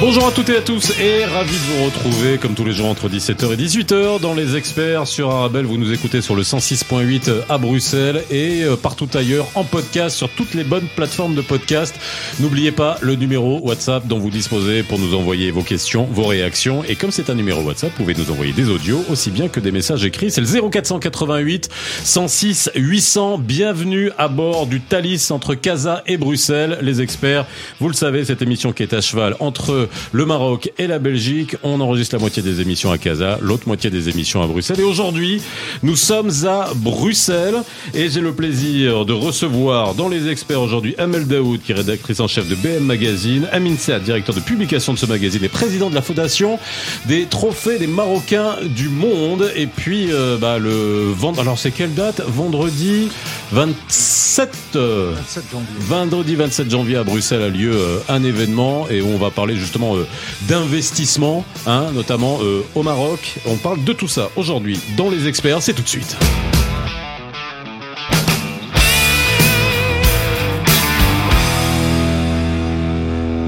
Bonjour 0.00 0.28
à 0.28 0.30
toutes 0.30 0.48
et 0.50 0.56
à 0.56 0.60
tous 0.60 0.92
et 1.00 1.24
ravi 1.24 1.50
de 1.50 1.56
vous 1.56 1.84
retrouver 1.86 2.38
comme 2.38 2.54
tous 2.54 2.64
les 2.64 2.72
jours 2.72 2.86
entre 2.86 3.08
17h 3.08 3.52
et 3.52 3.56
18h 3.56 4.20
dans 4.20 4.32
les 4.32 4.54
experts 4.54 5.08
sur 5.08 5.28
Arabelle. 5.28 5.64
Vous 5.64 5.76
nous 5.76 5.92
écoutez 5.92 6.20
sur 6.20 6.36
le 6.36 6.42
106.8 6.42 7.32
à 7.48 7.58
Bruxelles 7.58 8.22
et 8.30 8.62
euh, 8.62 8.76
partout 8.76 9.08
ailleurs 9.14 9.48
en 9.56 9.64
podcast 9.64 10.16
sur 10.16 10.28
toutes 10.28 10.54
les 10.54 10.62
bonnes 10.62 10.86
plateformes 10.94 11.34
de 11.34 11.40
podcast. 11.40 11.96
N'oubliez 12.38 12.70
pas 12.70 12.96
le 13.00 13.16
numéro 13.16 13.58
WhatsApp 13.58 14.06
dont 14.06 14.20
vous 14.20 14.30
disposez 14.30 14.84
pour 14.84 15.00
nous 15.00 15.16
envoyer 15.16 15.50
vos 15.50 15.62
questions, 15.62 16.04
vos 16.04 16.26
réactions 16.26 16.84
et 16.84 16.94
comme 16.94 17.10
c'est 17.10 17.28
un 17.28 17.34
numéro 17.34 17.60
WhatsApp, 17.62 17.90
vous 17.90 18.04
pouvez 18.04 18.14
nous 18.14 18.30
envoyer 18.30 18.52
des 18.52 18.70
audios 18.70 19.04
aussi 19.10 19.32
bien 19.32 19.48
que 19.48 19.58
des 19.58 19.72
messages 19.72 20.04
écrits. 20.04 20.30
C'est 20.30 20.40
le 20.40 20.70
0488 20.70 21.70
106 22.04 22.70
800. 22.76 23.38
Bienvenue 23.38 24.12
à 24.16 24.28
bord 24.28 24.68
du 24.68 24.80
Thalys 24.80 25.32
entre 25.32 25.56
Casa 25.56 26.04
et 26.06 26.18
Bruxelles. 26.18 26.78
Les 26.82 27.00
experts, 27.00 27.46
vous 27.80 27.88
le 27.88 27.94
savez, 27.94 28.24
cette 28.24 28.42
émission 28.42 28.72
qui 28.72 28.84
est 28.84 28.94
à 28.94 29.00
cheval 29.00 29.34
entre 29.40 29.87
le 30.12 30.26
Maroc 30.26 30.72
et 30.78 30.86
la 30.86 30.98
Belgique. 30.98 31.56
On 31.62 31.80
enregistre 31.80 32.14
la 32.14 32.20
moitié 32.20 32.42
des 32.42 32.60
émissions 32.60 32.90
à 32.90 32.98
Casa, 32.98 33.38
l'autre 33.40 33.66
moitié 33.66 33.90
des 33.90 34.08
émissions 34.08 34.42
à 34.42 34.46
Bruxelles. 34.46 34.80
Et 34.80 34.84
aujourd'hui, 34.84 35.42
nous 35.82 35.96
sommes 35.96 36.30
à 36.46 36.70
Bruxelles 36.74 37.62
et 37.94 38.08
j'ai 38.08 38.20
le 38.20 38.32
plaisir 38.32 39.04
de 39.04 39.12
recevoir 39.12 39.94
dans 39.94 40.08
les 40.08 40.28
experts 40.28 40.60
aujourd'hui 40.60 40.94
Amel 40.98 41.26
Daoud, 41.26 41.60
qui 41.62 41.72
est 41.72 41.76
rédactrice 41.76 42.20
en 42.20 42.28
chef 42.28 42.48
de 42.48 42.54
BM 42.54 42.84
Magazine, 42.84 43.48
Amin 43.52 43.76
Saad, 43.76 44.02
directeur 44.02 44.34
de 44.34 44.40
publication 44.40 44.92
de 44.92 44.98
ce 44.98 45.06
magazine 45.06 45.44
et 45.44 45.48
président 45.48 45.90
de 45.90 45.94
la 45.94 46.02
fondation 46.02 46.58
des 47.06 47.26
trophées 47.26 47.78
des 47.78 47.86
Marocains 47.86 48.56
du 48.64 48.88
monde. 48.88 49.50
Et 49.56 49.66
puis, 49.66 50.12
euh, 50.12 50.36
bah, 50.38 50.58
le 50.58 51.12
vendredi, 51.12 51.40
alors 51.40 51.58
c'est 51.58 51.70
quelle 51.70 51.94
date? 51.94 52.20
Vendredi 52.26 53.08
27, 53.52 54.50
27 54.74 55.44
janvier. 55.50 55.66
Vendredi 55.80 56.34
27 56.34 56.70
janvier 56.70 56.96
à 56.96 57.04
Bruxelles 57.04 57.42
a 57.42 57.48
lieu 57.48 57.72
euh, 57.74 57.98
un 58.08 58.22
événement 58.22 58.86
et 58.90 59.02
on 59.02 59.16
va 59.16 59.30
parler 59.30 59.56
justement 59.56 59.77
euh, 59.86 60.06
d'investissement, 60.42 61.44
hein, 61.66 61.90
notamment 61.92 62.38
euh, 62.42 62.62
au 62.74 62.82
Maroc. 62.82 63.36
On 63.46 63.56
parle 63.56 63.82
de 63.84 63.92
tout 63.92 64.08
ça 64.08 64.30
aujourd'hui 64.36 64.80
dans 64.96 65.10
les 65.10 65.26
experts. 65.28 65.62
C'est 65.62 65.74
tout 65.74 65.82
de 65.82 65.88
suite. 65.88 66.16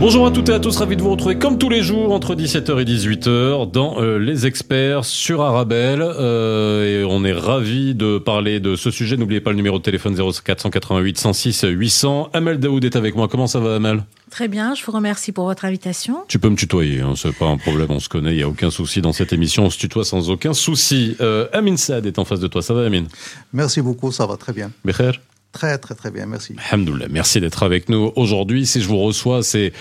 Bonjour 0.01 0.27
à 0.27 0.31
toutes 0.31 0.49
et 0.49 0.55
à 0.55 0.61
tous, 0.61 0.75
ravi 0.79 0.97
de 0.97 1.03
vous 1.03 1.11
retrouver 1.11 1.37
comme 1.37 1.59
tous 1.59 1.69
les 1.69 1.83
jours 1.83 2.15
entre 2.15 2.35
17h 2.35 2.81
et 2.81 2.85
18h 2.87 3.71
dans 3.71 4.01
euh, 4.01 4.19
Les 4.19 4.47
Experts 4.47 5.05
sur 5.05 5.43
Arabelle. 5.43 6.01
Euh, 6.03 7.03
et 7.03 7.05
on 7.05 7.23
est 7.23 7.35
ravi 7.35 7.95
de 7.95 8.17
parler 8.17 8.61
de 8.61 8.77
ce 8.77 8.91
sujet. 8.91 9.19
N'oubliez 9.19 9.43
pas 9.43 9.51
le 9.51 9.57
numéro 9.57 9.77
de 9.77 9.83
téléphone 9.83 10.17
0488 10.17 11.19
106 11.19 11.67
800. 11.69 12.31
Amel 12.33 12.59
Daoud 12.59 12.83
est 12.83 12.97
avec 12.97 13.15
moi. 13.15 13.29
Comment 13.29 13.47
ça 13.47 13.61
va 13.61 13.75
Amel? 13.75 14.03
Très 14.31 14.49
bien, 14.49 14.75
je 14.75 14.83
vous 14.87 14.93
remercie 14.93 15.33
pour 15.33 15.45
votre 15.45 15.67
invitation. 15.67 16.25
Tu 16.29 16.39
peux 16.39 16.49
me 16.49 16.57
tutoyer, 16.57 17.03
hein, 17.03 17.13
c'est 17.15 17.37
pas 17.37 17.49
un 17.49 17.59
problème, 17.59 17.89
on 17.91 18.01
se 18.01 18.09
connaît, 18.09 18.31
il 18.31 18.37
n'y 18.37 18.43
a 18.43 18.49
aucun 18.49 18.71
souci 18.71 19.03
dans 19.03 19.13
cette 19.13 19.33
émission, 19.33 19.65
on 19.65 19.71
se 19.71 19.79
tutoie 19.79 20.05
sans 20.05 20.31
aucun 20.31 20.55
souci. 20.55 21.17
Euh, 21.21 21.49
Amin 21.53 21.77
Saad 21.77 22.07
est 22.07 22.19
en 22.19 22.25
face 22.25 22.39
de 22.39 22.47
toi, 22.47 22.63
ça 22.63 22.73
va 22.73 22.87
Amin 22.87 23.05
Merci 23.53 23.83
beaucoup, 23.83 24.13
ça 24.13 24.27
va 24.27 24.37
très 24.37 24.53
bien. 24.53 24.71
Becher? 24.85 25.11
Très, 25.53 25.79
très, 25.79 25.95
très 25.95 26.11
bien, 26.11 26.27
merci. 26.27 26.55
Alhamdoulilah, 26.71 27.09
merci 27.11 27.41
d'être 27.41 27.63
avec 27.63 27.89
nous 27.89 28.13
aujourd'hui. 28.17 28.67
Si 28.67 28.81
je 28.81 28.89
vous 28.89 28.99
reçois, 28.99 29.43
c'est 29.43 29.73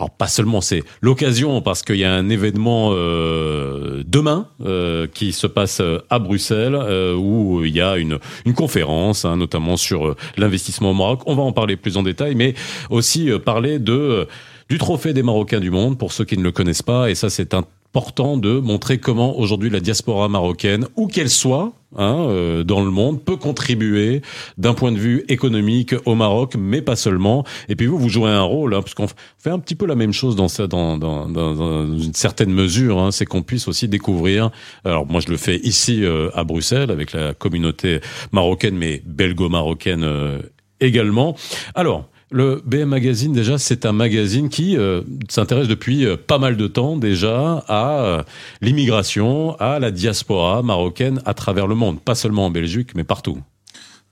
alors 0.00 0.08
pas 0.08 0.28
seulement 0.28 0.62
c'est 0.62 0.82
l'occasion 1.02 1.60
parce 1.60 1.82
qu'il 1.82 1.96
y 1.96 2.04
a 2.04 2.14
un 2.14 2.30
événement 2.30 2.92
euh, 2.94 4.02
demain 4.06 4.48
euh, 4.64 5.06
qui 5.06 5.32
se 5.32 5.46
passe 5.46 5.82
à 6.08 6.18
Bruxelles 6.18 6.74
euh, 6.74 7.14
où 7.14 7.62
il 7.66 7.76
y 7.76 7.82
a 7.82 7.98
une 7.98 8.18
une 8.46 8.54
conférence 8.54 9.26
hein, 9.26 9.36
notamment 9.36 9.76
sur 9.76 10.08
euh, 10.08 10.16
l'investissement 10.38 10.92
au 10.92 10.94
Maroc. 10.94 11.20
On 11.26 11.34
va 11.34 11.42
en 11.42 11.52
parler 11.52 11.76
plus 11.76 11.98
en 11.98 12.02
détail, 12.02 12.34
mais 12.34 12.54
aussi 12.88 13.30
euh, 13.30 13.38
parler 13.38 13.78
de 13.78 13.92
euh, 13.92 14.24
du 14.70 14.78
trophée 14.78 15.12
des 15.12 15.22
Marocains 15.22 15.60
du 15.60 15.70
monde 15.70 15.98
pour 15.98 16.14
ceux 16.14 16.24
qui 16.24 16.38
ne 16.38 16.44
le 16.44 16.52
connaissent 16.52 16.82
pas 16.82 17.10
et 17.10 17.14
ça 17.14 17.28
c'est 17.28 17.52
important 17.92 18.36
de 18.36 18.60
montrer 18.60 18.98
comment 18.98 19.36
aujourd'hui 19.36 19.68
la 19.68 19.80
diaspora 19.80 20.28
marocaine, 20.28 20.86
où 20.94 21.08
qu'elle 21.08 21.28
soit, 21.28 21.72
hein, 21.96 22.26
euh, 22.28 22.62
dans 22.62 22.84
le 22.84 22.90
monde, 22.90 23.20
peut 23.20 23.36
contribuer 23.36 24.22
d'un 24.58 24.74
point 24.74 24.92
de 24.92 24.96
vue 24.96 25.24
économique 25.28 25.96
au 26.04 26.14
Maroc, 26.14 26.54
mais 26.56 26.82
pas 26.82 26.94
seulement. 26.94 27.44
Et 27.68 27.74
puis 27.74 27.86
vous, 27.86 27.98
vous 27.98 28.08
jouez 28.08 28.30
un 28.30 28.42
rôle, 28.42 28.74
hein, 28.74 28.80
parce 28.82 28.94
qu'on 28.94 29.08
fait 29.38 29.50
un 29.50 29.58
petit 29.58 29.74
peu 29.74 29.86
la 29.86 29.96
même 29.96 30.12
chose 30.12 30.36
dans, 30.36 30.46
dans, 30.68 30.98
dans, 30.98 31.28
dans, 31.28 31.54
dans 31.54 31.98
une 31.98 32.14
certaine 32.14 32.52
mesure, 32.52 33.00
hein, 33.00 33.10
c'est 33.10 33.26
qu'on 33.26 33.42
puisse 33.42 33.66
aussi 33.66 33.88
découvrir. 33.88 34.50
Alors 34.84 35.04
moi, 35.06 35.20
je 35.20 35.28
le 35.28 35.36
fais 35.36 35.56
ici 35.56 36.04
euh, 36.04 36.30
à 36.34 36.44
Bruxelles 36.44 36.92
avec 36.92 37.12
la 37.12 37.34
communauté 37.34 38.00
marocaine, 38.30 38.76
mais 38.76 39.02
belgo-marocaine 39.04 40.04
euh, 40.04 40.38
également. 40.80 41.34
Alors. 41.74 42.06
Le 42.32 42.62
BM 42.64 42.84
Magazine, 42.84 43.32
déjà, 43.32 43.58
c'est 43.58 43.84
un 43.84 43.92
magazine 43.92 44.50
qui 44.50 44.76
euh, 44.76 45.02
s'intéresse 45.28 45.66
depuis 45.66 46.06
euh, 46.06 46.16
pas 46.16 46.38
mal 46.38 46.56
de 46.56 46.68
temps 46.68 46.96
déjà 46.96 47.64
à 47.66 48.04
euh, 48.04 48.22
l'immigration, 48.60 49.56
à 49.58 49.80
la 49.80 49.90
diaspora 49.90 50.62
marocaine 50.62 51.20
à 51.24 51.34
travers 51.34 51.66
le 51.66 51.74
monde, 51.74 52.00
pas 52.00 52.14
seulement 52.14 52.46
en 52.46 52.50
Belgique, 52.50 52.94
mais 52.94 53.02
partout. 53.02 53.38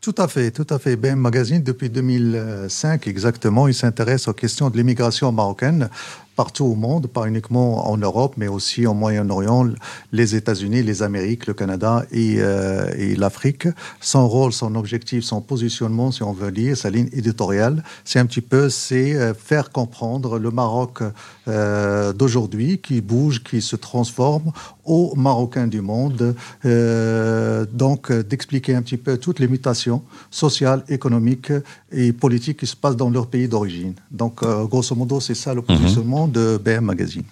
Tout 0.00 0.14
à 0.18 0.26
fait, 0.26 0.50
tout 0.50 0.66
à 0.68 0.80
fait. 0.80 0.96
BM 0.96 1.14
Magazine, 1.14 1.62
depuis 1.62 1.90
2005 1.90 3.06
exactement, 3.06 3.68
il 3.68 3.74
s'intéresse 3.74 4.26
aux 4.26 4.32
questions 4.32 4.68
de 4.68 4.76
l'immigration 4.76 5.30
marocaine 5.30 5.88
partout 6.38 6.66
au 6.66 6.76
monde, 6.76 7.08
pas 7.08 7.26
uniquement 7.26 7.90
en 7.92 7.96
Europe, 7.96 8.34
mais 8.36 8.46
aussi 8.46 8.86
au 8.86 8.94
Moyen-Orient, 8.94 9.64
les 10.12 10.36
États-Unis, 10.36 10.84
les 10.84 11.02
Amériques, 11.02 11.48
le 11.48 11.54
Canada 11.62 12.04
et, 12.12 12.36
euh, 12.38 13.04
et 13.04 13.16
l'Afrique. 13.16 13.66
Son 14.00 14.28
rôle, 14.28 14.52
son 14.52 14.76
objectif, 14.76 15.24
son 15.24 15.40
positionnement, 15.40 16.12
si 16.12 16.22
on 16.22 16.32
veut 16.32 16.52
dire, 16.52 16.76
sa 16.76 16.90
ligne 16.90 17.10
éditoriale, 17.12 17.82
c'est 18.04 18.20
un 18.20 18.26
petit 18.26 18.46
peu, 18.52 18.70
c'est 18.70 19.16
euh, 19.16 19.34
faire 19.34 19.72
comprendre 19.72 20.38
le 20.38 20.52
Maroc 20.52 21.02
euh, 21.48 22.12
d'aujourd'hui 22.12 22.78
qui 22.78 23.00
bouge, 23.00 23.42
qui 23.42 23.60
se 23.60 23.74
transforme 23.74 24.52
aux 24.84 25.14
Marocains 25.16 25.66
du 25.66 25.80
monde. 25.80 26.34
Euh, 26.64 27.66
donc, 27.72 28.12
d'expliquer 28.12 28.74
un 28.74 28.82
petit 28.82 28.96
peu 28.96 29.18
toutes 29.18 29.38
les 29.38 29.48
mutations 29.48 30.02
sociales, 30.30 30.84
économiques 30.88 31.52
et 31.90 32.12
politiques 32.12 32.60
qui 32.60 32.66
se 32.66 32.76
passent 32.76 32.96
dans 32.96 33.10
leur 33.10 33.26
pays 33.26 33.48
d'origine. 33.48 33.94
Donc, 34.10 34.42
euh, 34.42 34.64
grosso 34.64 34.94
modo, 34.94 35.20
c'est 35.20 35.34
ça 35.34 35.52
le 35.54 35.62
positionnement 35.62 36.27
de 36.28 36.58
BM 36.58 36.84
Magazine. 36.84 37.24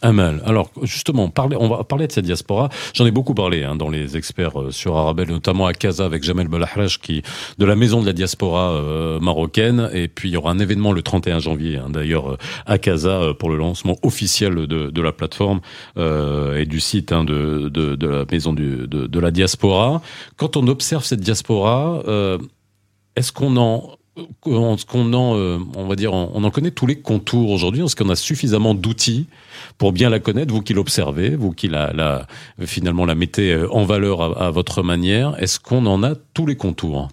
Amal. 0.00 0.40
Alors 0.44 0.70
justement, 0.82 1.32
on 1.36 1.68
va 1.68 1.82
parler 1.82 2.06
de 2.06 2.12
cette 2.12 2.24
diaspora. 2.24 2.68
J'en 2.94 3.04
ai 3.06 3.10
beaucoup 3.10 3.34
parlé 3.34 3.64
hein, 3.64 3.74
dans 3.74 3.90
les 3.90 4.16
experts 4.16 4.60
euh, 4.60 4.70
sur 4.70 4.96
Arabelle, 4.96 5.28
notamment 5.28 5.66
à 5.66 5.72
Casa 5.72 6.04
avec 6.04 6.22
Jamel 6.22 6.46
Belahraj, 6.46 6.98
qui 7.00 7.22
de 7.58 7.64
la 7.64 7.74
maison 7.74 8.00
de 8.00 8.06
la 8.06 8.12
diaspora 8.12 8.74
euh, 8.74 9.18
marocaine. 9.18 9.90
Et 9.92 10.06
puis 10.06 10.28
il 10.28 10.32
y 10.32 10.36
aura 10.36 10.52
un 10.52 10.60
événement 10.60 10.92
le 10.92 11.02
31 11.02 11.40
janvier, 11.40 11.78
hein, 11.78 11.90
d'ailleurs 11.90 12.32
euh, 12.32 12.36
à 12.66 12.78
Casa 12.78 13.34
pour 13.38 13.50
le 13.50 13.56
lancement 13.56 13.96
officiel 14.02 14.54
de, 14.66 15.00
la 15.00 15.12
plateforme 15.12 15.60
et 15.96 16.66
du 16.66 16.80
site 16.80 17.12
hein, 17.12 17.24
de, 17.24 17.70
la 18.00 18.24
maison 18.30 18.52
de, 18.52 19.20
la 19.20 19.30
diaspora. 19.30 20.00
Quand 20.36 20.56
on 20.56 20.66
observe 20.68 21.04
cette 21.04 21.20
diaspora, 21.20 22.02
est-ce 23.16 23.32
qu'on 23.32 23.56
en 23.56 23.97
qu'on 24.40 25.12
en, 25.12 25.36
euh, 25.36 25.58
on 25.76 25.86
va 25.86 25.96
dire, 25.96 26.12
on 26.12 26.42
en 26.42 26.50
connaît 26.50 26.70
tous 26.70 26.86
les 26.86 26.96
contours 27.00 27.50
aujourd'hui 27.50 27.82
Est-ce 27.82 27.96
qu'on 27.96 28.08
a 28.08 28.16
suffisamment 28.16 28.74
d'outils 28.74 29.26
pour 29.76 29.92
bien 29.92 30.10
la 30.10 30.18
connaître, 30.18 30.52
vous 30.52 30.62
qui 30.62 30.74
l'observez, 30.74 31.36
vous 31.36 31.52
qui 31.52 31.68
la, 31.68 31.92
la, 31.92 32.26
finalement 32.66 33.06
la 33.06 33.14
mettez 33.14 33.52
euh, 33.52 33.72
en 33.72 33.84
valeur 33.84 34.40
à 34.40 34.50
votre 34.50 34.82
manière. 34.82 35.40
Est-ce 35.40 35.60
qu'on 35.60 35.86
en 35.86 36.02
a 36.02 36.14
tous 36.34 36.46
les 36.46 36.56
contours? 36.56 37.08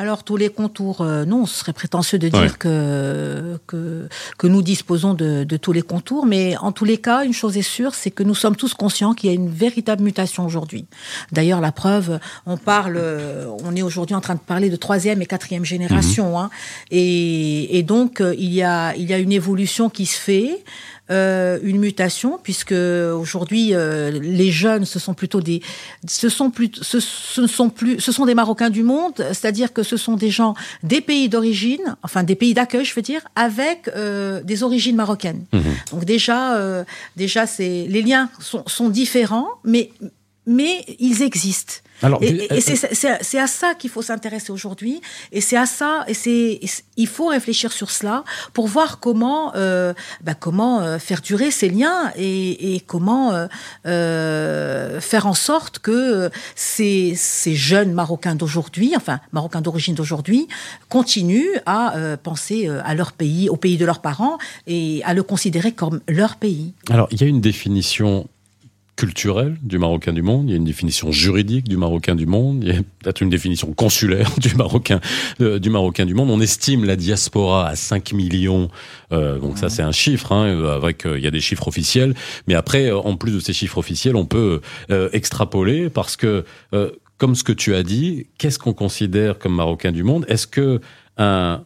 Alors 0.00 0.24
tous 0.24 0.38
les 0.38 0.48
contours, 0.48 1.02
euh, 1.02 1.26
non, 1.26 1.44
ce 1.44 1.58
serait 1.60 1.74
prétentieux 1.74 2.18
de 2.18 2.28
dire 2.28 2.40
Ouais. 2.40 2.58
que, 2.58 3.58
que 3.66 4.08
que 4.38 4.46
nous 4.46 4.62
disposons 4.62 5.12
de, 5.12 5.44
de 5.44 5.56
tous 5.58 5.72
les 5.78 5.82
contours, 5.82 6.24
mais 6.24 6.56
en 6.56 6.72
tous 6.72 6.86
les 6.86 6.96
cas, 6.96 7.18
une 7.28 7.34
chose 7.34 7.58
est 7.58 7.70
sûre, 7.78 7.92
c'est 7.94 8.10
que 8.10 8.22
nous 8.22 8.34
sommes 8.42 8.56
tous 8.56 8.72
conscients 8.72 9.12
qu'il 9.12 9.28
y 9.28 9.32
a 9.34 9.36
une 9.36 9.50
véritable 9.50 10.02
mutation 10.02 10.46
aujourd'hui. 10.46 10.86
D'ailleurs, 11.32 11.60
la 11.60 11.70
preuve, 11.82 12.18
on 12.46 12.56
parle, 12.56 12.96
euh, 12.96 13.44
on 13.62 13.76
est 13.76 13.82
aujourd'hui 13.82 14.16
en 14.16 14.22
train 14.22 14.36
de 14.36 14.46
parler 14.54 14.70
de 14.70 14.76
troisième 14.86 15.20
et 15.20 15.26
quatrième 15.26 15.66
génération, 15.66 16.38
hein, 16.40 16.48
et, 16.90 17.76
et 17.78 17.82
donc 17.82 18.22
euh, 18.22 18.34
il 18.38 18.52
y 18.54 18.62
a 18.62 18.96
il 18.96 19.04
y 19.04 19.12
a 19.12 19.18
une 19.18 19.32
évolution 19.32 19.90
qui 19.90 20.06
se 20.06 20.18
fait. 20.18 20.64
Euh, 21.10 21.58
une 21.62 21.78
mutation 21.78 22.38
puisque 22.42 22.72
aujourd'hui 22.72 23.74
euh, 23.74 24.10
les 24.10 24.50
jeunes 24.50 24.84
ce 24.84 24.98
sont 24.98 25.14
plutôt 25.14 25.40
des 25.40 25.60
ce 26.06 26.28
sont 26.28 26.50
plus 26.50 26.70
ce, 26.80 27.00
ce 27.00 27.40
ne 27.40 27.46
sont 27.46 27.68
plus 27.70 28.00
ce 28.00 28.12
sont 28.12 28.26
des 28.26 28.34
Marocains 28.34 28.70
du 28.70 28.82
monde 28.82 29.14
c'est-à-dire 29.16 29.72
que 29.72 29.82
ce 29.82 29.96
sont 29.96 30.14
des 30.14 30.30
gens 30.30 30.54
des 30.82 31.00
pays 31.00 31.28
d'origine 31.28 31.96
enfin 32.02 32.22
des 32.22 32.34
pays 32.36 32.54
d'accueil 32.54 32.84
je 32.84 32.94
veux 32.94 33.02
dire 33.02 33.22
avec 33.34 33.88
euh, 33.96 34.42
des 34.42 34.62
origines 34.62 34.96
marocaines 34.96 35.44
Mhm. 35.52 35.62
donc 35.92 36.04
déjà 36.04 36.54
euh, 36.56 36.84
déjà 37.16 37.46
c'est 37.46 37.86
les 37.88 38.02
liens 38.02 38.28
sont, 38.40 38.62
sont 38.66 38.88
différents 38.88 39.48
mais 39.64 39.90
mais 40.50 40.84
ils 40.98 41.22
existent. 41.22 41.74
Alors, 42.02 42.22
et, 42.22 42.48
euh, 42.50 42.60
c'est 42.60 43.38
à 43.38 43.46
ça 43.46 43.74
qu'il 43.74 43.90
faut 43.90 44.02
s'intéresser 44.02 44.52
aujourd'hui, 44.52 45.00
et 45.32 45.40
c'est 45.40 45.56
à 45.56 45.66
ça, 45.66 46.04
et 46.08 46.14
c'est 46.14 46.58
il 46.96 47.06
faut 47.06 47.26
réfléchir 47.26 47.72
sur 47.72 47.90
cela 47.90 48.24
pour 48.52 48.66
voir 48.66 49.00
comment 49.00 49.52
euh, 49.54 49.92
bah, 50.22 50.34
comment 50.34 50.80
euh, 50.80 50.98
faire 50.98 51.20
durer 51.20 51.50
ces 51.50 51.68
liens 51.68 52.10
et, 52.16 52.74
et 52.74 52.80
comment 52.80 53.32
euh, 53.32 53.46
euh 53.86 55.00
faire 55.00 55.26
en 55.26 55.34
sorte 55.34 55.78
que 55.78 56.30
ces, 56.54 57.14
ces 57.16 57.54
jeunes 57.54 57.92
Marocains 57.92 58.34
d'aujourd'hui, 58.34 58.94
enfin 58.96 59.20
Marocains 59.32 59.60
d'origine 59.60 59.94
d'aujourd'hui, 59.94 60.48
continuent 60.88 61.58
à 61.66 61.94
penser 62.22 62.68
à 62.84 62.94
leur 62.94 63.12
pays, 63.12 63.48
au 63.48 63.56
pays 63.56 63.76
de 63.76 63.84
leurs 63.84 64.00
parents 64.00 64.38
et 64.66 65.02
à 65.04 65.14
le 65.14 65.22
considérer 65.22 65.72
comme 65.72 66.00
leur 66.08 66.36
pays. 66.36 66.72
Alors 66.88 67.08
il 67.10 67.20
y 67.20 67.24
a 67.24 67.26
une 67.26 67.40
définition 67.40 68.26
culturelle 69.00 69.56
du 69.62 69.78
Marocain 69.78 70.12
du 70.12 70.20
monde, 70.20 70.44
il 70.48 70.50
y 70.50 70.52
a 70.52 70.58
une 70.58 70.64
définition 70.64 71.10
juridique 71.10 71.66
du 71.66 71.78
Marocain 71.78 72.14
du 72.14 72.26
monde, 72.26 72.62
il 72.62 72.68
y 72.68 72.76
a 72.76 72.82
peut-être 72.98 73.22
une 73.22 73.30
définition 73.30 73.72
consulaire 73.72 74.30
du 74.38 74.54
Marocain 74.54 75.00
euh, 75.40 75.58
du 75.58 75.70
Marocain 75.70 76.04
du 76.04 76.12
monde. 76.12 76.28
On 76.28 76.38
estime 76.38 76.84
la 76.84 76.96
diaspora 76.96 77.66
à 77.66 77.76
5 77.76 78.12
millions, 78.12 78.68
euh, 79.10 79.38
donc 79.38 79.56
ça 79.56 79.70
c'est 79.70 79.80
un 79.80 79.90
chiffre, 79.90 80.32
hein, 80.32 80.48
euh, 80.48 80.76
avec 80.76 81.04
il 81.06 81.22
y 81.22 81.26
a 81.26 81.30
des 81.30 81.40
chiffres 81.40 81.66
officiels, 81.66 82.14
mais 82.46 82.54
après 82.54 82.90
en 82.90 83.16
plus 83.16 83.32
de 83.32 83.40
ces 83.40 83.54
chiffres 83.54 83.78
officiels, 83.78 84.16
on 84.16 84.26
peut 84.26 84.60
extrapoler 85.12 85.88
parce 85.88 86.16
que 86.16 86.44
comme 87.16 87.34
ce 87.34 87.42
que 87.42 87.52
tu 87.52 87.74
as 87.74 87.82
dit, 87.82 88.26
qu'est-ce 88.36 88.58
qu'on 88.58 88.74
considère 88.74 89.38
comme 89.38 89.54
Marocain 89.54 89.92
du 89.92 90.02
monde? 90.02 90.26
Est-ce 90.28 90.46
que 90.46 90.80
un 91.16 91.62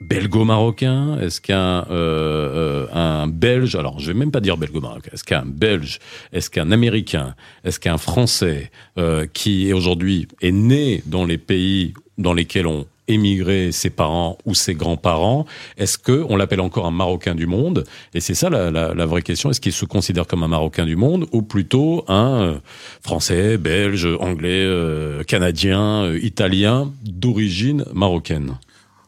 belgo-marocain 0.00 1.18
Est-ce 1.20 1.40
qu'un 1.40 1.86
euh, 1.90 1.90
euh, 1.90 2.86
un 2.92 3.26
belge 3.26 3.74
Alors, 3.74 3.98
je 4.00 4.12
vais 4.12 4.18
même 4.18 4.30
pas 4.30 4.40
dire 4.40 4.56
belgo-marocain. 4.56 5.10
Est-ce 5.12 5.24
qu'un 5.24 5.44
belge 5.44 5.98
Est-ce 6.32 6.50
qu'un 6.50 6.72
américain 6.72 7.34
Est-ce 7.64 7.78
qu'un 7.78 7.98
français 7.98 8.70
euh, 8.98 9.26
qui 9.32 9.72
aujourd'hui 9.72 10.28
est 10.40 10.52
né 10.52 11.02
dans 11.06 11.24
les 11.24 11.38
pays 11.38 11.94
dans 12.18 12.34
lesquels 12.34 12.66
ont 12.66 12.86
émigré 13.08 13.72
ses 13.72 13.90
parents 13.90 14.38
ou 14.46 14.54
ses 14.54 14.74
grands-parents 14.74 15.44
Est-ce 15.76 15.98
que 15.98 16.24
on 16.28 16.36
l'appelle 16.36 16.60
encore 16.60 16.86
un 16.86 16.90
Marocain 16.92 17.34
du 17.34 17.46
monde? 17.46 17.84
Et 18.14 18.20
c'est 18.20 18.34
ça 18.34 18.50
la, 18.50 18.70
la, 18.70 18.94
la, 18.94 19.06
vraie 19.06 19.22
question. 19.22 19.50
Est-ce 19.50 19.60
qu'il 19.60 19.72
se 19.72 19.84
considère 19.84 20.26
comme 20.26 20.42
un 20.42 20.48
Marocain 20.48 20.86
du 20.86 20.96
monde 20.96 21.26
ou 21.32 21.42
plutôt 21.42 22.04
un 22.08 22.60
Français, 23.02 23.58
Belge, 23.58 24.08
Anglais, 24.20 24.64
euh, 24.64 25.22
Canadien, 25.24 26.04
euh, 26.04 26.20
Italien 26.22 26.92
d'origine 27.02 27.84
marocaine? 27.92 28.56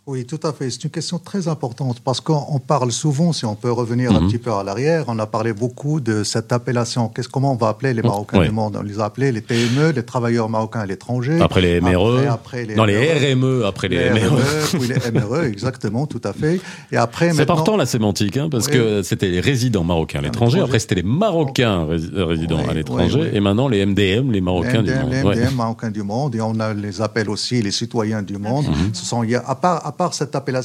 Oui, 0.09 0.27
tout 0.27 0.41
à 0.43 0.53
fait. 0.53 0.69
C'est 0.69 0.83
une 0.83 0.91
question 0.91 1.21
très 1.21 1.47
importante 1.47 2.01
parce 2.01 2.21
qu'on 2.21 2.59
parle 2.59 2.91
souvent, 2.91 3.33
si 3.33 3.45
on 3.45 3.55
peut 3.55 3.71
revenir 3.71 4.11
un 4.11 4.21
mhm. 4.21 4.27
petit 4.27 4.39
peu 4.39 4.53
à 4.53 4.65
l'arrière, 4.65 5.05
on 5.07 5.17
a 5.21 5.27
parlé 5.27 5.53
beaucoup 5.53 6.01
de 6.01 6.25
cette 6.25 6.51
appellation. 6.51 7.09
Qu'est-ce, 7.09 7.29
comment 7.29 7.53
on 7.53 7.57
va 7.57 7.69
appeler 7.69 7.95
les 7.95 8.03
Marocains 8.03 8.43
du 8.43 8.51
monde? 8.51 8.77
On 8.77 8.83
les 8.83 8.99
a 8.99 9.05
appelés 9.05 9.31
les 9.31 9.43
TME, 9.43 9.93
les 9.95 10.03
travailleurs 10.03 10.49
marocains 10.49 10.81
à 10.81 10.87
l'étranger. 10.87 11.41
Après 11.41 11.61
les 11.61 11.81
MRE. 11.81 12.27
Après, 12.29 12.65
les, 12.65 12.75
non, 12.75 12.85
les 12.85 13.13
RME, 13.13 13.65
après 13.65 13.87
les, 13.87 14.11
MRE. 14.11 14.27
RME. 14.27 14.81
oui, 14.81 14.89
les 14.89 15.21
MRE, 15.21 15.45
exactement, 15.45 16.09
tout 16.09 16.21
à 16.25 16.33
fait. 16.33 16.61
Et 16.91 16.97
après, 16.97 17.33
c'est 17.33 17.43
important 17.43 17.77
la 17.77 17.87
sémantique, 17.87 18.37
hein, 18.37 18.49
parce 18.51 18.67
que 18.67 19.03
c'était 19.03 19.29
les 19.29 19.41
résidents 19.41 19.85
marocains 19.85 20.19
à 20.19 20.23
l'étranger. 20.23 20.59
Après, 20.63 20.81
c'était 20.81 20.97
les 20.97 21.05
Marocains 21.05 21.87
résidents 21.87 22.67
à 22.69 22.75
l'étranger. 22.75 23.31
Et 23.35 23.39
maintenant, 23.39 23.69
les 23.69 23.87
MDM, 23.87 24.33
les 24.33 24.41
Marocains 24.41 24.83
du 24.83 24.93
monde. 24.93 25.13
Les 25.13 25.23
MDM, 25.23 25.55
Marocains 25.55 25.91
du 25.93 26.03
monde. 26.03 26.35
Et 26.35 26.41
on 26.41 26.59
a, 26.59 26.75
les 26.75 27.01
appelle 27.01 27.31
aussi 27.31 27.63
les 27.63 27.71
citoyens 27.71 28.23
du 28.23 28.37
monde. 28.37 28.67
Mhm. 28.67 28.95
Ce 28.95 29.05
sont, 29.05 29.23
à 29.23 29.55
part, 29.55 29.92
à 29.93 29.95
part 29.95 30.15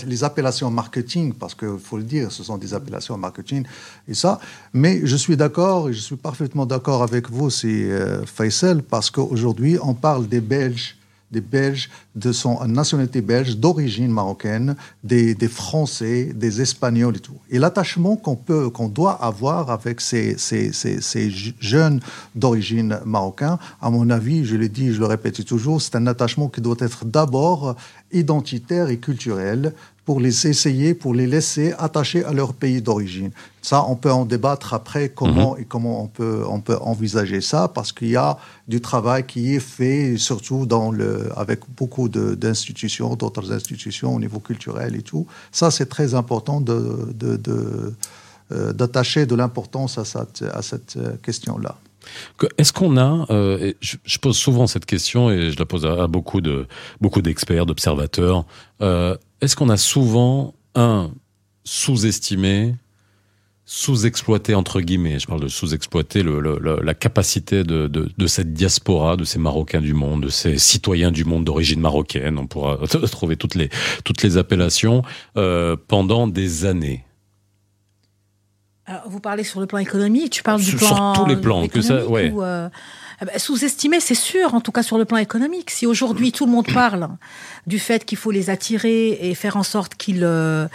les 0.06 0.24
appellations 0.24 0.72
marketing, 0.72 1.34
parce 1.34 1.54
qu'il 1.54 1.78
faut 1.80 1.98
le 1.98 2.04
dire, 2.04 2.32
ce 2.32 2.44
sont 2.44 2.58
des 2.58 2.74
appellations 2.74 3.18
marketing 3.18 3.66
et 4.08 4.14
ça. 4.14 4.40
Mais 4.74 5.02
je 5.04 5.16
suis 5.16 5.36
d'accord, 5.36 5.90
et 5.90 5.94
je 5.94 6.00
suis 6.00 6.16
parfaitement 6.16 6.66
d'accord 6.66 7.04
avec 7.04 7.30
vous, 7.30 7.50
c'est 7.50 7.92
euh, 7.92 8.24
parce 8.90 9.10
qu'aujourd'hui, 9.12 9.78
on 9.82 9.94
parle 9.94 10.28
des 10.28 10.42
Belges 10.42 10.97
des 11.32 11.42
Belges 11.42 11.90
de 12.16 12.32
son 12.32 12.66
nationalité 12.66 13.22
belge, 13.22 13.58
d'origine 13.58 14.12
marocaine, 14.12 14.76
des, 15.04 15.36
des, 15.36 15.48
Français, 15.48 16.32
des 16.34 16.62
Espagnols 16.62 17.18
et 17.18 17.20
tout. 17.20 17.38
Et 17.50 17.60
l'attachement 17.60 18.16
qu'on 18.16 18.36
peut, 18.36 18.70
qu'on 18.70 18.88
doit 18.88 19.14
avoir 19.24 19.70
avec 19.70 20.02
ces, 20.02 20.38
ces, 20.38 20.72
ces, 20.72 21.02
ces 21.02 21.30
jeunes 21.60 22.00
d'origine 22.36 23.00
marocaine, 23.06 23.58
à 23.82 23.90
mon 23.90 24.10
avis, 24.10 24.46
je 24.46 24.56
l'ai 24.56 24.70
dit, 24.70 24.94
je 24.94 25.00
le 25.00 25.06
répète 25.06 25.44
toujours, 25.46 25.82
c'est 25.82 25.96
un 25.96 26.08
attachement 26.08 26.48
qui 26.48 26.62
doit 26.62 26.78
être 26.80 27.06
d'abord 27.06 27.76
identitaire 28.12 28.90
et 28.90 28.98
culturel 28.98 29.74
pour 30.08 30.22
les 30.22 30.48
essayer, 30.48 30.94
pour 30.94 31.14
les 31.14 31.28
laisser 31.28 31.74
attachés 31.78 32.24
à 32.24 32.32
leur 32.32 32.54
pays 32.54 32.82
d'origine. 32.82 33.32
Ça, 33.62 33.84
on 33.90 33.98
peut 33.98 34.10
en 34.10 34.24
débattre 34.24 34.74
après 34.74 35.10
comment 35.10 35.56
mhm. 35.56 35.62
et 35.62 35.66
comment 35.66 36.02
on 36.02 36.08
peut, 36.08 36.46
on 36.48 36.62
peut 36.62 36.78
envisager 36.80 37.42
ça, 37.42 37.68
parce 37.68 37.92
qu'il 37.92 38.12
y 38.12 38.16
a 38.16 38.38
du 38.70 38.80
travail 38.80 39.26
qui 39.26 39.54
est 39.54 39.60
fait, 39.60 40.16
surtout 40.18 40.66
dans 40.66 40.92
le, 40.92 41.30
avec 41.36 41.60
beaucoup 41.76 42.08
d'institutions, 42.08 43.16
d'autres 43.16 43.52
institutions 43.52 44.16
au 44.16 44.20
niveau 44.22 44.40
culturel 44.40 44.96
et 44.96 45.02
tout. 45.02 45.28
Ça, 45.52 45.72
c'est 45.72 45.88
très 45.88 46.14
important 46.14 46.62
de, 46.62 47.10
de, 47.14 47.94
euh, 48.54 48.72
d'attacher 48.72 49.26
de 49.26 49.36
l'importance 49.36 49.98
à 49.98 50.06
cette, 50.06 50.42
à 50.54 50.62
cette 50.62 50.96
euh, 50.96 51.18
question-là. 51.22 51.76
Est-ce 52.58 52.72
qu'on 52.72 52.96
a, 52.96 53.26
euh, 53.30 53.74
je, 53.82 54.18
pose 54.20 54.38
souvent 54.38 54.68
cette 54.68 54.86
question 54.86 55.30
et 55.30 55.52
je 55.52 55.60
la 55.60 55.66
pose 55.66 55.86
à, 55.86 56.08
beaucoup 56.08 56.40
de 56.40 56.66
beaucoup 57.02 57.22
d'experts, 57.22 57.66
d'observateurs. 57.66 58.46
Est-ce 59.42 59.56
qu'on 59.56 59.70
a 59.70 59.78
souvent, 59.78 60.56
un, 60.76 61.12
sous-estimé, 61.64 62.76
sous-exploité, 63.66 64.56
entre 64.56 64.80
guillemets, 64.80 65.20
je 65.20 65.28
parle 65.28 65.42
de 65.42 65.50
sous-exploiter 65.50 66.24
la 66.24 66.94
capacité 66.94 67.64
de, 67.64 68.28
cette 68.28 68.54
diaspora, 68.54 69.18
de 69.18 69.26
ces 69.26 69.40
Marocains 69.40 69.82
du 69.82 69.94
monde, 69.94 70.24
de 70.24 70.30
ces 70.30 70.58
citoyens 70.58 71.12
du 71.12 71.26
monde 71.26 71.44
d'origine 71.44 71.82
marocaine, 71.82 72.38
on 72.38 72.48
pourra 72.48 72.78
trouver 73.12 73.36
toutes 73.36 73.56
les, 73.56 73.70
toutes 74.06 74.24
les 74.24 74.38
appellations, 74.38 75.04
euh, 75.36 75.76
pendant 75.88 76.28
des 76.28 76.66
années? 76.66 77.04
Vous 79.08 79.20
parlez 79.20 79.44
sur 79.44 79.60
le 79.60 79.66
plan 79.66 79.80
économique, 79.80 80.32
tu 80.32 80.44
parles 80.44 80.62
du 80.62 80.78
plan... 80.78 81.14
Sur 81.14 81.24
tous 81.24 81.30
les 81.30 81.36
plans, 81.36 81.68
que 81.68 81.82
ça... 81.82 82.08
Ouais. 82.08 82.34
Euh, 82.34 82.70
sous-estimé, 83.38 84.00
c'est 84.00 84.16
sûr, 84.16 84.54
en 84.54 84.62
tout 84.62 84.72
cas 84.72 84.84
sur 84.84 84.98
le 84.98 85.06
plan 85.06 85.18
économique. 85.18 85.72
Si 85.72 85.86
aujourd'hui 85.86 86.32
tout 86.32 86.46
le 86.46 86.52
monde 86.52 86.72
parle 86.72 87.10
du 87.66 87.80
fait 87.80 88.06
qu'il 88.06 88.18
faut 88.18 88.30
les 88.30 88.50
attirer 88.50 89.18
et 89.22 89.34
faire 89.34 89.58
en 89.58 89.64
sorte 89.64 89.96
qu'ils 89.96 90.24
euh, 90.24 90.68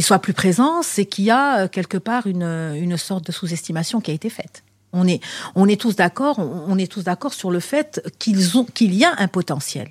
soient 0.00 0.18
plus 0.18 0.32
présents, 0.32 0.82
c'est 0.82 1.04
qu'il 1.04 1.24
y 1.24 1.30
a 1.30 1.60
euh, 1.60 1.68
quelque 1.68 1.98
part 1.98 2.26
une, 2.26 2.42
une 2.42 2.96
sorte 2.96 3.26
de 3.26 3.32
sous-estimation 3.32 4.00
qui 4.00 4.10
a 4.10 4.14
été 4.14 4.30
faite. 4.30 4.62
On 4.92 5.06
est, 5.06 5.20
on 5.54 5.68
est 5.68 5.80
tous 5.80 5.94
d'accord, 5.94 6.38
on, 6.38 6.76
est 6.78 6.90
tous 6.90 7.04
d'accord 7.04 7.34
sur 7.34 7.50
le 7.50 7.60
fait 7.60 8.02
qu'ils 8.18 8.58
ont, 8.58 8.64
qu'il 8.64 8.94
y 8.94 9.04
a 9.04 9.14
un 9.18 9.28
potentiel. 9.28 9.90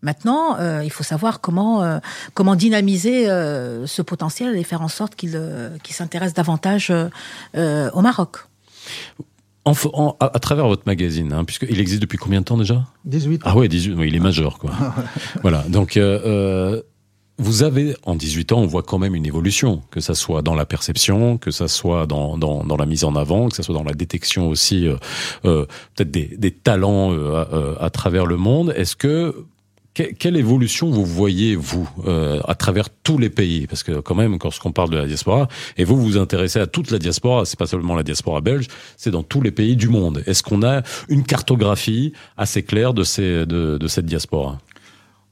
Maintenant, 0.00 0.56
euh, 0.60 0.82
il 0.84 0.90
faut 0.90 1.02
savoir 1.02 1.40
comment, 1.40 2.00
comment 2.32 2.54
dynamiser 2.54 3.26
ce 3.26 4.02
potentiel 4.02 4.56
et 4.56 4.64
faire 4.64 4.82
en 4.82 4.88
sorte 4.88 5.14
qu'il 5.14 5.38
qu'il 5.82 5.94
s'intéresse 5.94 6.32
davantage 6.32 6.90
au 7.54 8.00
Maroc. 8.00 8.38
En, 9.66 10.16
à, 10.20 10.38
travers 10.40 10.68
votre 10.68 10.82
magazine, 10.84 11.32
hein, 11.32 11.44
puisqu'il 11.44 11.80
existe 11.80 12.02
depuis 12.02 12.18
combien 12.18 12.40
de 12.40 12.44
temps 12.44 12.58
déjà? 12.58 12.84
18 13.06 13.42
Ah 13.44 13.56
ouais, 13.56 13.66
18, 13.66 13.96
il 14.04 14.14
est 14.14 14.20
majeur, 14.20 14.58
quoi. 14.58 14.72
voilà, 15.42 15.64
donc 15.68 15.96
euh, 15.96 16.20
euh, 16.26 16.82
vous 17.38 17.62
avez, 17.62 17.96
en 18.04 18.14
18 18.14 18.52
ans, 18.52 18.58
on 18.58 18.66
voit 18.66 18.82
quand 18.82 18.98
même 18.98 19.14
une 19.14 19.24
évolution, 19.24 19.82
que 19.90 20.00
ça 20.00 20.14
soit 20.14 20.42
dans 20.42 20.54
la 20.54 20.66
perception, 20.66 21.38
que 21.38 21.50
ça 21.50 21.66
soit 21.66 22.06
dans, 22.06 22.36
dans, 22.36 22.62
dans 22.62 22.76
la 22.76 22.84
mise 22.84 23.04
en 23.04 23.16
avant, 23.16 23.48
que 23.48 23.56
ça 23.56 23.62
soit 23.62 23.74
dans 23.74 23.82
la 23.82 23.94
détection 23.94 24.48
aussi, 24.48 24.86
euh, 24.86 24.96
euh 25.44 25.64
peut-être 25.96 26.10
des, 26.10 26.36
des, 26.36 26.50
talents 26.50 27.12
euh, 27.12 27.76
à, 27.80 27.86
à, 27.86 27.90
travers 27.90 28.26
le 28.26 28.36
monde. 28.36 28.72
Est-ce 28.76 28.96
que 28.96 29.46
quelle 29.94 30.36
évolution 30.36 30.90
vous 30.90 31.04
voyez, 31.04 31.54
vous, 31.54 31.88
euh, 32.06 32.40
à 32.48 32.56
travers 32.56 32.90
tous 32.90 33.16
les 33.16 33.30
pays? 33.30 33.68
Parce 33.68 33.84
que 33.84 34.00
quand 34.00 34.16
même, 34.16 34.36
lorsqu'on 34.42 34.72
parle 34.72 34.90
de 34.90 34.96
la 34.96 35.06
diaspora, 35.06 35.46
et 35.76 35.84
vous 35.84 35.96
vous 35.96 36.18
intéressez 36.18 36.58
à 36.58 36.66
toute 36.66 36.90
la 36.90 36.98
diaspora, 36.98 37.44
c'est 37.44 37.58
pas 37.58 37.68
seulement 37.68 37.94
la 37.94 38.02
diaspora 38.02 38.40
belge, 38.40 38.66
c'est 38.96 39.12
dans 39.12 39.22
tous 39.22 39.40
les 39.40 39.52
pays 39.52 39.76
du 39.76 39.88
monde. 39.88 40.24
Est-ce 40.26 40.42
qu'on 40.42 40.64
a 40.64 40.82
une 41.08 41.22
cartographie 41.22 42.12
assez 42.36 42.64
claire 42.64 42.92
de, 42.92 43.04
cette 43.04 44.06
diaspora? 44.06 44.58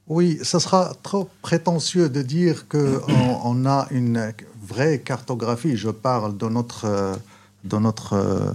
Oui, 0.07 0.39
ça 0.41 0.59
sera 0.59 0.93
trop 1.03 1.29
prétentieux 1.41 2.09
de 2.09 2.21
dire 2.21 2.67
qu'on 2.69 3.01
on 3.43 3.65
a 3.65 3.87
une 3.91 4.33
vraie 4.65 4.99
cartographie. 4.99 5.75
Je 5.75 5.89
parle 5.89 6.37
de 6.37 6.47
notre... 6.47 7.17
Dans 7.63 7.79
notre, 7.79 8.13
euh, 8.13 8.51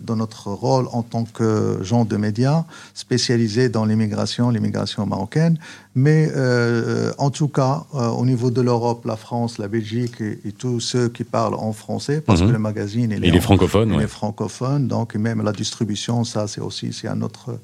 dans 0.00 0.16
notre 0.16 0.48
rôle 0.52 0.86
en 0.92 1.02
tant 1.02 1.24
que 1.24 1.78
gens 1.82 2.04
de 2.04 2.16
médias 2.16 2.64
spécialisés 2.94 3.68
dans 3.68 3.84
l'immigration, 3.84 4.50
l'immigration 4.50 5.04
marocaine. 5.06 5.58
Mais 5.94 6.30
euh, 6.36 7.12
en 7.18 7.30
tout 7.30 7.48
cas, 7.48 7.84
euh, 7.94 8.08
au 8.08 8.24
niveau 8.24 8.50
de 8.50 8.60
l'Europe, 8.60 9.04
la 9.04 9.16
France, 9.16 9.58
la 9.58 9.68
Belgique 9.68 10.20
et, 10.20 10.52
tous 10.52 10.80
ceux 10.80 11.08
qui 11.08 11.24
parlent 11.24 11.54
en 11.54 11.72
français, 11.72 12.20
parce 12.20 12.40
que 12.40 12.46
mhm. 12.46 12.52
le 12.52 12.58
magazine 12.58 13.10
il 13.10 13.34
est, 13.34 13.40
francophone, 13.40 13.92
il 13.92 14.00
est 14.00 14.06
francophone, 14.06 14.86
donc 14.86 15.14
même 15.16 15.42
la 15.42 15.52
distribution, 15.52 16.24
ça 16.24 16.46
c'est 16.46 16.60
aussi 16.60 16.92
c'est 16.92 17.08
un 17.08 17.20
autre 17.22 17.58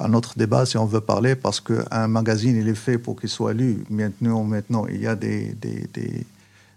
un 0.00 0.14
autre 0.14 0.32
débat 0.36 0.64
si 0.66 0.78
on 0.78 0.86
veut 0.86 1.02
parler, 1.02 1.34
parce 1.34 1.60
qu'un 1.60 2.08
magazine, 2.08 2.56
il 2.56 2.68
est 2.68 2.74
fait 2.74 2.98
pour 2.98 3.20
qu'il 3.20 3.28
soit 3.28 3.52
lu. 3.52 3.84
Maintenant, 3.90 4.42
maintenant 4.44 4.86
il 4.86 5.00
y 5.00 5.06
a 5.06 5.14
des, 5.14 5.54
des 5.60 6.26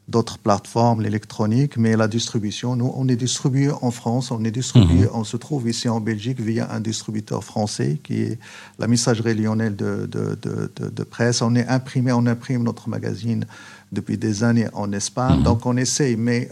d'autres 0.07 0.37
plateformes, 0.37 1.01
l'électronique, 1.01 1.77
mais 1.77 1.95
la 1.95 2.07
distribution, 2.07 2.75
nous, 2.75 2.91
on 2.95 3.07
est 3.07 3.15
distribué 3.15 3.71
en 3.81 3.89
France, 3.89 4.31
on 4.31 4.43
est 4.43 4.51
distribué, 4.51 5.07
on 5.13 5.23
se 5.23 5.37
trouve 5.37 5.69
ici 5.69 5.87
en 5.87 6.01
Belgique 6.01 6.41
via 6.41 6.69
un 6.71 6.81
distributeur 6.81 7.43
français 7.43 7.99
qui 8.03 8.21
est 8.21 8.39
la 8.79 8.87
messagerie 8.87 9.33
lyonnaise 9.33 9.75
de, 9.75 10.05
de, 10.05 10.37
de, 10.41 10.89
de 10.89 11.03
presse. 11.03 11.41
On 11.41 11.55
est 11.55 11.67
imprimé, 11.67 12.11
on 12.11 12.25
imprime 12.25 12.63
notre 12.63 12.89
magazine 12.89 13.45
depuis 13.91 14.17
des 14.17 14.43
années 14.43 14.67
en 14.73 14.91
Espagne, 14.91 15.41
donc 15.41 15.65
on 15.65 15.77
essaye, 15.77 16.17
mais 16.17 16.49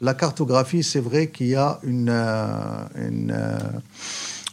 la 0.00 0.14
cartographie, 0.14 0.82
c'est 0.82 1.00
vrai 1.00 1.28
qu'il 1.30 1.48
y 1.48 1.54
a 1.56 1.80
une, 1.82 2.10
une 2.10 3.34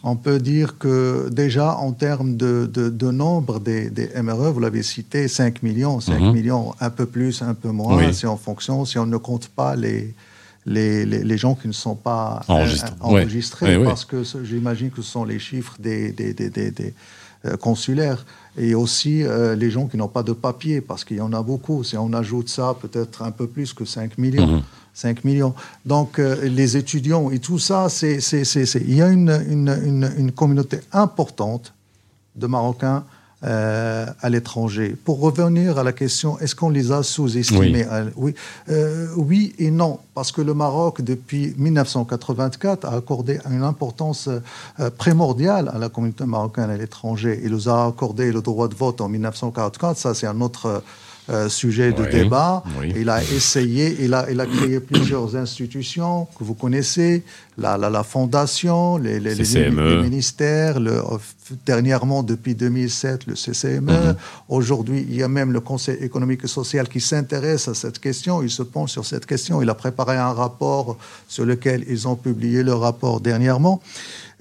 on 0.03 0.17
peut 0.17 0.39
dire 0.39 0.77
que 0.77 1.29
déjà 1.31 1.77
en 1.77 1.93
termes 1.93 2.35
de, 2.35 3.11
nombre 3.11 3.59
des, 3.59 3.89
MRE, 4.21 4.51
vous 4.51 4.59
l'avez 4.59 4.83
cité, 4.83 5.29
5 5.29 5.63
millions, 5.63 6.01
5 6.01 6.19
mhm. 6.19 6.33
millions, 6.33 6.75
un 6.81 6.89
peu 6.89 7.05
plus, 7.05 7.41
un 7.41 7.53
peu 7.53 7.69
moins, 7.69 8.11
c'est 8.11 8.27
en 8.27 8.37
fonction, 8.37 8.83
si 8.83 8.99
on 8.99 9.05
ne 9.05 9.17
compte 9.17 9.47
pas 9.47 9.77
les, 9.77 10.13
les, 10.65 11.37
gens 11.37 11.55
qui 11.55 11.69
ne 11.69 11.73
sont 11.73 11.95
pas 11.95 12.41
enregistrés, 12.99 13.81
parce 13.81 14.03
que 14.03 14.23
j'imagine 14.43 14.91
que 14.91 15.01
ce 15.01 15.11
sont 15.11 15.23
les 15.23 15.39
chiffres 15.39 15.75
des, 15.79 16.11
des, 16.11 16.93
euh, 17.45 17.57
consulaires 17.57 18.25
et 18.57 18.75
aussi 18.75 19.23
euh, 19.23 19.55
les 19.55 19.69
gens 19.69 19.87
qui 19.87 19.97
n'ont 19.97 20.07
pas 20.07 20.23
de 20.23 20.31
papier, 20.31 20.79
parce 20.79 21.03
qu'il 21.03 21.17
y 21.17 21.21
en 21.21 21.33
a 21.33 21.41
beaucoup. 21.41 21.83
Si 21.83 21.97
on 21.97 22.13
ajoute 22.13 22.47
ça, 22.47 22.75
peut-être 22.79 23.21
un 23.21 23.31
peu 23.31 23.47
plus 23.47 23.73
que 23.73 23.83
5 23.83 24.17
millions. 24.17 24.47
Mhm. 24.47 24.61
5 24.93 25.23
millions. 25.23 25.53
Donc, 25.85 26.19
euh, 26.19 26.47
les 26.47 26.77
étudiants 26.77 27.31
et 27.31 27.39
tout 27.39 27.59
ça, 27.59 27.89
c'est, 27.89 28.19
il 28.75 28.95
y 28.95 29.01
a 29.01 29.09
une, 29.09 29.43
une, 29.49 30.11
une, 30.17 30.31
communauté 30.31 30.79
importante 30.91 31.73
de 32.35 32.47
Marocains 32.47 33.03
euh, 33.43 34.05
à 34.21 34.29
l'étranger. 34.29 34.95
Pour 35.03 35.19
revenir 35.19 35.77
à 35.77 35.83
la 35.83 35.91
question, 35.91 36.39
est-ce 36.39 36.55
qu'on 36.55 36.69
les 36.69 36.91
a 36.91 37.03
sous-estimés? 37.03 37.85
Oui, 38.15 38.35
euh, 38.69 39.07
oui. 39.17 39.53
et 39.57 39.71
non, 39.71 39.99
parce 40.13 40.31
que 40.31 40.41
le 40.41 40.53
Maroc, 40.53 41.01
depuis 41.01 41.53
1984, 41.57 42.85
a 42.85 42.95
accordé 42.95 43.39
une 43.49 43.63
importance 43.63 44.29
primordiale 44.97 45.69
à 45.73 45.77
la 45.77 45.89
communauté 45.89 46.25
marocaine 46.25 46.69
à 46.69 46.77
l'étranger. 46.77 47.41
Il 47.43 47.51
nous 47.51 47.67
a 47.67 47.87
accordé 47.87 48.31
le 48.31 48.41
droit 48.41 48.67
de 48.67 48.75
vote 48.75 49.01
en 49.01 49.09
1944, 49.09 49.97
ça 49.97 50.13
c'est 50.13 50.27
un 50.27 50.39
autre 50.39 50.83
euh, 51.29 51.47
sujet 51.47 51.93
de 51.93 52.05
débat. 52.05 52.63
Il 52.95 53.09
a 53.09 53.23
essayé, 53.23 53.95
il 54.01 54.13
a, 54.13 54.29
il 54.29 54.39
a 54.41 54.45
créé 54.45 54.79
plusieurs 54.81 55.35
institutions 55.37 56.27
que 56.37 56.43
vous 56.43 56.53
connaissez, 56.53 57.23
la, 57.57 57.77
la, 57.77 58.03
fondation, 58.03 58.97
les, 58.97 59.19
les, 59.19 59.35
les, 59.35 59.57
e. 59.57 60.01
ministères, 60.01 60.79
le, 60.79 61.01
dernièrement 61.65 62.23
depuis 62.23 62.55
2007 62.55 63.27
le 63.27 63.35
CCME. 63.35 63.91
Mhm. 63.91 64.15
Aujourd'hui, 64.49 65.05
il 65.09 65.15
y 65.15 65.23
a 65.23 65.27
même 65.27 65.51
le 65.51 65.59
Conseil 65.59 65.97
économique 66.01 66.41
et 66.43 66.47
social 66.47 66.87
qui 66.87 66.99
s'intéresse 66.99 67.67
à 67.67 67.73
cette 67.73 67.99
question, 67.99 68.41
il 68.41 68.49
se 68.49 68.63
penche 68.63 68.91
sur 68.91 69.05
cette 69.05 69.25
question. 69.25 69.61
Il 69.61 69.69
a 69.69 69.75
préparé 69.75 70.17
un 70.17 70.33
rapport 70.33 70.97
sur 71.27 71.45
lequel 71.45 71.85
ils 71.87 72.07
ont 72.07 72.15
publié 72.15 72.63
le 72.63 72.73
rapport 72.73 73.21
dernièrement. 73.21 73.81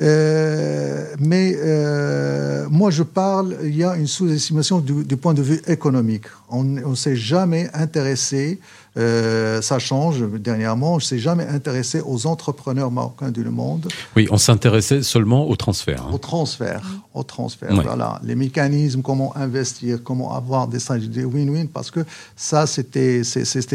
Euh, 0.02 1.14
mais 1.20 1.54
euh, 1.56 2.66
moi, 2.70 2.90
je 2.90 3.02
parle, 3.02 3.56
il 3.62 3.76
y 3.76 3.84
a 3.84 3.96
une 3.96 4.08
sous-estimation 4.08 4.80
du, 4.80 5.16
point 5.16 5.34
de 5.34 5.42
vue 5.42 5.62
économique. 5.66 6.24
On 6.48 6.64
ne 6.64 6.94
s'est 6.94 7.16
jamais 7.16 7.70
intéressé, 7.72 8.58
euh, 8.96 9.62
ça 9.62 9.78
change 9.78 10.22
dernièrement, 10.22 10.94
on 10.94 10.96
ne 10.96 11.00
s'est 11.00 11.20
jamais 11.20 11.46
intéressé 11.46 12.00
aux 12.04 12.26
entrepreneurs 12.26 12.90
marocains 12.90 13.30
du 13.30 13.44
monde. 13.44 13.88
Oui, 14.16 14.26
on 14.30 14.38
s'intéressait 14.38 15.02
seulement 15.02 15.48
au 15.48 15.54
transfert. 15.54 16.06
Hein. 16.06 16.12
Au 16.12 16.18
transfert, 16.18 16.82
au 17.14 17.22
transfert, 17.22 17.72
voilà. 17.82 18.20
Les 18.24 18.34
mécanismes, 18.34 19.02
comment 19.02 19.36
investir, 19.36 20.00
comment 20.02 20.34
avoir 20.34 20.66
des 20.66 20.80
stratégies 20.80 21.24
win-win, 21.24 21.68
parce 21.68 21.90
que 21.90 22.00
ça, 22.34 22.66
c'était 22.66 23.22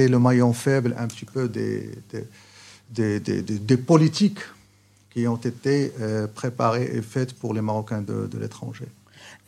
le 0.08 0.20
maillon 0.20 0.52
faible 0.52 0.94
un 1.00 1.08
petit 1.08 1.26
peu 1.26 1.48
des, 1.48 1.90
des, 2.94 3.20
des, 3.20 3.42
des 3.42 3.78
politiques 3.78 4.40
qui 5.18 5.28
ont 5.28 5.38
été 5.38 5.94
euh, 6.00 6.28
préparées 6.28 6.92
et 6.94 7.02
faites 7.02 7.34
pour 7.34 7.52
les 7.56 7.62
Marocains 7.62 8.04
de, 8.04 8.38
l'étranger. 8.38 8.86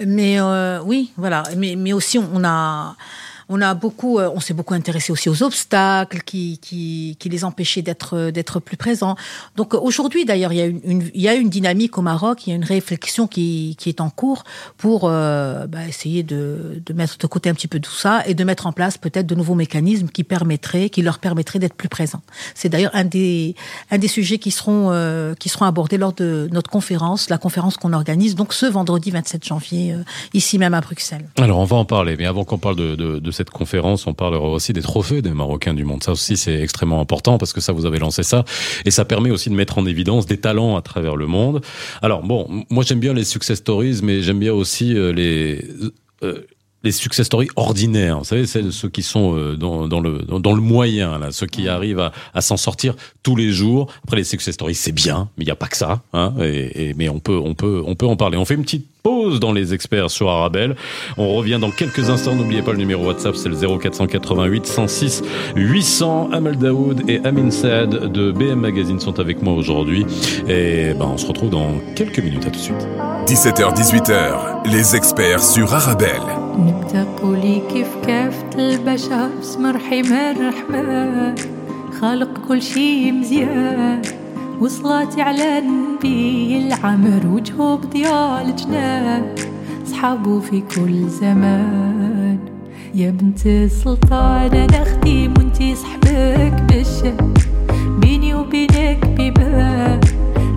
Mais 0.04 0.42
euh, 0.42 0.82
oui, 0.82 1.14
voilà. 1.16 1.44
Mais 1.56 1.94
aussi, 1.94 2.18
on 2.18 2.44
a 2.44 2.96
on 3.50 3.62
a 3.62 3.74
beaucoup, 3.74 4.20
euh, 4.20 4.30
on 4.34 4.40
s'est 4.40 4.54
beaucoup 4.54 4.76
intéressé 4.76 5.12
aussi 5.12 5.28
aux 5.28 5.44
obstacles 5.44 6.22
qui, 6.22 7.18
les 7.26 7.44
empêchaient 7.44 7.82
d'être 7.82 8.32
d'être 8.32 8.60
plus 8.60 8.78
présents. 8.78 9.16
Donc 9.56 9.74
aujourd'hui, 9.74 10.26
d'ailleurs, 10.26 10.54
il 10.54 11.12
y 11.14 11.28
a 11.28 11.34
une, 11.34 11.50
dynamique 11.50 11.98
au 11.98 12.02
Maroc, 12.02 12.46
il 12.46 12.52
y 12.52 12.54
a 12.54 12.56
une 12.56 12.64
réflexion 12.64 13.28
qui, 13.28 13.76
est 13.86 14.02
en 14.02 14.10
cours 14.10 14.44
pour 14.78 15.06
euh, 15.06 15.68
bah, 15.68 15.88
essayer 15.88 16.24
de, 16.24 16.82
mettre 16.94 17.18
de 17.18 17.28
côté 17.28 17.50
un 17.50 17.54
petit 17.54 17.68
peu 17.68 17.80
tout 17.80 17.94
ça 17.94 18.24
et 18.26 18.36
de 18.36 18.44
mettre 18.44 18.68
en 18.68 18.72
place 18.72 18.98
peut-être 18.98 19.26
de 19.26 19.36
nouveaux 19.36 19.56
mécanismes 19.56 20.10
qui 20.10 20.24
leur 21.02 21.20
permettraient 21.20 21.60
d'être 21.60 21.74
plus 21.74 21.90
présents. 21.90 22.22
C'est 22.54 22.70
d'ailleurs 22.70 22.92
un 22.94 23.06
des 23.06 23.56
sujets 24.08 24.38
qui 24.38 24.52
seront 24.52 24.92
euh, 24.92 25.34
abordés 25.62 25.98
lors 25.98 26.14
de 26.14 26.48
notre 26.52 26.70
conférence, 26.70 27.30
la 27.30 27.38
conférence 27.38 27.78
qu'on 27.78 27.94
organise 27.94 28.36
donc 28.36 28.54
ce 28.54 28.66
vendredi 28.66 29.12
27 29.12 29.46
janvier 29.46 29.96
ici 30.34 30.58
même 30.58 30.74
à 30.74 30.82
Bruxelles. 30.82 31.28
Alors 31.38 31.60
on 31.60 31.66
va 31.66 31.78
en 31.78 31.86
parler, 31.86 32.16
mais 32.18 32.26
avant 32.26 32.44
qu'on 32.44 32.58
parle 32.58 32.76
de, 32.76 32.96
de 32.96 33.32
cette 33.40 33.52
conférence, 33.52 34.06
on 34.06 34.14
parlera 34.14 34.50
aussi 34.50 34.74
des 34.74 34.82
trophées 34.82 35.22
des 35.22 35.30
Marocains 35.30 35.74
du 35.74 35.86
monde. 35.86 36.04
Ça 36.04 36.12
aussi, 36.12 36.36
c'est 36.36 36.60
extrêmement 36.62 37.00
important 37.00 37.38
parce 37.38 37.54
que 37.54 37.62
ça, 37.62 37.72
vous 37.72 37.86
avez 37.86 37.98
lancé 37.98 38.22
ça. 38.22 38.44
Et 38.84 38.92
ça 38.92 39.06
permet 39.06 39.32
aussi 39.32 39.50
de 39.50 39.56
mettre 39.56 39.78
en 39.78 39.86
évidence 39.86 40.26
des 40.26 40.38
talents 40.38 40.76
à 40.76 40.82
travers 40.82 41.16
le 41.16 41.26
monde. 41.26 41.62
Alors, 42.02 42.22
bon, 42.22 42.66
moi, 42.70 42.84
j'aime 42.86 43.00
bien 43.00 43.14
les 43.14 43.24
success 43.24 43.60
stories, 43.60 44.02
mais 44.04 44.22
j'aime 44.22 44.40
bien 44.40 44.54
aussi 44.54 44.94
euh, 44.96 45.14
les... 45.14 45.64
Euh, 46.24 46.46
les 46.82 46.94
success 46.94 47.26
stories 47.26 47.50
ordinaires, 47.58 48.20
vous 48.20 48.24
savez, 48.24 48.48
ceux 48.48 48.88
qui 48.88 49.04
sont 49.04 49.36
euh, 49.36 49.58
dans, 49.58 50.00
le 50.00 50.20
dans, 50.20 50.54
le 50.54 50.62
moyen, 50.62 51.20
ceux 51.32 51.46
qui 51.46 51.68
arrivent 51.68 52.10
à, 52.34 52.42
s'en 52.42 52.56
sortir 52.56 52.96
tous 53.22 53.36
les 53.36 53.52
jours. 53.52 53.92
Après, 54.06 54.16
les 54.16 54.24
success 54.24 54.54
stories, 54.54 54.76
c'est 54.76 54.94
bien, 54.94 55.30
mais 55.36 55.44
il 55.44 55.48
n'y 55.48 55.52
a 55.52 55.58
pas 55.58 55.68
que 55.68 55.76
ça. 55.76 56.04
Hein, 56.14 56.34
et, 56.42 56.94
mais 56.96 57.10
on 57.10 57.20
peut 57.20 57.38
on 57.38 57.54
peut 57.54 57.84
on 57.86 57.96
peut 57.96 58.06
en 58.06 58.16
parler. 58.16 58.38
On 58.38 58.46
fait 58.46 58.54
une 58.54 58.64
petite 58.64 58.88
pause 59.04 59.40
dans 59.40 59.52
les 59.52 59.74
experts 59.74 60.10
sur 60.10 60.30
Arabelle. 60.30 60.76
On 61.18 61.34
revient 61.34 61.58
dans 61.60 61.72
quelques 61.72 62.10
instants. 62.10 62.36
N'oubliez 62.36 62.62
pas 62.62 62.72
le 62.72 62.78
numéro 62.78 63.06
WhatsApp, 63.06 63.36
c'est 63.36 63.50
le 63.50 63.56
0488 63.56 64.66
106 64.66 65.24
800. 65.56 66.30
Amal 66.32 66.58
Daoud 66.58 67.10
et 67.10 67.20
Amin 67.24 67.52
Saad 67.52 68.12
de 68.12 68.32
BM 68.32 68.60
Magazine 68.60 69.00
sont 69.00 69.20
avec 69.20 69.42
moi 69.42 69.54
aujourd'hui. 69.54 70.06
Et 70.48 70.94
ben, 70.94 71.12
on 71.14 71.18
se 71.18 71.26
retrouve 71.26 71.50
dans 71.50 71.80
quelques 71.96 72.20
minutes. 72.20 72.46
À 72.46 72.52
tout 72.52 72.60
de 72.60 72.64
suite. 72.64 72.88
17h, 73.26 73.76
18h, 73.76 74.72
les 74.72 74.96
experts 74.96 75.44
sur 75.44 75.74
Arabelle. 75.74 76.22
وصلات 84.60 85.20
على 85.20 85.58
النبي 85.58 86.68
العمر 86.68 87.28
وجهه 87.28 87.76
بضياء 87.76 88.46
الجنان 88.46 89.36
صحابه 89.86 90.40
في 90.40 90.62
كل 90.76 91.08
زمان. 91.08 92.40
يا 92.96 93.12
بنت 93.12 93.46
السلطان 93.46 94.54
أنا 94.54 94.84
خديم 94.84 95.34
وانتي 95.38 95.76
صحبك 95.76 96.64
بالشام 96.70 97.34
بيني 98.00 98.34
وبينك 98.36 99.06
بيبان. 99.18 100.00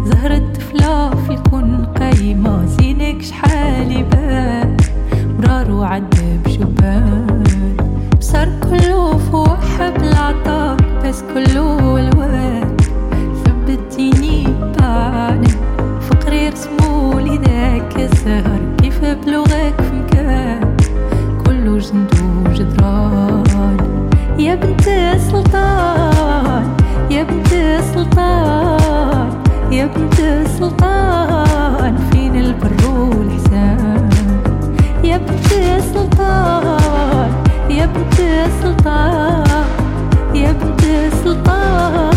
زهرة 0.05 0.53
طفلة 0.55 1.11
في 1.11 1.31
الكون 1.31 1.87
قايمة 1.99 2.67
زينك 2.67 3.23
شحال 3.23 3.93
يبان. 3.93 4.77
مرار 5.39 5.71
وعذب 5.71 6.49
شبان 6.49 7.45
بصر 8.19 8.49
كله 8.61 9.19
فوحب 9.19 10.03
العطاء 10.03 10.77
بس 11.05 11.23
كله 11.35 11.99
الوان. 11.99 12.62
ثبتيني 13.73 14.45
بعاني 14.79 15.49
فقري 16.01 16.49
رسمولي 16.49 17.37
ذاك 17.39 17.97
الزهر 17.99 18.61
كيف 18.83 19.05
بلغك 19.05 19.81
مكان 19.95 20.77
كله 21.47 21.79
جند 21.79 22.15
وجدران. 22.47 24.11
يا 24.39 24.55
بنت 24.55 24.89
السلطان 24.89 26.65
يا 27.11 27.23
بنت 27.23 27.53
السلطان 27.53 29.31
يا 29.73 29.87
بنت 29.87 30.21
السلطان 30.21 31.97
فين 32.11 32.37
البر 32.37 32.89
والحسان 32.91 34.11
يا 35.05 35.17
بنت 35.17 35.53
السلطان 35.53 37.31
يا 37.71 37.87
بنت 37.87 38.21
السلطان 38.21 39.65
يا 40.35 40.53
بنت 40.53 40.85
السلطان. 40.85 42.12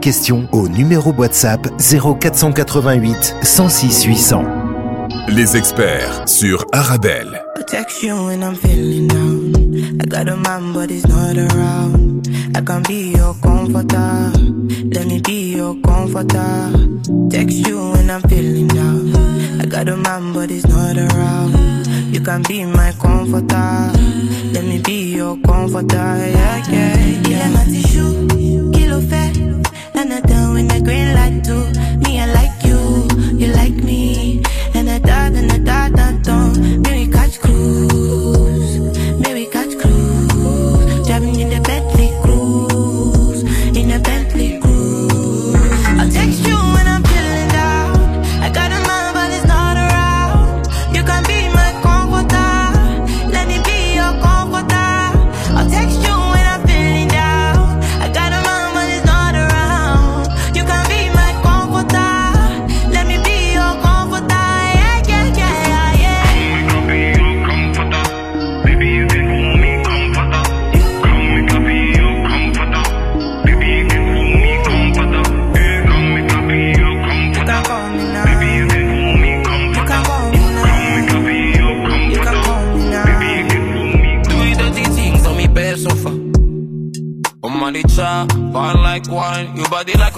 Questions 0.00 0.48
au 0.52 0.68
numéro 0.68 1.12
WhatsApp 1.12 1.68
0488 1.78 3.36
106 3.42 4.04
800. 4.04 4.44
Les 5.28 5.56
experts 5.56 6.28
sur 6.28 6.64
Arabelle. 6.72 7.42
I 7.58 7.64
text 7.64 8.02
you 8.02 8.14
when 8.26 8.42
I'm 8.42 8.54
feeling 8.56 9.06
down. 9.08 9.52
I 10.00 10.06
got 10.06 10.28
a 10.28 10.36
man, 10.36 10.72
but 10.72 10.90
he's 10.90 11.06
not 11.06 11.36
around. 11.36 12.26
I 12.56 12.62
can 12.62 12.82
be 12.82 13.12
your 13.16 13.34
comforter. 13.42 14.32
Let 14.92 15.06
me 15.06 15.20
be 15.20 15.56
your 15.56 15.76
comforter. 15.82 16.72
Text 17.30 17.66
you 17.66 17.92
when 17.92 18.10
I'm 18.10 18.22
feeling 18.22 18.68
down. 18.68 19.14
I 19.60 19.66
got 19.66 19.88
a 19.88 19.96
man, 19.96 20.32
but 20.32 20.50
he's 20.50 20.66
not 20.66 20.96
around. 20.96 21.86
You 22.12 22.20
can 22.20 22.42
be 22.42 22.64
my 22.64 22.92
comforter. 22.98 23.92
Let 24.52 24.64
me 24.64 24.80
be 24.80 25.14
your 25.14 25.36
comforter. 25.44 25.96
Yeah, 25.96 26.62
yeah, 26.70 26.96
yeah. 26.96 27.20
Il 27.24 27.32
est 27.32 27.48
ma 27.50 27.64
tissue, 27.64 28.26
qu'il 28.72 28.88
le 28.88 29.00
fait. 30.60 30.70
And 30.70 30.72
I 30.72 30.80
done 30.80 30.84
with 30.84 30.84
the 30.84 30.84
green 30.84 31.14
light 31.14 31.44
too. 31.44 31.64
Me, 31.98 32.20
I 32.20 32.26
like 32.26 32.64
you, 32.64 33.38
you 33.38 33.52
like 33.52 33.84
me. 33.84 33.89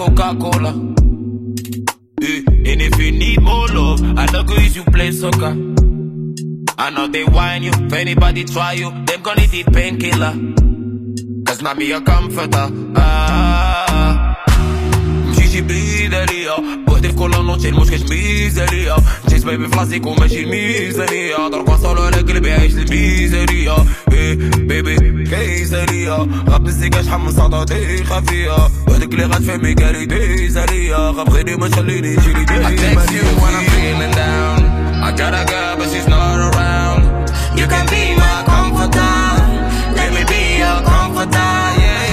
Coca-Cola. 0.02 0.70
Eh, 2.20 2.42
and 2.70 2.82
if 2.82 2.98
you 2.98 3.12
need 3.12 3.40
more 3.40 3.66
love, 3.68 4.00
I 4.18 4.26
know 4.32 4.42
go 4.44 4.54
use 4.54 4.76
you 4.76 4.84
play 4.84 5.12
soccer. 5.12 5.54
I 6.78 6.90
know 6.90 7.06
they 7.08 7.24
whine 7.24 7.62
you, 7.62 7.70
if 7.72 7.92
anybody 7.92 8.44
try 8.44 8.72
you, 8.72 8.90
them 9.06 9.22
gonna 9.22 9.40
need 9.46 9.50
the 9.50 9.70
painkiller. 9.72 10.34
Cause 11.46 11.62
not 11.62 11.76
me 11.78 11.92
a 11.92 12.00
comforter. 12.00 12.68
Ah. 12.96 14.34
مشيتي 15.28 15.60
بيدالية 15.60 16.50
بوحدي 16.86 17.08
في 17.08 17.14
كل 17.14 17.30
نوتي 17.30 17.68
المشكل 17.68 18.00
ميزانية 18.10 18.96
جيت 19.28 19.44
بيبي 19.46 19.68
فلاسيكو 19.68 20.14
ماشي 20.14 20.44
الميزانية 20.44 21.48
دروك 21.48 21.68
وصلوا 21.68 22.06
على 22.06 22.16
قلبي 22.16 22.52
عايش 22.52 22.72
الميزانية 22.74 23.72
إيه 24.23 24.35
بيبي 24.57 25.23
كيسانية 25.23 26.27
غاب 26.49 26.65
الزيكا 26.67 27.01
شحال 27.01 27.19
من 27.21 27.31
صدى 27.31 28.03
خفية 28.03 28.51
وحدك 28.87 29.13
اللي 29.13 29.25
غتفهمي 29.25 29.73
كاري 29.73 30.05
ديزانية 30.05 30.95
غاب 30.95 31.29
غيري 31.29 31.55
ما 31.55 31.67
تخليني 31.67 32.15
تجيلي 32.15 32.43
ديما 32.45 32.69
I 32.69 32.75
text 32.75 33.11
you 33.11 33.25
when 33.41 33.53
I'm 33.59 33.65
feeling 33.75 34.13
down 34.23 34.59
I 35.07 35.11
got 35.19 35.33
a 35.41 35.43
girl 35.51 35.75
but 35.77 35.87
she's 35.91 36.07
not 36.07 36.39
around 36.47 37.01
You 37.59 37.67
can 37.73 37.85
be 37.93 38.03
my 38.23 38.35
comforter. 38.51 39.15
Let 39.97 40.09
me 40.15 40.23
be 40.31 40.41
your 40.63 40.79
comforter. 40.91 41.51
Yeah, 41.81 42.12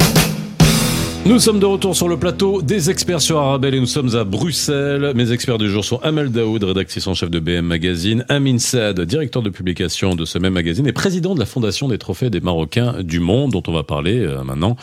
Nous 1.23 1.37
sommes 1.37 1.59
de 1.59 1.67
retour 1.67 1.95
sur 1.95 2.09
le 2.09 2.17
plateau 2.17 2.63
des 2.63 2.89
experts 2.89 3.21
sur 3.21 3.37
Arabelle 3.37 3.75
et 3.75 3.79
nous 3.79 3.85
sommes 3.85 4.15
à 4.15 4.23
Bruxelles. 4.23 5.11
Mes 5.15 5.31
experts 5.31 5.59
du 5.59 5.69
jour 5.69 5.85
sont 5.85 5.99
Amel 6.01 6.31
Daoud, 6.31 6.63
rédactrice 6.63 7.05
en 7.05 7.13
chef 7.13 7.29
de 7.29 7.39
BM 7.39 7.61
Magazine, 7.61 8.25
Amin 8.27 8.57
Saad, 8.57 8.99
directeur 9.01 9.43
de 9.43 9.51
publication 9.51 10.15
de 10.15 10.25
ce 10.25 10.39
même 10.39 10.53
magazine 10.53 10.87
et 10.87 10.91
président 10.93 11.35
de 11.35 11.39
la 11.39 11.45
Fondation 11.45 11.87
des 11.87 11.99
trophées 11.99 12.31
des 12.31 12.39
Marocains 12.39 13.03
du 13.03 13.19
monde, 13.19 13.51
dont 13.51 13.61
on 13.67 13.71
va 13.71 13.83
parler 13.83 14.19
euh, 14.19 14.43
maintenant. 14.43 14.75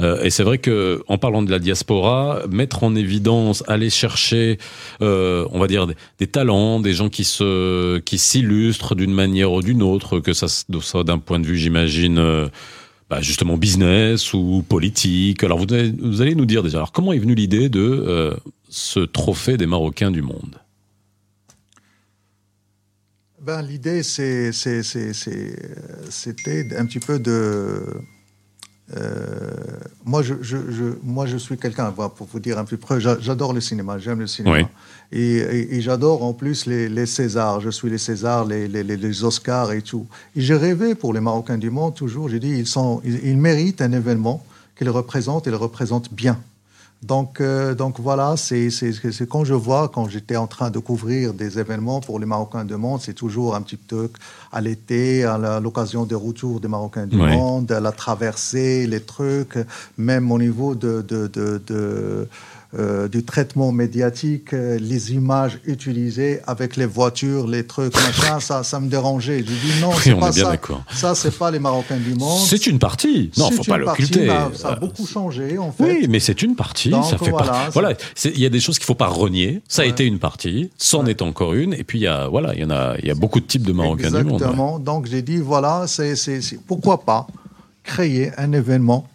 Euh, 0.00 0.22
et 0.22 0.28
c'est 0.28 0.42
vrai 0.42 0.58
que 0.58 1.02
en 1.08 1.16
parlant 1.16 1.42
de 1.42 1.50
la 1.50 1.58
diaspora, 1.58 2.42
mettre 2.50 2.84
en 2.84 2.94
évidence, 2.94 3.64
aller 3.66 3.88
chercher, 3.88 4.58
euh, 5.00 5.46
on 5.50 5.58
va 5.58 5.66
dire 5.66 5.86
des, 6.18 6.26
talents, 6.26 6.78
des 6.78 6.92
gens 6.92 7.08
qui 7.08 7.24
se, 7.24 8.00
qui 8.00 8.18
s'illustrent 8.18 8.96
d'une 8.96 9.14
manière 9.14 9.50
ou 9.50 9.62
d'une 9.62 9.82
autre, 9.82 10.20
que 10.20 10.34
ça 10.34 10.46
soit 10.46 11.04
d'un 11.04 11.18
point 11.18 11.40
de 11.40 11.46
vue, 11.46 11.56
j'imagine. 11.56 12.50
Euh, 13.10 13.16
bah, 13.16 13.20
justement 13.22 13.56
business 13.56 14.32
ou 14.34 14.64
politique. 14.68 15.42
Alors 15.44 15.58
vous 15.58 16.20
allez, 16.22 16.34
nous 16.34 16.46
dire 16.46 16.62
déjà, 16.62 16.78
alors 16.78 16.92
comment 16.92 17.12
est 17.12 17.18
venue 17.18 17.34
l'idée 17.34 17.68
de 17.68 17.80
euh, 17.80 18.34
ce 18.68 19.00
trophée 19.00 19.56
des 19.56 19.66
Marocains 19.66 20.10
du 20.10 20.22
monde? 20.22 20.56
Ben, 23.40 23.62
L'idée, 23.62 24.02
c'est- 24.02 24.50
c'était 26.10 26.76
un 26.76 26.84
petit 26.86 26.98
peu 26.98 27.18
de... 27.20 27.84
euh, 28.96 29.50
moi, 30.04 30.22
je, 30.22 30.34
je, 30.42 30.56
je- 30.70 30.94
moi, 31.02 31.26
je 31.26 31.36
suis 31.36 31.56
quelqu'un, 31.58 31.90
pour 31.90 32.26
vous 32.30 32.38
dire 32.38 32.58
un 32.58 32.64
peu 32.64 32.76
près, 32.76 33.00
j'a- 33.00 33.18
j'adore 33.20 33.52
le 33.52 33.60
cinéma, 33.60 33.98
j'aime 33.98 34.20
le 34.20 34.26
cinéma. 34.26 34.58
Oui. 34.58 34.66
Et, 35.12 35.36
et- 35.38 35.74
et 35.76 35.80
j'adore 35.80 36.22
en 36.22 36.32
plus 36.32 36.66
les, 36.66 36.88
les 36.88 37.06
Césars. 37.06 37.60
Je 37.60 37.70
suis 37.70 37.90
les 37.90 37.98
Césars, 37.98 38.44
les, 38.44 38.68
les- 38.68 38.84
les- 38.84 38.96
les 38.96 39.24
Oscars 39.24 39.72
et 39.72 39.82
tout. 39.82 40.06
Et 40.36 40.40
j'ai 40.40 40.54
rêvé 40.56 40.94
pour 40.94 41.12
les 41.12 41.20
Marocains 41.20 41.58
du 41.58 41.70
monde 41.70 41.94
toujours. 41.94 42.28
J'ai 42.28 42.38
dit, 42.40 42.50
ils, 42.50 42.66
sont, 42.66 43.00
ils, 43.04 43.24
ils 43.24 43.36
méritent 43.38 43.82
un 43.82 43.92
événement 43.92 44.44
qu'ils 44.76 44.90
représentent 44.90 45.46
et 45.46 45.50
le 45.50 45.56
représentent 45.56 46.12
bien. 46.12 46.38
Donc, 47.02 47.40
euh, 47.40 47.74
donc 47.74 48.00
voilà, 48.00 48.36
c'est 48.36 48.68
quand 49.28 49.44
je 49.44 49.54
vois, 49.54 49.88
quand 49.88 50.08
j'étais 50.08 50.36
en 50.36 50.46
train 50.46 50.70
de 50.70 50.78
couvrir 50.78 51.34
des 51.34 51.58
événements 51.58 52.00
pour 52.00 52.18
les 52.18 52.26
Marocains 52.26 52.64
du 52.64 52.74
monde, 52.76 53.00
c'est 53.02 53.12
toujours 53.14 53.54
un 53.54 53.60
petit 53.60 53.76
peu 53.76 54.10
à 54.50 54.60
l'été, 54.60 55.24
à 55.24 55.60
l'occasion 55.60 56.04
des 56.04 56.14
retours 56.14 56.58
des 56.58 56.68
Marocains 56.68 57.06
du 57.06 57.16
Oui. 57.20 57.30
monde, 57.36 57.70
à 57.70 57.80
la 57.80 57.92
traversée, 57.92 58.86
les 58.86 59.00
trucs, 59.00 59.58
même 59.98 60.32
au 60.32 60.38
niveau 60.38 60.74
de, 60.74 61.02
de, 61.02 61.26
de, 61.28 61.62
de, 61.66 62.28
euh, 62.74 63.06
du 63.08 63.24
traitement 63.24 63.70
médiatique, 63.72 64.52
euh, 64.52 64.78
les 64.80 65.12
images 65.12 65.58
utilisées 65.64 66.40
avec 66.46 66.76
les 66.76 66.84
voitures, 66.86 67.46
les 67.46 67.64
trucs, 67.66 67.94
machin, 68.06 68.40
ça, 68.40 68.62
ça 68.64 68.80
me 68.80 68.88
dérangeait. 68.88 69.38
J'ai 69.38 69.44
dit 69.44 69.80
non, 69.80 69.92
c'est 69.92 70.14
pas 70.14 70.32
ça. 70.32 70.52
Ça, 70.92 71.14
c'est 71.14 71.36
pas 71.38 71.50
les 71.50 71.58
Marocains 71.58 71.96
du 71.98 72.14
monde. 72.14 72.40
C'est 72.46 72.66
une 72.66 72.78
partie. 72.78 73.30
Non, 73.38 73.50
faut 73.50 73.62
pas 73.64 73.78
l'occulter. 73.78 74.26
bah, 74.26 74.50
ça 74.54 74.68
a 74.70 74.72
Euh, 74.72 74.76
beaucoup 74.80 75.06
changé, 75.06 75.58
en 75.58 75.70
fait. 75.72 75.84
Oui, 75.84 76.06
mais 76.08 76.18
c'est 76.20 76.42
une 76.42 76.56
partie. 76.56 76.90
Donc, 76.90 77.04
ça 77.04 77.18
fait 77.18 77.30
voilà, 77.30 77.68
Voilà, 77.72 77.92
il 78.24 78.40
y 78.40 78.46
a 78.46 78.50
des 78.50 78.60
choses 78.60 78.78
qu'il 78.78 78.86
faut 78.86 78.94
pas 78.94 79.06
renier. 79.06 79.62
Ça 79.68 79.82
a 79.82 79.84
Ouais. 79.84 79.90
été 79.92 80.04
une 80.04 80.18
partie, 80.18 80.70
c'en 80.76 81.04
Ouais. 81.04 81.10
est 81.12 81.22
encore 81.22 81.54
une. 81.54 81.72
Et 81.74 81.84
puis 81.84 81.98
il 82.00 82.02
y 82.02 82.06
a, 82.08 82.28
voilà, 82.28 82.52
il 82.54 82.60
y 82.60 82.64
en 82.64 82.70
a, 82.70 82.96
il 83.00 83.06
y 83.06 83.10
a 83.10 83.14
beaucoup 83.14 83.40
de 83.40 83.46
types 83.46 83.64
de 83.66 83.72
Marocains 83.72 84.08
du 84.10 84.16
monde. 84.16 84.26
ouais. 84.26 84.32
Exactement. 84.34 84.78
Donc 84.78 85.06
j'ai 85.06 85.22
dit, 85.22 85.38
voilà, 85.38 85.84
c'est- 85.86 86.16
pourquoi 86.66 87.02
pas 87.04 87.26
créer 87.84 88.32
un 88.36 88.52
événement 88.52 89.06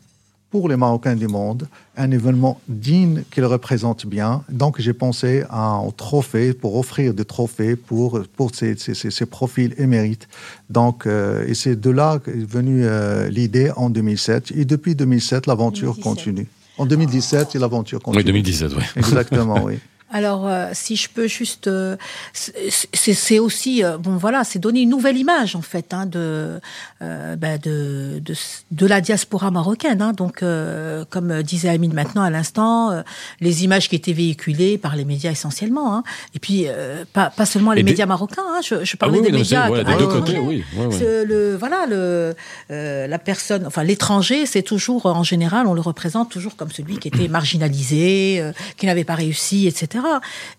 pour 0.52 0.68
les 0.70 0.76
Marocains 0.76 1.16
du 1.16 1.28
monde, 1.28 1.68
un 1.98 2.12
événement 2.12 2.60
digne 2.68 3.24
qu'ils 3.32 3.46
représentent 3.46 4.06
bien. 4.06 4.44
Donc 4.50 4.80
j'ai 4.82 4.94
pensé 4.94 5.44
à 5.50 5.64
un 5.76 5.90
trophée, 5.92 6.54
pour 6.54 6.76
offrir 6.78 7.14
des 7.14 7.26
trophées 7.26 7.76
pour, 7.78 8.20
pour 8.36 8.54
ces, 8.54 8.76
ces, 8.78 8.94
ces- 8.94 9.12
ces 9.12 9.26
profils 9.26 9.74
émérites. 9.78 10.28
Donc, 10.70 11.06
euh, 11.08 11.46
et 11.48 11.54
c'est 11.54 11.80
de 11.80 11.90
là 11.90 12.20
qu'est 12.24 12.32
venue 12.46 12.82
euh, 12.86 13.30
l'idée 13.30 13.72
en 13.78 13.90
2007. 13.90 14.52
Et 14.56 14.66
depuis 14.66 14.94
2007, 14.94 15.48
l'aventure 15.48 15.94
2017. 15.96 16.04
continue. 16.04 16.48
En 16.78 16.86
2017, 16.86 17.56
et 17.56 17.60
l'aventure 17.60 18.02
continue. 18.02 18.20
Oui, 18.20 18.26
2017, 18.26 18.72
oui. 18.76 18.84
Exactement, 18.98 19.64
oui. 19.64 19.76
Alors, 20.12 20.48
euh, 20.48 20.70
si 20.74 20.96
je 20.98 21.08
peux 21.10 21.28
juste, 21.28 21.68
euh, 21.68 21.96
c'est 22.34 23.40
aussi, 23.40 23.84
euh, 23.84 23.98
bon 23.98 24.18
voilà, 24.18 24.44
c'est 24.44 24.60
donner 24.60 24.82
une 24.82 24.90
nouvelle 24.90 25.18
image 25.18 25.56
en 25.56 25.62
fait 25.62 25.94
hein, 25.94 26.06
de, 26.06 26.60
euh, 27.02 27.36
ben, 27.36 27.58
de, 27.60 28.20
de 28.24 28.34
de 28.72 28.86
la 28.86 29.02
diaspora 29.02 29.52
marocaine. 29.52 30.02
Hein. 30.02 30.14
Donc, 30.14 30.44
euh, 30.44 31.06
comme 31.10 31.42
disait 31.44 31.70
Amine 31.70 31.94
maintenant 31.94 32.24
à 32.24 32.30
l'instant, 32.30 32.92
euh, 32.92 33.02
les 33.40 33.64
images 33.64 33.90
qui 33.90 33.96
étaient 33.96 34.14
véhiculées 34.14 34.78
par 34.78 34.96
les 34.96 35.06
médias 35.06 35.32
essentiellement, 35.32 35.96
hein. 35.96 36.04
et 36.36 36.40
puis 36.40 36.66
euh, 36.68 37.06
pas 37.14 37.30
pas 37.30 37.46
seulement 37.46 37.72
les 37.72 37.82
Et 37.82 37.84
des- 37.84 37.92
médias 37.92 38.06
marocains. 38.06 38.42
Hein. 38.46 38.60
Je, 38.64 38.84
je 38.84 38.92
Ah 38.96 38.98
parlais 39.00 39.20
oui, 39.20 39.26
des 39.26 39.32
non, 39.32 39.38
médias 39.40 39.68
voilà, 39.68 39.84
des 39.84 39.94
deux 39.94 40.00
l'étranger. 40.00 40.34
côtés, 40.36 40.40
oui. 40.40 40.64
Le, 41.02 41.56
voilà, 41.56 41.86
le, 41.88 42.36
euh, 42.72 43.08
la 43.08 43.20
personne, 43.20 43.66
enfin 43.66 43.84
l'étranger, 43.84 44.46
c'est 44.46 44.62
toujours, 44.64 45.06
en 45.06 45.24
général, 45.24 45.68
on 45.68 45.74
le 45.74 45.82
représente 45.82 46.30
toujours 46.30 46.56
comme 46.56 46.72
celui 46.72 46.98
qui 46.98 47.08
était 47.08 47.28
marginalisé, 47.28 48.40
euh, 48.42 48.52
qui 48.78 48.86
n'avait 48.86 49.04
pas 49.04 49.16
réussi, 49.16 49.68
etc. 49.68 50.01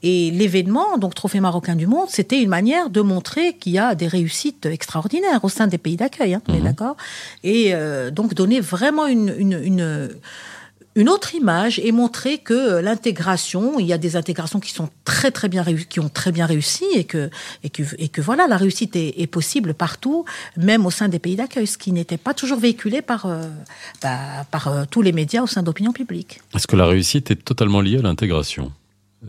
Et 0.03 0.31
l'événement, 0.31 0.99
donc 0.99 1.15
Trophée 1.15 1.41
marocain 1.41 1.77
du 1.77 1.87
monde, 1.87 2.09
c'était 2.09 2.41
une 2.41 2.49
manière 2.49 2.91
de 2.91 3.01
montrer 3.01 3.55
qu'il 3.55 3.73
y 3.73 3.79
a 3.79 3.95
des 3.95 4.07
réussites 4.07 4.67
extraordinaires 4.67 5.45
au 5.45 5.49
sein 5.49 5.67
des 5.67 5.79
pays 5.79 5.97
d'accueil, 5.97 6.35
hein, 6.35 6.43
on 6.49 6.55
est 6.55 6.61
d'accord? 6.61 6.97
Et 7.43 7.75
euh, 7.75 8.11
donc 8.11 8.35
donner 8.35 8.61
vraiment 8.61 9.07
une, 9.07 9.35
une, 9.39 9.59
une 9.63 10.11
une 10.95 11.09
autre 11.09 11.35
image 11.35 11.79
et 11.79 11.93
montrer 11.93 12.39
que 12.39 12.53
euh, 12.53 12.83
l'intégration, 12.83 13.79
il 13.79 13.87
y 13.87 13.93
a 13.93 13.99
des 13.99 14.17
intégrations 14.17 14.61
qui 14.61 14.73
sont 14.73 14.91
très 15.05 15.31
très 15.31 15.49
bien 15.49 15.65
qui 15.65 16.01
ont 16.01 16.09
très 16.09 16.33
bien 16.33 16.47
réussi 16.47 16.85
et 16.95 17.05
que 17.05 17.31
et 17.65 17.71
que 17.71 17.83
et 17.99 18.09
que 18.09 18.21
voilà 18.21 18.47
la 18.47 18.57
réussite 18.57 18.95
est, 18.97 19.15
est 19.19 19.27
possible 19.27 19.75
partout, 19.75 20.25
même 20.57 20.85
au 20.85 20.91
sein 20.91 21.09
des 21.09 21.19
pays 21.19 21.37
d'accueil, 21.37 21.67
ce 21.67 21.79
qui 21.79 21.93
n'était 21.93 22.19
pas 22.19 22.35
toujours 22.35 22.59
véhiculé 22.59 23.01
par 23.01 23.27
euh, 23.27 23.43
bah, 24.03 24.45
par 24.51 24.69
euh, 24.69 24.85
tous 24.91 25.03
les 25.03 25.13
médias 25.13 25.43
au 25.43 25.47
sein 25.47 25.63
d'opinion 25.63 25.93
publique. 25.93 26.41
Est-ce 26.55 26.67
que 26.67 26.77
la 26.77 26.87
réussite 26.87 27.31
est 27.31 27.43
totalement 27.43 27.81
liée 27.81 27.99
à 27.99 28.03
l'intégration? 28.03 28.73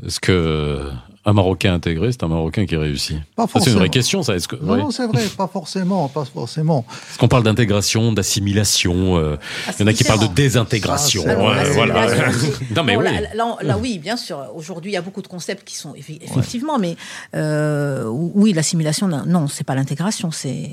Est-ce 0.06 0.20
que 0.20 0.90
un 1.26 1.34
Marocain 1.34 1.74
intégré, 1.76 2.12
c'est 2.12 2.24
un 2.24 2.28
Marocain 2.28 2.66
qui 2.66 2.76
réussit 2.76 3.18
Pas 3.36 3.46
C'est 3.60 3.70
une 3.70 3.78
vraie 3.78 3.90
question, 3.90 4.24
ça. 4.24 4.36
Est-ce 4.36 4.48
que- 4.48 4.56
Non, 4.58 4.74
ouais. 4.74 4.80
non, 4.80 4.92
c'est 4.92 5.08
vrai, 5.08 5.24
pas 5.38 5.48
forcément, 5.48 6.10
pas 6.10 6.26
forcément. 6.26 6.84
Est-ce 7.10 7.18
qu'on 7.18 7.28
parle 7.30 7.44
d'intégration, 7.44 8.12
d'assimilation 8.12 9.18
euh, 9.18 9.38
Il 9.80 9.82
y 9.82 9.84
en 9.84 9.88
a 9.88 9.94
qui 9.94 10.04
parlent 10.04 10.20
de 10.28 10.34
désintégration. 10.34 11.24
Alors, 11.26 11.54
voilà. 11.76 12.08
non 12.76 12.84
mais 12.84 12.96
Bon, 12.96 13.04
oui. 13.04 13.14
là, 13.14 13.22
là, 13.36 13.58
là, 13.62 13.78
oui, 13.78 14.00
bien 14.00 14.18
sûr. 14.18 14.40
Aujourd'hui, 14.56 14.92
il 14.92 14.96
y 14.96 14.98
a 14.98 15.02
beaucoup 15.02 15.22
de 15.22 15.28
concepts 15.28 15.64
qui 15.66 15.76
sont 15.78 15.94
effectivement, 15.96 16.78
mais 16.80 16.98
euh, 17.36 18.04
oui, 18.08 18.52
l'assimilation, 18.52 19.08
non, 19.08 19.24
non, 19.26 19.48
c'est 19.48 19.64
pas 19.64 19.76
l'intégration, 19.76 20.32
c'est 20.32 20.70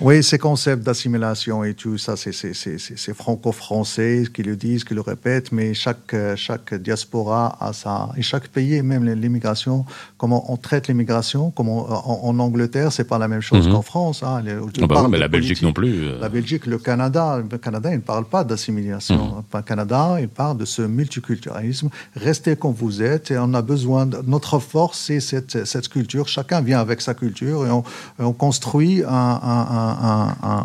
Oui, 0.00 0.22
ces 0.22 0.36
concepts 0.38 0.82
d'assimilation 0.82 1.64
et 1.64 1.72
tout 1.72 1.96
ça, 1.96 2.16
c'est- 2.16 3.14
franco-français 3.14 4.24
qui 4.32 4.42
le 4.42 4.54
disent, 4.56 4.84
qui 4.84 4.92
le 4.94 5.00
répètent, 5.00 5.52
mais 5.52 5.72
chaque, 5.72 6.12
euh, 6.12 6.36
chaque 6.36 6.74
diaspora 6.74 7.56
a 7.60 7.72
ça. 7.72 8.10
Et 8.16 8.22
chaque 8.22 8.48
pays, 8.48 8.82
même 8.82 9.04
l'immigration, 9.04 9.86
comment 10.18 10.52
on 10.52 10.58
traite 10.58 10.88
l'immigration, 10.88 11.50
comment 11.50 11.86
en, 11.88 12.28
en 12.28 12.38
Angleterre, 12.38 12.92
c'est 12.92 13.04
pas 13.04 13.18
la 13.18 13.26
même 13.28 13.40
chose 13.40 13.66
Mhm. 13.66 13.72
qu'en 13.72 13.82
France. 13.82 14.22
Hein. 14.22 14.42
Les- 14.44 14.52
Ah 14.82 14.86
bah 14.86 15.02
oui, 15.04 15.10
mais 15.10 15.18
la 15.18 15.28
Belgique 15.28 15.62
non 15.62 15.72
plus. 15.72 16.04
euh, 16.04 16.18
La 16.20 16.28
Belgique, 16.28 16.66
le 16.66 16.78
Canada, 16.78 17.42
le 17.50 17.58
Canada, 17.58 17.90
il 17.90 17.96
ne 17.96 18.00
parle 18.02 18.26
pas 18.26 18.44
d'assimilation. 18.44 19.16
Mhm. 19.16 19.32
Enfin, 19.48 19.62
Canada, 19.62 20.18
il 20.20 20.28
parle 20.28 20.58
de 20.58 20.64
ce 20.66 20.82
multiculturalisme. 20.82 21.88
Restez 22.16 22.54
comme 22.56 22.74
vous 22.74 23.02
êtes 23.02 23.30
et 23.30 23.38
on 23.38 23.54
a 23.54 23.62
besoin 23.62 24.04
de 24.06 24.18
notre 24.26 24.58
force, 24.58 24.98
c'est 25.06 25.20
cette, 25.20 25.64
cette 25.64 25.88
culture. 25.88 26.28
Chacun 26.28 26.60
vient 26.60 26.80
avec 26.80 27.00
sa 27.00 27.14
culture 27.14 27.66
et 27.66 27.70
on, 27.70 27.82
on 28.18 28.32
construit 28.32 29.02
un, 29.02 29.10
un- 29.10 29.66
un- 29.70 29.85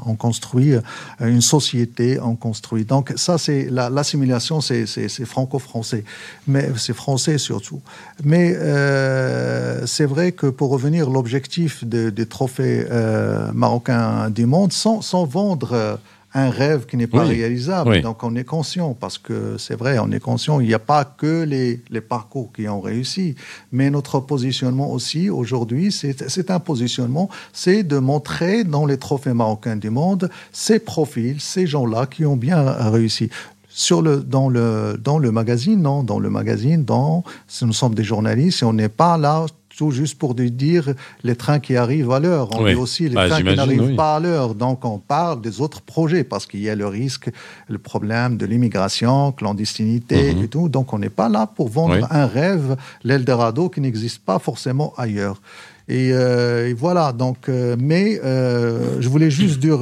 on 0.06 0.16
construit 0.16 0.74
une 1.20 1.42
société, 1.42 2.20
on 2.22 2.36
construit. 2.36 2.86
Donc 2.86 3.14
ça, 3.16 3.38
c'est 3.38 3.68
la- 3.70 3.90
l'assimilation, 3.90 4.62
c'est 4.62 4.86
franco-français, 5.26 6.04
mais 6.48 6.70
c'est 6.78 6.94
français 6.96 7.38
surtout. 7.38 7.82
Mais 8.24 8.56
euh, 8.56 9.86
c'est 9.86 10.06
vrai 10.06 10.32
que 10.32 10.48
pour 10.48 10.70
revenir 10.70 11.10
l'objectif 11.10 11.84
de- 11.86 12.10
des 12.10 12.26
trophées 12.26 12.86
euh, 12.90 13.52
marocains 13.54 14.30
du 14.30 14.46
monde, 14.46 14.72
sans, 14.74 15.02
vendre 15.26 15.74
euh, 15.74 15.96
un 16.34 16.50
rêve 16.50 16.86
qui 16.86 16.96
n'est 16.98 17.08
pas 17.08 17.26
Oui. 17.26 17.36
réalisable. 17.36 17.90
Oui. 17.90 18.02
Donc 18.02 18.24
on 18.24 18.36
est 18.36 18.44
conscient, 18.44 18.94
parce 18.94 19.18
que 19.18 19.58
c'est 19.58 19.76
vrai, 19.76 20.00
on 20.00 20.12
est 20.12 20.20
conscient, 20.20 20.60
il 20.62 20.68
n'y 20.68 20.74
a 20.74 20.80
pas 20.80 21.04
que 21.06 21.44
les, 21.44 21.82
les 21.90 22.02
parcours 22.02 22.52
qui 22.54 22.68
ont 22.68 22.80
réussi, 22.82 23.36
mais 23.72 23.90
notre 23.90 24.20
positionnement 24.22 24.92
aussi 24.92 25.30
aujourd'hui, 25.30 25.92
c'est 25.92 26.30
c'est 26.30 26.50
un 26.52 26.60
positionnement, 26.60 27.30
c'est 27.54 27.84
de 27.84 27.98
montrer 27.98 28.64
dans 28.64 28.86
les 28.86 28.98
trophées 28.98 29.34
marocains 29.34 29.76
du 29.76 29.90
monde 29.90 30.30
ces 30.52 30.80
profils, 30.80 31.40
ces 31.42 31.68
gens-là 31.68 32.06
qui 32.06 32.26
ont 32.26 32.38
bien 32.38 32.62
réussi. 32.90 33.30
Sur 33.74 34.02
le, 34.02 34.18
dans, 34.18 34.50
le, 34.50 35.00
dans 35.02 35.18
le 35.18 35.32
magazine, 35.32 35.82
non, 35.82 36.04
dans 36.04 36.20
le 36.20 36.30
magazine, 36.30 36.84
dans, 36.84 37.24
nous 37.62 37.74
sommes 37.74 37.96
des 37.96 38.04
journalistes 38.04 38.62
et 38.64 38.66
on 38.66 38.74
n'est 38.74 38.90
pas 38.90 39.18
là 39.18 39.46
tout 39.78 39.92
juste 39.92 40.18
pour 40.20 40.36
dire 40.36 40.94
les 41.24 41.36
trains 41.38 41.60
qui 41.60 41.78
arrivent 41.78 42.12
à 42.12 42.20
l'heure. 42.20 42.50
On 42.54 42.64
Oui. 42.66 42.72
dit 42.74 42.76
aussi 42.80 43.08
les 43.08 43.16
Bah, 43.16 43.30
trains 43.30 43.38
qui 43.42 43.56
n'arrivent 43.56 43.82
oui. 43.92 43.96
pas 43.96 44.18
à 44.18 44.20
l'heure. 44.20 44.54
Donc 44.56 44.84
on 44.84 44.98
parle 45.00 45.40
des 45.40 45.62
autres 45.62 45.82
projets 45.82 46.26
parce 46.26 46.46
qu'il 46.46 46.60
y 46.62 46.70
a 46.70 46.76
le 46.76 46.86
risque, 46.86 47.32
le 47.70 47.78
problème 47.78 48.36
de 48.36 48.46
l'immigration, 48.46 49.32
clandestinité 49.32 50.34
Mhm. 50.36 50.44
et 50.44 50.48
tout. 50.50 50.68
Donc 50.68 50.92
on 50.94 51.00
n'est 51.00 51.10
pas 51.10 51.30
là 51.30 51.48
pour 51.48 51.70
vendre 51.70 51.96
Oui. 51.96 52.02
un 52.12 52.26
rêve, 52.26 52.76
l'Eldorado 53.06 53.70
qui 53.70 53.80
n'existe 53.80 54.20
pas 54.26 54.40
forcément 54.40 54.94
ailleurs. 54.98 55.42
Et, 55.88 56.12
euh, 56.12 56.68
et 56.70 56.74
voilà. 56.74 57.14
Donc, 57.14 57.48
euh, 57.48 57.78
mais 57.80 58.20
euh, 58.24 58.98
je 59.00 59.08
voulais 59.08 59.32
juste 59.32 59.60
dire 59.60 59.80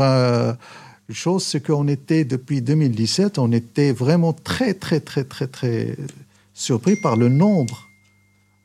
chose, 1.13 1.43
c'est 1.43 1.65
qu'on 1.65 1.88
était, 1.88 2.24
depuis 2.24 2.62
2017, 2.62 3.38
on 3.39 3.52
était 3.52 3.91
vraiment 3.91 4.34
très, 4.34 4.74
très, 4.74 5.00
très, 5.00 5.24
très, 5.24 5.48
très 5.48 5.95
surpris 6.54 6.95
par 6.95 7.15
le 7.15 7.30
nombre 7.30 7.88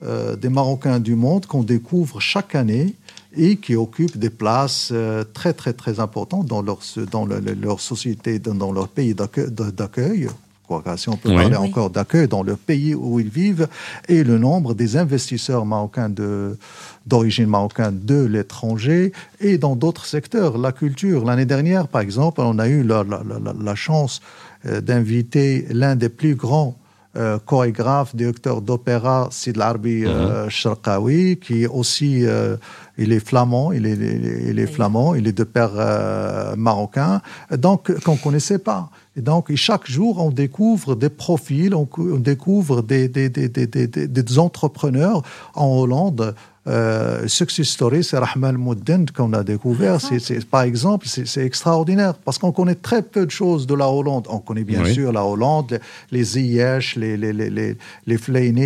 euh, 0.03 0.37
des 0.37 0.49
Marocains 0.49 1.01
du 1.01 1.15
monde 1.15 1.47
qu'on 1.47 1.63
découvre 1.63 2.21
chaque 2.21 2.55
année 2.55 2.95
et 3.37 3.57
qui 3.57 3.75
occupent 3.77 4.19
des 4.19 4.31
places 4.31 4.91
euh, 4.93 5.25
très, 5.25 5.53
très, 5.53 5.73
très 5.73 6.01
importantes 6.01 6.47
dans 6.47 6.63
leur, 6.63 6.81
dans 7.11 7.25
le- 7.25 7.41
le- 7.41 7.55
leur 7.55 7.81
société, 7.81 8.39
dans, 8.39 8.73
leur 8.73 8.89
pays 8.89 9.15
d'accueil- 9.15 10.29
si 10.97 11.09
on 11.09 11.17
peut 11.17 11.29
Oui. 11.31 11.37
parler 11.37 11.57
encore 11.57 11.91
d'accueil 11.91 12.27
dans 12.29 12.43
le 12.43 12.57
pays 12.57 12.95
où 12.95 13.21
ils 13.21 13.29
vivent, 13.29 13.69
et 14.09 14.25
le 14.25 14.39
nombre 14.39 14.75
des 14.75 14.97
investisseurs 14.97 15.67
marocains 15.67 16.09
de- 16.09 16.57
d'origine 17.07 17.47
marocaine 17.49 18.01
de 18.03 18.25
l'étranger 18.25 19.13
et 19.41 19.59
dans 19.59 19.77
d'autres 19.77 20.07
secteurs, 20.07 20.57
la 20.59 20.73
culture. 20.73 21.25
L'année 21.25 21.45
dernière, 21.45 21.87
par 21.89 22.01
exemple, 22.01 22.41
on 22.41 22.59
a 22.59 22.69
eu 22.69 22.83
la, 22.83 23.05
la- 23.05 23.23
la- 23.29 23.39
la- 23.45 23.55
la 23.63 23.75
chance 23.75 24.21
euh, 24.67 24.81
d'inviter 24.81 25.67
l'un 25.71 25.95
des 25.97 26.09
plus 26.09 26.35
grands 26.35 26.77
euh, 27.17 27.39
chorégraphe, 27.39 28.17
directeur 28.17 28.61
d'opéra, 28.61 29.29
Sid 29.31 29.57
Larbi 29.57 30.05
euh, 30.05 30.49
Sharqawi, 30.49 31.37
qui 31.39 31.63
est 31.63 31.69
aussi, 31.69 32.27
euh, 32.27 32.57
il 32.99 33.13
est 33.13 33.21
flamand, 33.25 33.71
il 33.71 33.87
est, 33.87 33.93
il 33.93 34.03
est- 34.27 34.43
il 34.51 34.59
est 34.59 34.67
flamand, 34.67 35.15
il 35.15 35.29
est 35.29 35.33
de 35.33 35.45
père 35.45 35.71
euh, 35.77 36.57
marocain, 36.57 37.21
donc 37.57 37.93
qu'on 38.03 38.17
connaissait 38.17 38.59
pas. 38.59 38.91
Et 39.17 39.21
donc, 39.23 39.49
et 39.51 39.57
chaque 39.57 39.89
jour, 39.89 40.21
on 40.21 40.31
découvre 40.31 40.97
des 40.97 41.09
profils, 41.09 41.73
on, 41.75 41.85
cou- 41.87 42.11
on 42.15 42.19
découvre 42.19 42.83
des, 42.83 43.09
des, 43.09 43.29
des, 43.29 43.49
des, 43.49 43.67
des, 43.67 43.87
des- 43.87 44.09
des 44.09 44.39
entrepreneurs 44.39 45.23
en 45.55 45.67
Hollande. 45.67 46.35
Euh, 46.67 47.29
success 47.29 47.69
story, 47.69 48.03
c'est 48.03 48.17
Rahman 48.17 48.57
Moudden 48.57 49.05
qu'on 49.15 49.33
a 49.35 49.45
découvert. 49.45 50.01
C'est, 50.01 50.19
c'est- 50.19 50.45
par 50.47 50.63
exemple, 50.63 51.07
c'est, 51.07 51.27
c'est 51.29 51.45
extraordinaire 51.45 52.15
parce 52.15 52.39
qu'on 52.39 52.53
connaît 52.53 52.75
très 52.75 53.03
peu 53.03 53.25
de 53.27 53.31
choses 53.31 53.67
de 53.67 53.75
la 53.75 53.89
Hollande. 53.89 54.27
On 54.31 54.39
connaît 54.39 54.65
bien 54.65 54.83
Oui. 54.83 54.95
sûr 54.95 55.13
la 55.13 55.25
Hollande, 55.25 55.79
les 56.11 56.25
Ziyech, 56.25 56.97
les, 56.97 57.17
les, 57.19 57.33
les, 57.35 57.51
les, 57.51 57.77
les 58.07 58.17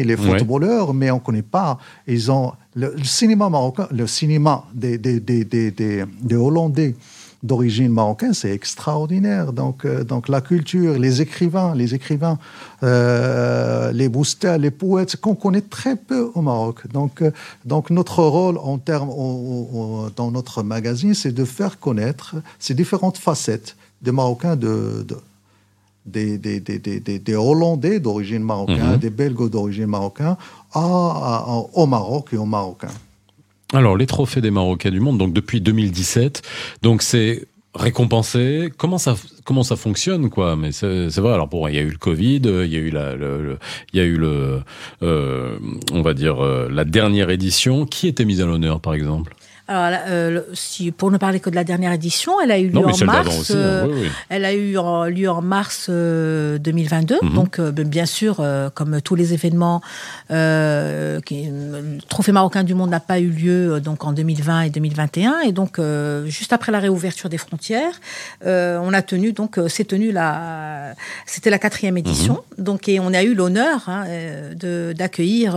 les 0.04 0.14
Oui. 0.14 0.38
footballeurs, 0.38 0.94
mais 0.94 1.10
on 1.10 1.16
ne 1.16 1.20
connaît 1.20 1.42
pas. 1.42 1.76
Ils 2.06 2.30
ont 2.30 2.52
le, 2.74 2.94
le 2.96 3.04
cinéma 3.04 3.50
marocain, 3.50 3.88
le 3.90 4.06
cinéma 4.06 4.64
des, 4.72 4.96
des, 4.96 5.18
des, 5.20 5.44
des, 5.44 5.72
des, 5.72 6.04
des 6.22 6.36
Hollandais 6.36 6.94
d'origine 7.42 7.92
marocaine, 7.92 8.34
c'est 8.34 8.50
extraordinaire. 8.50 9.52
Donc, 9.52 9.84
euh, 9.84 10.02
donc 10.04 10.28
la 10.28 10.40
culture, 10.40 10.98
les 10.98 11.20
écrivains, 11.22 11.74
les 11.74 11.94
écrivains, 11.94 12.36
euh, 12.82 13.92
les 13.92 14.08
boosters, 14.08 14.58
les 14.58 14.70
poètes, 14.72 15.16
qu'on 15.16 15.34
connaît 15.34 15.60
très 15.60 15.96
peu 15.96 16.30
au 16.34 16.42
Maroc. 16.42 16.86
Donc, 16.92 17.22
euh, 17.22 17.30
donc 17.64 17.90
notre 17.90 18.22
rôle 18.24 18.58
en 18.58 18.78
termes, 18.78 19.10
dans 20.16 20.30
notre 20.30 20.62
magazine, 20.62 21.14
c'est 21.14 21.32
de 21.32 21.44
faire 21.44 21.78
connaître 21.78 22.36
ces 22.58 22.74
différentes 22.74 23.18
facettes 23.18 23.76
des 24.02 24.12
Marocains 24.12 24.56
de, 24.56 25.04
de- 25.06 25.16
des, 26.06 26.38
des, 26.38 26.58
des, 26.60 26.78
des, 27.18 27.34
Hollandais 27.36 28.00
d'origine 28.00 28.42
marocaine, 28.42 28.96
des 28.96 29.10
Belges 29.10 29.50
d'origine 29.50 29.86
marocaine, 29.86 30.36
à- 30.72 30.80
à- 30.80 31.62
au 31.74 31.86
Maroc 31.86 32.28
et 32.32 32.38
aux 32.38 32.46
Marocains. 32.46 32.88
Alors, 33.74 33.96
les 33.96 34.06
trophées 34.06 34.40
des 34.40 34.50
Marocains 34.50 34.90
du 34.90 35.00
monde, 35.00 35.18
donc 35.18 35.32
depuis 35.34 35.60
2017, 35.60 36.42
donc 36.82 37.02
c'est 37.02 37.48
récompensé. 37.74 38.70
Comment 38.78 38.96
ça, 38.98 39.14
comment 39.44 39.62
ça 39.62 39.76
fonctionne, 39.76 40.30
quoi? 40.30 40.56
Mais 40.56 40.72
c'est 40.72 41.08
vrai. 41.18 41.34
Alors 41.34 41.48
bon, 41.48 41.68
il 41.68 41.74
y 41.74 41.78
a 41.78 41.82
eu 41.82 41.90
le 41.90 41.98
Covid, 41.98 42.42
euh, 42.46 42.64
il 42.66 42.72
y 42.72 42.76
a 42.76 42.80
eu 42.80 42.90
la, 42.90 43.14
le, 43.14 43.42
le- 43.42 43.58
il 43.92 43.98
y 43.98 44.02
a 44.02 44.04
eu 44.06 44.16
le, 44.16 44.60
euh, 45.02 45.58
on 45.92 46.00
va 46.02 46.14
dire 46.14 46.42
euh, 46.42 46.68
la 46.72 46.84
dernière 46.84 47.28
édition. 47.30 47.84
Qui 47.84 48.08
était 48.08 48.24
mise 48.24 48.40
à 48.40 48.46
l'honneur, 48.46 48.80
par 48.80 48.94
exemple? 48.94 49.34
Alors, 49.68 49.90
là, 49.90 50.00
euh, 50.08 50.40
si, 50.54 50.90
pour 50.92 51.10
ne 51.10 51.18
parler 51.18 51.40
que 51.40 51.50
de 51.50 51.54
la 51.54 51.62
dernière 51.64 51.92
édition, 51.92 52.40
elle 52.42 52.50
a 52.50 52.58
eu 52.58 52.68
lieu 52.68 52.72
Non, 52.80 52.88
en 52.90 53.04
mars. 53.04 53.38
aussi. 53.38 53.52
euh, 53.54 53.84
oui, 53.86 53.92
oui. 54.04 54.08
Elle 54.30 54.46
a 54.46 54.54
eu 54.54 54.78
en- 54.78 55.04
lieu 55.04 55.28
en 55.30 55.42
mars 55.42 55.86
euh, 55.90 56.56
2022. 56.58 57.18
Mhm. 57.22 57.34
Donc, 57.34 57.58
euh, 57.58 57.70
ben, 57.70 57.86
bien 57.86 58.06
sûr, 58.06 58.38
euh, 58.40 58.70
comme 58.72 59.02
tous 59.02 59.14
les 59.14 59.34
événements, 59.34 59.82
euh, 60.30 61.20
qui- 61.20 61.48
le 61.50 61.98
Trophée 62.08 62.32
marocain 62.32 62.64
du 62.64 62.74
monde 62.74 62.90
n'a 62.90 63.00
pas 63.00 63.20
eu 63.20 63.28
lieu 63.28 63.80
donc 63.80 64.04
en 64.04 64.12
2020 64.12 64.62
et 64.62 64.70
2021. 64.70 65.40
Et 65.40 65.52
donc, 65.52 65.78
euh, 65.78 66.26
juste 66.26 66.52
après 66.52 66.72
la 66.72 66.78
réouverture 66.80 67.28
des 67.28 67.38
frontières, 67.38 68.00
euh, 68.46 68.78
on 68.82 68.92
a 68.92 69.02
tenu 69.02 69.32
donc 69.32 69.58
euh, 69.58 69.68
c'est 69.68 69.84
tenu 69.84 70.12
la 70.12 70.94
c'était 71.26 71.50
la 71.50 71.58
quatrième 71.58 71.98
édition. 71.98 72.42
Donc, 72.56 72.88
et 72.88 73.00
on 73.00 73.12
a 73.12 73.22
eu 73.22 73.34
l'honneur 73.34 73.84
hein, 73.88 74.04
de 74.54 74.94
d'accueillir 74.96 75.56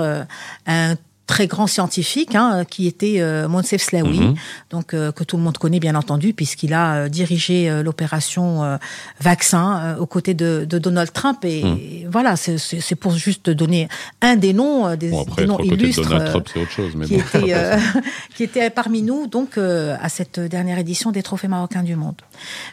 un 0.67 0.95
très 1.27 1.47
grand 1.47 1.65
scientifique 1.67 2.35
hein, 2.35 2.65
qui 2.69 2.87
était 2.87 3.21
euh, 3.21 3.47
Monsef 3.47 3.81
Slaoui, 3.81 4.19
Mhm. 4.19 4.35
donc 4.69 4.93
euh, 4.93 5.13
que 5.13 5.23
tout 5.23 5.37
le 5.37 5.43
monde 5.43 5.57
connaît 5.57 5.79
bien 5.79 5.95
entendu 5.95 6.33
puisqu'il 6.33 6.73
a 6.73 6.95
euh, 6.95 7.09
dirigé 7.09 7.69
euh, 7.69 7.83
l'opération 7.83 8.63
euh, 8.65 8.77
vaccin 9.21 9.79
euh, 9.81 9.97
aux 9.97 10.05
côtés 10.07 10.33
de, 10.33 10.65
de 10.69 10.77
Donald 10.77 11.13
Trump 11.13 11.37
et, 11.45 12.05
voilà 12.11 12.35
c'est- 12.35 12.57
c'est 12.57 12.81
c'est 12.81 12.95
pour 12.95 13.13
juste 13.13 13.49
donner 13.49 13.87
un 14.21 14.35
des 14.35 14.51
noms 14.51 14.95
des, 14.97 15.09
Bon, 15.11 15.21
après, 15.21 15.43
des 15.43 15.47
noms 15.47 15.57
de 15.57 15.63
illustres 15.63 16.03
Donald 16.03 16.23
euh, 16.23 16.31
Trump, 16.31 16.47
autre 16.57 16.71
chose. 16.71 16.91
Mais 16.95 17.05
qui 17.05 17.15
bon. 17.17 17.21
était 17.21 17.53
euh, 17.53 17.77
qui 18.35 18.43
était 18.43 18.69
parmi 18.69 19.01
nous 19.01 19.27
donc 19.27 19.57
euh, 19.57 19.95
à 20.01 20.09
cette 20.09 20.39
dernière 20.39 20.79
édition 20.79 21.11
des 21.11 21.23
Trophées 21.23 21.47
marocains 21.47 21.83
du 21.83 21.95
monde. 21.95 22.15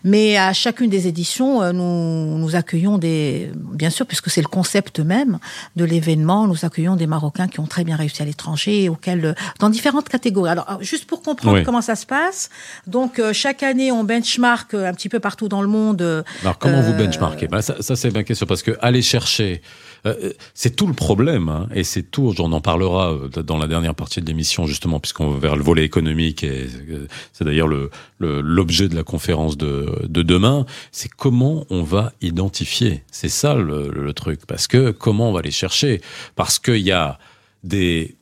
Mais 0.03 0.37
à 0.37 0.53
chacune 0.53 0.91
des 0.91 1.07
éditions, 1.07 1.63
euh, 1.63 1.73
nous 1.73 2.39
nous 2.39 2.57
accueillons 2.57 2.99
des 2.99 3.53
bien 3.73 3.91
sûr 3.91 4.05
puisque 4.07 4.31
c'est 4.31 4.43
le 4.43 4.49
concept 4.49 4.99
même 4.99 5.39
de 5.77 5.85
l'événement, 5.85 6.49
nous 6.49 6.65
accueillons 6.65 6.97
des 6.97 7.07
Marocains 7.07 7.47
qui 7.47 7.61
ont 7.61 7.67
très 7.67 7.85
bien 7.85 7.95
réussi 7.95 8.21
à 8.23 8.25
l'étranger 8.25 8.38
et 8.67 8.89
auxquels 8.89 9.25
euh, 9.25 9.33
dans 9.61 9.71
différentes 9.71 10.09
catégories. 10.09 10.51
Alors 10.51 10.69
alors, 10.69 10.83
juste 10.83 11.07
pour 11.07 11.23
comprendre 11.23 11.59
Oui. 11.59 11.65
comment 11.65 11.81
ça 11.81 11.97
se 11.97 12.07
passe, 12.07 12.51
donc 12.87 13.19
euh, 13.19 13.33
chaque 13.33 13.63
année 13.63 13.91
on 13.93 14.05
benchmark 14.05 14.75
euh, 14.75 14.89
un 14.89 14.93
petit 14.95 15.09
peu 15.09 15.21
partout 15.21 15.49
dans 15.49 15.63
le 15.63 15.69
monde. 15.69 16.03
euh, 16.03 16.23
Alors 16.43 16.59
comment 16.59 16.81
vous 16.81 16.93
euh, 16.93 16.99
benchmarkez? 17.07 17.49
Ben, 17.49 17.63
Ça, 17.63 17.77
ça, 17.81 17.97
c'est 17.97 18.13
ma 18.13 18.23
question 18.25 18.47
parce 18.47 18.63
que 18.63 18.73
aller 18.81 19.03
chercher, 19.03 19.63
euh, 20.07 20.33
c'est 20.55 20.75
tout 20.77 20.87
le 20.87 20.93
problème 20.95 21.49
hein, 21.49 21.69
et 21.75 21.85
c'est 21.85 22.03
tout. 22.03 22.35
On 22.39 22.53
en 22.53 22.61
parlera 22.61 23.13
euh, 23.13 23.29
dans 23.43 23.57
la 23.59 23.67
dernière 23.67 23.95
partie 23.95 24.21
de 24.21 24.27
l'émission 24.27 24.67
justement 24.67 25.01
puisqu'on 25.01 25.31
va 25.31 25.39
vers 25.39 25.57
le 25.57 25.63
volet 25.63 25.85
économique 25.85 26.43
et 26.45 26.67
euh, 26.91 27.07
c'est 27.33 27.45
d'ailleurs 27.45 27.69
le 27.69 27.91
le- 28.19 28.41
l'objet 28.41 28.89
de 28.89 28.97
la 28.97 29.05
conférence 29.05 29.57
de, 29.57 29.87
de 30.09 30.23
demain. 30.23 30.67
C'est 30.93 31.09
comment 31.11 31.67
on 31.71 31.83
va 31.83 32.13
identifier. 32.21 33.05
C'est 33.11 33.29
ça 33.29 33.55
le, 33.55 33.91
le 33.91 34.13
truc 34.13 34.41
parce 34.47 34.67
que 34.67 34.91
comment 34.91 35.31
on 35.31 35.33
va 35.33 35.43
les 35.43 35.51
chercher? 35.53 36.01
Parce 36.37 36.59
qu'il 36.59 36.79
y 36.83 36.93
a 36.93 37.19
des 37.65 38.17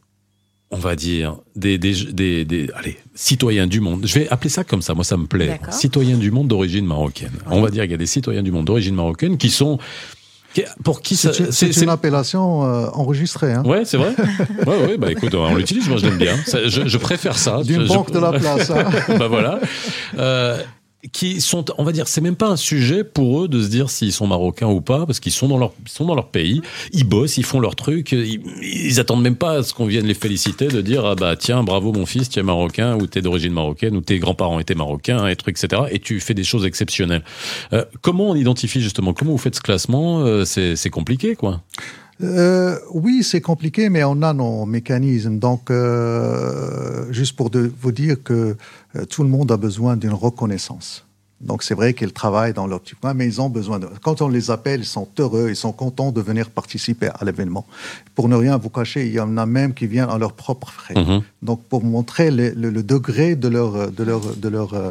on 0.71 0.79
va 0.79 0.97
dire, 0.97 1.37
des, 1.55 1.79
des, 1.79 1.95
des, 2.13 2.45
des- 2.45 2.71
allez, 2.75 2.97
citoyens 3.15 3.67
du 3.67 3.81
monde. 3.81 4.05
Je 4.07 4.15
vais 4.19 4.29
appeler 4.31 4.51
ça 4.51 4.65
comme 4.65 4.83
ça, 4.83 4.95
moi 4.95 5.05
ça 5.05 5.17
me 5.17 5.27
plaît. 5.27 5.61
Citoyens 5.71 6.17
du 6.17 6.31
monde 6.31 6.49
d'origine 6.49 6.85
marocaine. 6.87 7.31
On 7.51 7.61
va 7.61 7.71
dire 7.71 7.83
qu'il 7.85 7.93
y 7.93 7.95
a 7.95 7.99
des 7.99 8.07
citoyens 8.07 8.43
du 8.43 8.51
monde 8.53 8.65
d'origine 8.65 8.95
marocaine 8.97 9.39
qui 9.39 9.51
sont... 9.51 9.79
qui- 10.55 10.65
Pour 10.83 11.03
qui 11.03 11.15
ça... 11.17 11.33
C'est 11.33 11.39
une- 11.39 11.45
c'est- 11.47 11.67
c'est 11.67 11.73
c'est- 11.73 11.83
une 11.85 11.91
appellation 11.91 12.65
euh, 12.65 12.87
enregistrée. 12.95 13.53
Hein. 13.53 13.63
Ouais, 13.65 13.85
c'est 13.85 13.97
vrai. 13.97 14.15
Ouais, 14.67 14.87
ouais, 14.87 14.97
bah 14.99 15.13
écoute, 15.13 15.35
on 15.35 15.55
l'utilise, 15.55 15.89
moi 15.89 15.99
je 15.99 16.07
l'aime 16.07 16.19
bien. 16.19 16.37
Ça, 16.47 16.67
je, 16.67 16.89
je 16.89 16.99
préfère 16.99 17.39
ça. 17.39 17.63
D'une 17.63 17.83
Je- 17.83 17.87
je- 17.87 17.93
banque 17.93 18.11
de 18.11 18.19
la 18.19 18.33
place. 18.33 18.71
hein. 18.71 18.85
bah 19.19 19.29
voilà. 19.29 19.61
Euh, 20.19 20.61
qui 21.13 21.41
sont, 21.41 21.65
on 21.79 21.85
va 21.85 21.93
dire, 21.93 22.09
c'est 22.09 22.21
même 22.21 22.37
pas 22.37 22.49
un 22.49 22.57
sujet 22.57 23.05
pour 23.05 23.43
eux 23.43 23.49
de 23.49 23.63
se 23.63 23.69
dire 23.69 23.91
s'ils 23.91 24.13
sont 24.13 24.27
marocains 24.27 24.67
ou 24.69 24.81
pas, 24.81 25.07
parce 25.07 25.21
qu'ils 25.21 25.33
sont 25.33 25.49
dans 25.49 25.59
leur, 25.59 25.73
ils 25.85 25.91
sont 25.91 26.05
dans 26.05 26.15
leur 26.15 26.29
pays, 26.29 26.63
ils 26.93 27.05
bossent, 27.05 27.37
ils 27.37 27.45
font 27.45 27.61
leur 27.61 27.77
truc, 27.77 28.13
ils, 28.13 28.41
ils 28.63 29.01
attendent 29.01 29.23
même 29.23 29.37
pas 29.37 29.59
à 29.59 29.63
ce 29.63 29.73
qu'on 29.73 29.87
vienne 29.87 30.07
les 30.07 30.15
féliciter, 30.15 30.69
de 30.69 30.81
dire 30.81 31.05
ah 31.05 31.15
bah 31.15 31.37
tiens 31.37 31.63
bravo 31.63 31.93
mon 31.93 32.07
fils, 32.07 32.29
tu 32.29 32.39
es 32.39 32.43
marocain 32.43 32.97
ou 32.97 33.07
t'es 33.07 33.23
d'origine 33.23 33.53
marocaine 33.53 33.97
ou 33.97 34.01
tes 34.01 34.19
grands-parents 34.19 34.59
étaient 34.59 34.75
marocains 34.75 35.27
et 35.29 35.37
trucs 35.37 35.63
etc. 35.63 35.83
Et 35.91 35.99
tu 35.99 36.19
fais 36.21 36.35
des 36.35 36.45
choses 36.45 36.67
exceptionnelles. 36.67 37.23
Euh, 37.73 37.85
comment 38.01 38.31
on 38.31 38.35
identifie 38.35 38.81
justement 38.81 39.13
Comment 39.13 39.33
vous 39.33 39.39
faites 39.39 39.57
ce 39.57 39.61
classement? 39.61 40.21
Euh, 40.21 40.45
C'est 40.45 40.77
c'est 40.77 40.91
compliqué 40.91 41.37
quoi. 41.37 41.61
Euh, 42.23 42.79
oui, 42.93 43.23
c'est 43.23 43.41
compliqué, 43.43 43.89
mais 43.91 44.03
on 44.05 44.23
a 44.23 44.33
nos 44.33 44.65
mécanismes. 44.65 45.39
Donc, 45.39 45.71
euh, 45.71 47.13
juste 47.13 47.37
pour 47.37 47.51
de- 47.51 47.71
vous 47.81 47.93
dire 47.93 48.17
que 48.23 48.57
euh, 48.97 49.05
tout 49.05 49.23
le 49.23 49.29
monde 49.29 49.53
a 49.53 49.57
besoin 49.57 49.97
d'une 49.97 50.13
reconnaissance. 50.15 51.05
Donc, 51.43 51.63
c'est 51.63 51.75
vrai 51.75 51.93
qu'ils 51.93 52.15
travaillent 52.15 52.55
dans 52.55 52.67
leur 52.67 52.81
petit 52.81 52.95
coin, 52.95 53.13
mais 53.13 53.27
ils 53.27 53.41
ont 53.43 53.51
besoin 53.51 53.79
de. 53.79 53.87
Quand 54.03 54.23
on 54.23 54.29
les 54.29 54.51
appelle, 54.51 54.81
ils 54.81 54.87
sont 54.87 55.07
heureux, 55.19 55.49
ils 55.51 55.57
sont 55.57 55.73
contents 55.73 56.11
de 56.11 56.23
venir 56.23 56.49
participer 56.49 57.09
à 57.09 57.23
l'événement. 57.27 57.67
Pour 58.15 58.31
ne 58.31 58.37
rien 58.37 58.57
vous 58.57 58.71
cacher, 58.71 59.07
il 59.07 59.13
y 59.13 59.21
en 59.21 59.37
a 59.37 59.45
même 59.45 59.75
qui 59.75 59.87
viennent 59.87 60.09
à 60.09 60.17
leurs 60.17 60.33
propres 60.33 60.71
frais. 60.71 60.95
Mhm. 60.97 61.21
Donc, 61.43 61.63
pour 61.65 61.85
montrer 61.85 62.31
le, 62.31 62.51
le- 62.57 62.71
le 62.71 62.83
degré 62.83 63.37
de 63.37 63.49
leur, 63.49 63.93
de 63.93 64.03
leur, 64.03 64.35
de 64.35 64.49
leur, 64.49 64.73
euh, 64.73 64.91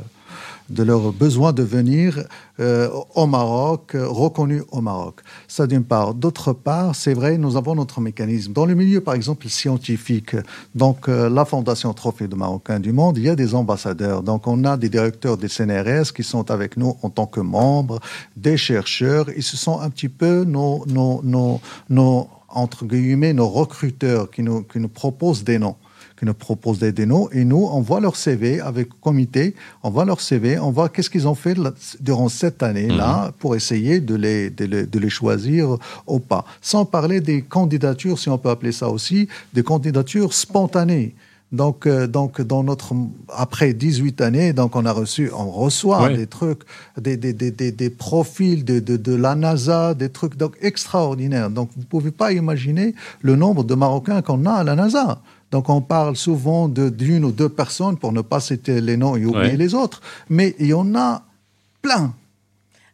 de 0.69 0.84
leur 0.84 1.13
besoin 1.13 1.54
de 1.54 1.63
venir 1.63 2.23
euh, 2.60 2.89
au 3.13 3.28
Maroc, 3.28 3.95
euh, 3.95 4.08
reconnu 4.08 4.63
au 4.71 4.82
Maroc. 4.82 5.21
Ça 5.47 5.67
d'une 5.67 5.84
part. 5.84 6.13
D'autre 6.13 6.54
part, 6.54 6.95
c'est 6.95 7.13
vrai, 7.13 7.38
nous 7.38 7.58
avons 7.58 7.75
notre 7.75 8.01
mécanisme. 8.01 8.54
Dans 8.54 8.65
le 8.65 8.75
milieu, 8.75 9.01
par 9.01 9.13
exemple, 9.13 9.47
scientifique, 9.49 10.36
donc 10.73 11.08
euh, 11.08 11.30
la 11.30 11.45
Fondation 11.45 11.93
Trophée 11.93 12.28
de 12.28 12.36
Marocains 12.36 12.80
du 12.80 12.91
Monde, 12.91 13.17
il 13.17 13.25
y 13.25 13.30
a 13.30 13.36
des 13.36 13.54
ambassadeurs. 13.54 14.23
Donc 14.23 14.47
on 14.47 14.63
a 14.63 14.78
des 14.78 14.89
directeurs 14.89 15.38
des 15.38 15.49
CNRS 15.49 16.13
qui 16.15 16.23
sont 16.23 16.49
avec 16.49 16.78
nous 16.78 16.97
en 17.01 17.10
tant 17.10 17.25
que 17.28 17.41
membres, 17.41 17.99
des 18.36 18.58
chercheurs. 18.58 19.28
Ils 19.36 19.43
sont 19.43 19.80
un 19.80 19.89
petit 19.89 20.10
peu 20.10 20.43
nos, 20.45 20.86
nos, 20.88 21.21
nos, 21.23 21.62
nos 21.89 22.28
entre 22.49 22.86
guillemets, 22.86 23.34
nos 23.34 23.49
recruteurs 23.49 24.32
qui 24.32 24.41
nous, 24.41 24.63
qui 24.63 24.80
nous 24.80 24.88
proposent 24.88 25.43
des 25.43 25.60
noms 25.60 25.75
qui 26.17 26.25
nous 26.25 26.34
proposent 26.34 26.80
des 26.80 26.91
dénos. 26.91 27.28
Et 27.34 27.43
nous, 27.45 27.67
on 27.71 27.82
voit 27.82 27.99
leur 27.99 28.15
CV 28.15 28.60
avec 28.62 28.88
le 28.89 28.95
comité, 29.01 29.56
on 29.84 29.89
voit 29.89 30.06
leur 30.06 30.21
CV, 30.21 30.58
on 30.60 30.71
voit 30.71 30.89
qu'est-ce 30.89 31.10
qu'ils 31.10 31.28
ont 31.28 31.36
fait 31.36 31.56
là- 31.58 31.73
durant 31.99 32.30
cette 32.30 32.63
année-là 32.63 33.34
pour 33.39 33.56
essayer 33.56 33.99
de 33.99 34.15
les, 34.15 34.49
de, 34.49 34.65
les, 34.65 34.86
de 34.86 34.99
les 34.99 35.10
choisir 35.10 35.78
ou 36.08 36.19
pas. 36.19 36.45
Sans 36.62 36.86
parler 36.86 37.19
des 37.21 37.41
candidatures, 37.41 38.17
si 38.19 38.30
on 38.30 38.38
peut 38.38 38.49
appeler 38.49 38.71
ça 38.71 38.89
aussi, 38.89 39.28
des 39.54 39.63
candidatures 39.63 40.34
spontanées. 40.34 41.15
Donc, 41.51 41.86
euh, 41.86 42.08
donc 42.08 42.41
dans 42.41 42.63
notre 42.63 42.93
après 43.30 43.73
18 43.73 44.19
années, 44.21 44.51
donc 44.51 44.75
on 44.75 44.84
a 44.86 44.91
reçu, 44.91 45.30
on 45.38 45.49
reçoit 45.51 46.10
des 46.17 46.28
trucs, 46.28 46.62
des, 46.99 47.17
des, 47.17 47.34
des, 47.34 47.51
des, 47.51 47.71
des 47.71 47.89
profils 47.89 48.65
de, 48.65 48.80
de, 48.80 48.97
de 48.97 49.13
la 49.15 49.36
NASA, 49.36 49.93
des 49.93 50.10
trucs 50.10 50.38
donc 50.38 50.58
extraordinaires. 50.62 51.49
Donc 51.51 51.69
vous 51.78 51.84
pouvez 51.84 52.12
pas 52.12 52.32
imaginer 52.34 52.95
le 53.21 53.36
nombre 53.36 53.63
de 53.63 53.75
Marocains 53.75 54.21
qu'on 54.21 54.45
a 54.45 54.54
à 54.54 54.63
la 54.63 54.75
NASA. 54.75 55.21
Donc 55.51 55.69
on 55.69 55.81
parle 55.81 56.15
souvent 56.15 56.67
de 56.67 56.89
d'une 56.89 57.23
ou 57.25 57.31
deux 57.31 57.49
personnes 57.49 57.97
pour 57.97 58.12
ne 58.12 58.21
pas 58.21 58.39
citer 58.39 58.81
les 58.81 58.97
noms 58.97 59.15
et 59.15 59.25
oublier 59.25 59.51
Ouais. 59.51 59.58
les 59.58 59.73
autres, 59.73 60.01
mais 60.29 60.55
il 60.60 60.67
y 60.67 60.73
en 60.73 60.95
a 60.95 61.23
plein. 61.81 62.13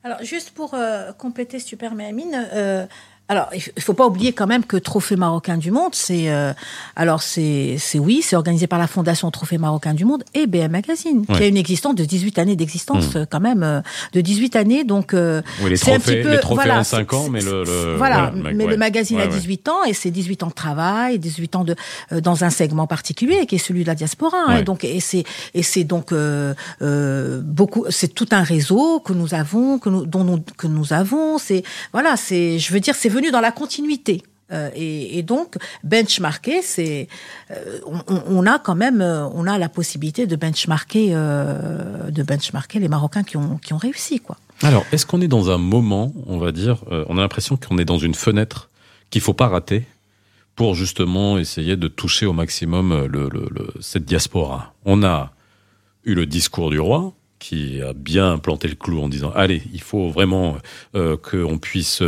Alors, 0.04 0.24
juste 0.24 0.50
pour 0.52 0.74
euh, 0.74 1.12
compléter, 1.14 1.60
si 1.60 1.66
tu 1.66 1.78
permets, 1.78 2.08
Amine, 2.08 2.48
euh, 2.54 2.88
alors, 3.32 3.48
il 3.54 3.62
ne 3.78 3.82
faut 3.82 3.94
pas 3.94 4.06
oublier 4.06 4.34
quand 4.34 4.46
même 4.48 4.66
que 4.66 4.76
Trophée 4.76 5.16
marocain 5.16 5.58
du 5.58 5.72
monde, 5.72 5.94
c'est. 5.94 6.30
euh, 6.30 6.52
alors, 6.98 7.22
c'est 7.22 7.78
c'est- 7.80 7.98
oui, 7.98 8.22
c'est 8.22 8.36
organisé 8.36 8.68
par 8.68 8.78
la 8.78 8.88
Fondation 8.88 9.32
Trophée 9.32 9.58
marocain 9.58 9.94
du 9.94 10.04
monde 10.04 10.24
et 10.34 10.48
BM 10.48 10.72
Magazine, 10.72 11.26
qui 11.26 11.42
a 11.42 11.48
une 11.48 11.56
existence 11.56 11.96
de 11.96 12.04
18 12.04 12.38
années 12.40 12.58
d'existence, 12.58 13.16
Mm. 13.16 13.18
euh, 13.20 13.26
quand 13.30 13.40
même, 13.40 13.64
euh, 13.64 13.82
de 14.12 14.20
18 14.20 14.56
années. 14.58 14.84
Donc, 14.84 15.14
euh, 15.14 15.42
Oui, 15.64 15.70
les 15.70 15.78
c'est 15.78 15.94
un 15.94 16.00
petit 16.00 16.22
peu- 16.22 16.30
les 16.32 16.40
trophées 16.40 16.56
voilà, 16.66 16.80
ont 16.82 16.84
5 16.84 17.08
c'est- 17.10 17.16
ans, 17.16 17.30
mais 17.30 17.42
le, 17.42 17.64
le- 17.64 17.96
voilà, 17.98 18.34
ouais, 18.36 18.52
mais 18.54 18.66
ouais. 18.66 18.72
le 18.72 18.78
magazine 18.78 19.20
a 19.20 19.24
ouais. 19.24 19.28
18 19.30 19.70
ans 19.70 19.84
et 19.86 19.94
c'est 19.94 20.12
18 20.12 20.44
ans 20.44 20.48
de 20.48 20.54
travail, 20.54 21.18
18 21.18 21.56
ans 21.56 21.64
de 21.64 21.76
dans 22.22 22.44
un 22.44 22.50
segment 22.50 22.86
particulier 22.86 23.46
qui 23.46 23.56
est 23.56 23.66
celui 23.70 23.84
de 23.84 23.88
la 23.88 23.96
diaspora. 23.96 24.38
hein. 24.48 24.58
Et 24.58 24.64
donc 24.64 24.84
et 24.84 25.00
c'est 25.00 25.24
et 25.54 25.64
c'est 25.64 25.86
donc 25.86 26.12
beaucoup, 27.44 27.86
c'est 27.90 28.14
tout 28.14 28.28
un 28.32 28.44
réseau 28.44 29.00
que 29.00 29.14
nous 29.14 29.34
avons, 29.34 29.80
que 29.80 29.90
nous 29.90 30.06
dont 30.06 30.24
nous 30.24 30.40
que 30.58 30.68
nous 30.68 30.94
avons. 30.94 31.38
C'est 31.38 31.64
voilà, 31.94 32.18
c'est 32.18 32.60
je 32.60 32.74
veux 32.74 32.80
dire, 32.80 32.96
c'est 32.96 33.10
venu 33.10 33.21
dans 33.30 33.42
la 33.42 33.52
continuité. 33.52 34.24
Euh, 34.52 34.70
et, 34.76 35.24
donc 35.24 35.56
benchmarker, 35.84 36.62
c'est 36.62 37.08
euh, 37.52 37.80
on, 38.08 38.46
a 38.46 38.60
quand 38.60 38.76
même 38.76 39.02
euh, 39.02 39.26
on 39.34 39.48
a 39.48 39.58
la 39.58 39.70
possibilité 39.70 40.28
de 40.28 40.36
benchmarker 40.36 41.12
de 41.12 42.24
benchmarker 42.24 42.80
les 42.80 42.90
Marocains 42.90 43.24
qui 43.24 43.38
ont 43.38 43.58
qui 43.58 43.74
ont 43.74 43.78
réussi 43.78 44.20
quoi. 44.20 44.38
Alors, 44.64 44.86
est-ce 44.92 45.06
qu'on 45.06 45.22
est 45.22 45.28
dans 45.28 45.50
un 45.50 45.58
moment, 45.58 46.14
on 46.28 46.38
va 46.38 46.52
dire, 46.52 46.84
on 46.92 47.18
a 47.18 47.22
l'impression 47.22 47.58
qu'on 47.58 47.80
est 47.80 47.86
dans 47.86 47.98
une 47.98 48.14
fenêtre 48.14 48.70
qu'il 49.10 49.22
faut 49.22 49.34
pas 49.34 49.48
rater 49.48 49.86
pour 50.56 50.76
justement 50.76 51.40
essayer 51.40 51.78
de 51.78 51.88
toucher 51.88 52.28
au 52.28 52.34
maximum 52.34 53.10
cette 53.80 54.06
diaspora? 54.06 54.74
On 54.86 55.04
a 55.04 55.32
eu 56.04 56.14
le 56.14 56.28
discours 56.28 56.70
du 56.70 56.80
roi 56.80 57.14
qui 57.40 57.82
a 57.82 57.94
bien 57.94 58.38
planté 58.38 58.68
le 58.68 58.76
clou 58.76 59.02
en 59.02 59.10
disant 59.10 59.32
allez, 59.32 59.64
il 59.74 59.82
faut 59.82 60.10
vraiment 60.10 60.58
euh, 60.96 61.18
qu'on 61.18 61.58
puisse 61.58 62.04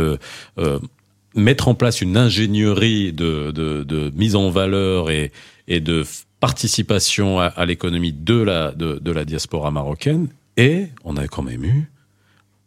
mettre 1.34 1.68
en 1.68 1.74
place 1.74 2.00
une 2.00 2.16
ingénierie 2.16 3.12
de, 3.12 4.12
mise 4.14 4.36
en 4.36 4.50
valeur 4.50 5.10
et, 5.10 5.32
et 5.68 5.80
de 5.80 6.04
participation 6.44 7.40
à, 7.40 7.64
l'économie 7.64 8.12
de 8.12 8.34
la, 8.34 9.24
diaspora 9.24 9.70
marocaine. 9.70 10.28
Et 10.58 10.88
on 11.02 11.16
a 11.16 11.26
quand 11.26 11.42
même 11.42 11.64
eu 11.64 11.90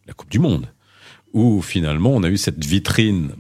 la 0.08 0.14
Coupe 0.14 0.32
du 0.32 0.40
Monde, 0.40 0.66
où 1.32 1.62
finalement 1.62 2.10
on 2.10 2.24
a 2.24 2.30
eu 2.30 2.38
cette 2.38 2.66
vitrine 2.66 3.34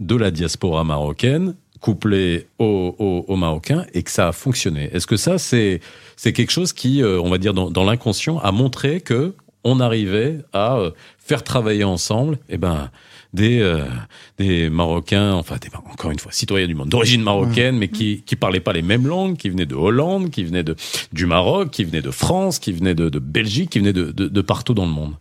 de 0.00 0.16
la 0.16 0.32
diaspora 0.32 0.82
marocaine 0.82 1.54
couplée 1.80 2.48
aux, 2.58 3.36
Marocains 3.36 3.86
et 3.94 4.02
que 4.02 4.10
ça 4.10 4.26
a 4.26 4.32
fonctionné. 4.32 4.90
Est-ce 4.92 5.06
que 5.06 5.16
ça, 5.16 5.38
c'est 5.38 5.80
c'est 6.16 6.32
quelque 6.32 6.50
chose 6.50 6.72
qui, 6.72 7.00
euh, 7.04 7.20
on 7.20 7.30
va 7.30 7.38
dire, 7.38 7.54
dans, 7.54 7.84
l'inconscient, 7.84 8.38
a 8.40 8.50
montré 8.50 9.00
que 9.00 9.34
on 9.62 9.78
arrivait 9.78 10.40
à 10.52 10.78
euh, 10.78 10.90
faire 11.18 11.44
travailler 11.44 11.84
ensemble? 11.84 12.40
Eh 12.48 12.58
ben, 12.58 12.90
des, 13.32 13.60
euh, 13.60 13.84
des 14.38 14.70
Marocains, 14.70 15.34
enfin, 15.34 15.56
des, 15.60 15.68
encore 15.74 16.10
une 16.10 16.18
fois, 16.18 16.32
citoyens 16.32 16.66
du 16.66 16.74
monde, 16.74 16.88
d'origine 16.88 17.22
marocaine, 17.22 17.76
mais 17.76 17.88
qui 17.88 18.22
qui 18.22 18.36
parlaient 18.36 18.60
pas 18.60 18.72
les 18.72 18.82
mêmes 18.82 19.06
langues, 19.06 19.36
qui 19.36 19.50
venaient 19.50 19.66
de 19.66 19.74
Hollande, 19.74 20.30
qui 20.30 20.44
venaient 20.44 20.64
de, 20.64 20.76
du 21.12 21.26
Maroc, 21.26 21.70
qui 21.70 21.84
venaient 21.84 22.02
de 22.02 22.10
France, 22.10 22.58
qui 22.58 22.72
venaient 22.72 22.94
de, 22.94 23.08
de 23.08 23.18
Belgique, 23.18 23.70
qui 23.70 23.80
venaient 23.80 23.92
de, 23.92 24.10
de, 24.12 24.28
de 24.28 24.40
partout 24.40 24.74
dans 24.74 24.86
le 24.86 24.92
monde. 24.92 25.14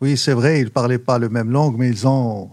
Oui, 0.00 0.16
c'est 0.16 0.32
vrai, 0.32 0.60
ils 0.60 0.64
ne 0.64 0.70
parlaient 0.70 0.98
pas 0.98 1.18
la 1.18 1.28
même 1.28 1.50
langue, 1.50 1.76
mais 1.78 1.88
ils 1.88 2.06
ont 2.06 2.50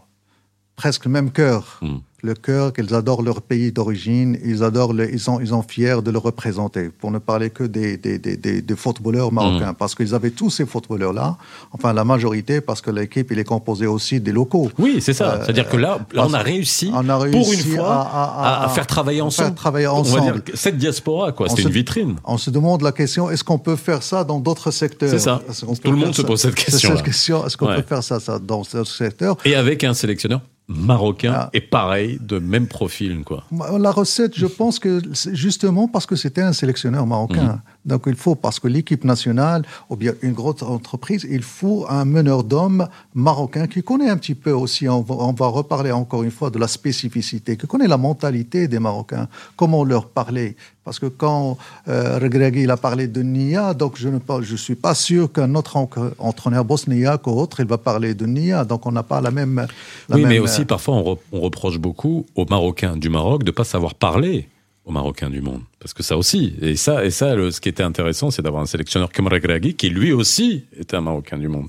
presque 0.75 1.05
le 1.05 1.11
même 1.11 1.31
cœur. 1.31 1.79
Mm. 1.81 1.97
Le 2.27 2.33
cœur 2.33 2.73
qu'ils 2.73 2.93
adorent 2.93 3.21
leur 3.21 3.41
pays 3.41 3.71
d'origine, 3.71 4.37
ils 4.43 4.61
adorent, 4.61 4.91
le- 4.91 5.09
ils 5.13 5.19
sont, 5.27 5.39
ils 5.39 5.47
sont 5.47 5.61
fiers 5.61 6.01
de 6.03 6.11
le 6.11 6.17
représenter. 6.17 6.89
Pour 6.89 7.09
ne 7.09 7.19
parler 7.19 7.49
que 7.51 7.63
des, 7.63 7.95
des, 7.95 8.19
des, 8.19 8.35
des, 8.35 8.61
des 8.61 8.75
footballeurs 8.75 9.31
marocains, 9.31 9.73
parce 9.73 9.95
qu'ils 9.95 10.13
avaient 10.13 10.31
tous 10.31 10.49
ces 10.49 10.65
footballeurs-là. 10.65 11.37
Enfin, 11.71 11.93
la 11.93 12.03
majorité, 12.03 12.59
parce 12.59 12.81
que 12.81 12.91
l'équipe, 12.91 13.29
il 13.31 13.39
est 13.39 13.45
composée 13.45 13.87
aussi 13.87 14.19
des 14.19 14.33
locaux. 14.33 14.69
Oui, 14.77 14.97
c'est 14.99 15.13
ça. 15.13 15.35
Euh, 15.35 15.37
C'est-à-dire 15.45 15.69
que 15.69 15.77
là, 15.77 15.99
là, 16.11 16.25
on 16.27 16.33
a 16.33 16.39
réussi, 16.39 16.91
on 16.93 17.07
a 17.07 17.17
pour 17.29 17.53
une 17.53 17.59
fois 17.77 17.93
à- 17.93 18.01
à- 18.01 18.43
à, 18.43 18.61
à 18.63 18.65
à- 18.65 18.69
faire 18.75 18.87
travailler 18.87 19.21
ensemble. 19.21 19.47
faire 19.47 19.55
travailler 19.55 19.87
On 19.87 20.01
va 20.01 20.19
ensemble. 20.19 20.43
dire 20.43 20.55
cette 20.55 20.77
diaspora, 20.77 21.31
quoi. 21.31 21.47
Se- 21.47 21.61
une 21.61 21.69
vitrine. 21.69 22.15
On 22.25 22.37
se 22.37 22.49
demande 22.49 22.81
la 22.81 22.91
question 22.91 23.31
est-ce 23.31 23.45
qu'on 23.45 23.57
peut 23.59 23.77
faire 23.77 24.03
ça 24.03 24.25
dans 24.25 24.41
d'autres 24.41 24.71
secteurs? 24.71 25.09
C'est 25.09 25.19
ça. 25.19 25.41
Tout 25.81 25.91
le 25.91 25.97
monde 25.97 26.13
se 26.13 26.23
pose 26.23 26.41
cette 26.41 26.55
question 26.55 26.93
est-ce 27.45 27.55
qu'on 27.55 27.67
Ouais. 27.67 27.77
peut 27.77 27.83
faire 27.87 28.03
ça, 28.03 28.19
ça 28.19 28.37
dans 28.37 28.63
d'autres 28.63 28.83
secteurs 28.85 29.37
Et 29.45 29.55
avec 29.55 29.85
un 29.85 29.93
sélectionneur 29.93 30.41
marocain 30.69 31.33
Ah. 31.33 31.49
et 31.53 31.61
pareil, 31.61 32.16
de 32.19 32.39
même 32.39 32.67
profil, 32.67 33.23
quoi. 33.23 33.43
La 33.79 33.91
recette, 33.91 34.37
je 34.37 34.45
pense 34.45 34.79
que 34.79 35.01
justement 35.33 35.87
parce 35.87 36.05
que 36.05 36.15
c'était 36.15 36.41
un 36.41 36.53
sélectionneur 36.53 37.05
marocain. 37.05 37.61
Donc 37.87 38.03
il 38.07 38.15
faut, 38.15 38.35
parce 38.35 38.59
que 38.59 38.67
l'équipe 38.67 39.03
nationale, 39.03 39.63
ou 39.89 39.95
bien 39.95 40.13
une 40.21 40.33
grosse 40.33 40.61
entreprise, 40.61 41.25
il 41.29 41.41
faut 41.41 41.85
un 41.89 42.05
meneur 42.05 42.43
d'hommes 42.43 42.87
marocain 43.15 43.65
qui 43.67 43.81
connaît 43.81 44.09
un 44.09 44.17
petit 44.17 44.35
peu 44.35 44.51
aussi, 44.51 44.87
on 44.89 45.01
va, 45.01 45.15
on 45.15 45.31
va 45.33 45.47
reparler 45.47 45.91
encore 45.91 46.23
une 46.23 46.31
fois 46.31 46.49
de 46.49 46.59
la 46.59 46.67
spécificité, 46.67 47.57
qui 47.57 47.65
connaît 47.65 47.87
la 47.87 47.97
mentalité 47.97 48.67
des 48.67 48.79
Marocains, 48.79 49.27
comment 49.55 49.83
leur 49.83 50.07
parler. 50.09 50.55
Parce 50.83 50.99
que 50.99 51.07
quand 51.07 51.57
euh, 51.89 52.17
Regragui 52.19 52.63
il 52.63 52.71
a 52.71 52.77
parlé 52.77 53.07
de 53.07 53.21
Nia, 53.21 53.73
donc 53.73 53.93
je 53.97 54.07
ne 54.09 54.19
je 54.41 54.55
suis 54.55 54.75
pas 54.75 54.93
sûr 54.95 55.31
qu'un 55.31 55.53
autre 55.55 55.75
en- 55.77 55.89
entraîneur 56.19 56.63
bosniaque 56.63 57.27
ou 57.27 57.31
autre, 57.31 57.59
il 57.59 57.65
va 57.67 57.77
parler 57.77 58.13
de 58.13 58.25
Nia. 58.25 58.63
Donc 58.63 58.85
on 58.85 58.91
n'a 58.93 59.03
pas 59.03 59.19
la 59.19 59.31
même. 59.31 59.67
la 60.09 60.15
oui, 60.15 60.23
mais 60.23 60.35
même, 60.35 60.43
aussi 60.43 60.61
euh, 60.61 60.65
parfois 60.65 60.95
on, 60.95 61.03
re- 61.03 61.17
on 61.33 61.41
reproche 61.41 61.77
beaucoup 61.77 62.25
aux 62.35 62.45
Marocains 62.49 62.95
du 62.95 63.09
Maroc 63.09 63.43
de 63.43 63.51
pas 63.51 63.65
savoir 63.65 63.95
parler 63.95 64.47
aux 64.87 64.91
Marocains 64.91 65.29
du 65.29 65.41
monde, 65.41 65.61
parce 65.79 65.93
que 65.93 66.01
ça 66.01 66.17
aussi. 66.17 66.55
Et 66.61 66.75
ça, 66.77 67.03
et 67.03 67.11
ça, 67.11 67.35
le- 67.35 67.51
ce 67.51 67.59
qui 67.59 67.67
était 67.69 67.83
intéressant, 67.83 68.31
c'est 68.31 68.41
d'avoir 68.41 68.63
un 68.63 68.67
sélectionneur 68.67 69.11
comme 69.11 69.27
Regragui 69.27 69.75
qui 69.75 69.89
lui 69.89 70.13
aussi 70.13 70.63
était 70.79 70.95
un 70.95 71.01
Marocain 71.01 71.37
du 71.37 71.49
monde. 71.49 71.67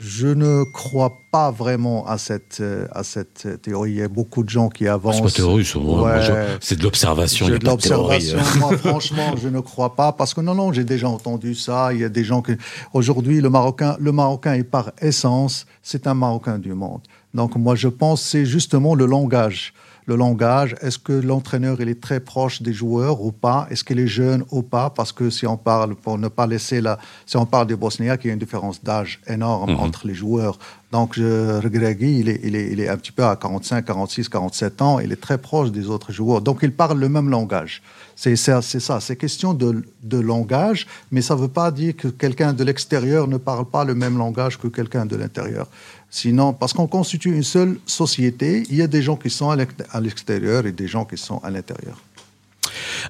Je 0.00 0.28
ne 0.28 0.62
crois 0.72 1.10
pas 1.32 1.50
vraiment 1.50 2.06
à 2.06 2.18
cette, 2.18 2.58
euh, 2.60 2.86
à 2.92 3.02
cette 3.02 3.60
théorie. 3.62 3.90
Il 3.90 3.96
y 3.96 4.02
a 4.02 4.06
beaucoup 4.08 4.44
de 4.44 4.48
gens 4.48 4.68
qui 4.68 4.86
Ah, 4.86 4.92
avancent. 4.94 5.16
c'est 5.16 5.22
pas 5.22 5.30
théorie, 5.30 5.64
c'est 5.64 5.76
Ouais. 5.76 6.22
je- 6.22 6.56
c'est 6.60 6.78
de 6.78 6.84
l'observation. 6.84 7.46
a 7.48 7.58
de 7.58 7.64
l'observation. 7.66 8.38
Moi, 8.60 8.76
franchement, 8.78 9.34
je 9.36 9.48
ne 9.48 9.58
crois 9.58 9.96
pas. 9.96 10.12
Parce 10.12 10.34
que 10.34 10.40
non, 10.40 10.54
non, 10.54 10.72
j'ai 10.72 10.84
déjà 10.84 11.08
entendu 11.08 11.56
ça. 11.56 11.92
Il 11.92 11.98
y 12.00 12.04
a 12.04 12.08
des 12.08 12.22
gens 12.22 12.42
qui. 12.42 12.52
Aujourd'hui, 12.94 13.40
le 13.40 13.50
Marocain, 13.50 13.96
le 13.98 14.12
Marocain 14.12 14.54
est 14.54 14.62
par 14.62 14.92
essence, 15.02 15.66
c'est 15.82 16.06
un 16.06 16.14
Marocain 16.14 16.58
du 16.60 16.74
monde. 16.74 17.00
Donc, 17.34 17.56
moi, 17.56 17.74
je 17.74 17.88
pense 17.88 18.22
que 18.22 18.28
c'est 18.28 18.46
justement 18.46 18.94
le 18.94 19.06
langage. 19.06 19.72
Le 20.06 20.16
langage, 20.16 20.74
est-ce 20.80 20.98
que 20.98 21.12
l'entraîneur 21.12 21.82
il 21.82 21.88
est 21.90 22.00
très 22.00 22.18
proche 22.18 22.62
des 22.62 22.72
joueurs 22.72 23.20
ou 23.22 23.30
pas? 23.30 23.66
Est-ce 23.70 23.84
qu'il 23.84 23.98
est 24.00 24.06
jeune 24.06 24.42
ou 24.50 24.62
pas? 24.62 24.88
Parce 24.88 25.12
que 25.12 25.28
si 25.28 25.46
on 25.46 25.58
parle, 25.58 25.94
pour 25.96 26.16
ne 26.16 26.28
pas 26.28 26.46
laisser 26.46 26.80
la, 26.80 26.98
si 27.26 27.36
on 27.36 27.44
parle 27.44 27.66
des 27.66 27.76
Bosniaques, 27.76 28.22
il 28.24 28.28
y 28.28 28.30
a 28.30 28.32
une 28.32 28.38
différence 28.38 28.82
d'âge 28.82 29.20
énorme 29.26 29.72
Mhm. 29.72 29.80
entre 29.80 30.06
les 30.06 30.14
joueurs. 30.14 30.58
Donc, 30.90 31.16
Regragui, 31.16 32.20
il 32.20 32.80
est, 32.80 32.88
un 32.88 32.96
petit 32.96 33.12
peu 33.12 33.24
à 33.24 33.36
45, 33.36 33.84
46, 33.84 34.28
47 34.30 34.80
ans. 34.80 34.98
Il 35.00 35.12
est 35.12 35.20
très 35.20 35.36
proche 35.36 35.70
des 35.70 35.88
autres 35.88 36.12
joueurs. 36.12 36.40
Donc, 36.40 36.60
il 36.62 36.72
parle 36.72 36.98
le 36.98 37.10
même 37.10 37.28
langage. 37.28 37.82
C'est 38.16 38.36
ça, 38.36 38.62
c'est 38.62 39.16
question 39.16 39.52
de, 39.52 39.84
de 40.02 40.18
langage, 40.18 40.86
mais 41.12 41.20
ça 41.20 41.36
ne 41.36 41.40
veut 41.40 41.48
pas 41.48 41.70
dire 41.70 41.94
que 41.94 42.08
quelqu'un 42.08 42.52
de 42.54 42.64
l'extérieur 42.64 43.28
ne 43.28 43.36
parle 43.36 43.66
pas 43.66 43.84
le 43.84 43.94
même 43.94 44.16
langage 44.16 44.58
que 44.58 44.66
quelqu'un 44.68 45.04
de 45.04 45.14
l'intérieur. 45.14 45.68
Sinon, 46.10 46.54
parce 46.54 46.72
qu'on 46.72 46.86
constitue 46.86 47.34
une 47.34 47.42
seule 47.42 47.78
société, 47.84 48.64
il 48.70 48.76
y 48.76 48.82
a 48.82 48.86
des 48.86 49.02
gens 49.02 49.16
qui 49.16 49.28
sont 49.28 49.50
à 49.50 50.00
l'extérieur 50.00 50.66
et 50.66 50.72
des 50.72 50.88
gens 50.88 51.04
qui 51.04 51.18
sont 51.18 51.38
à 51.44 51.50
l'intérieur. 51.50 52.00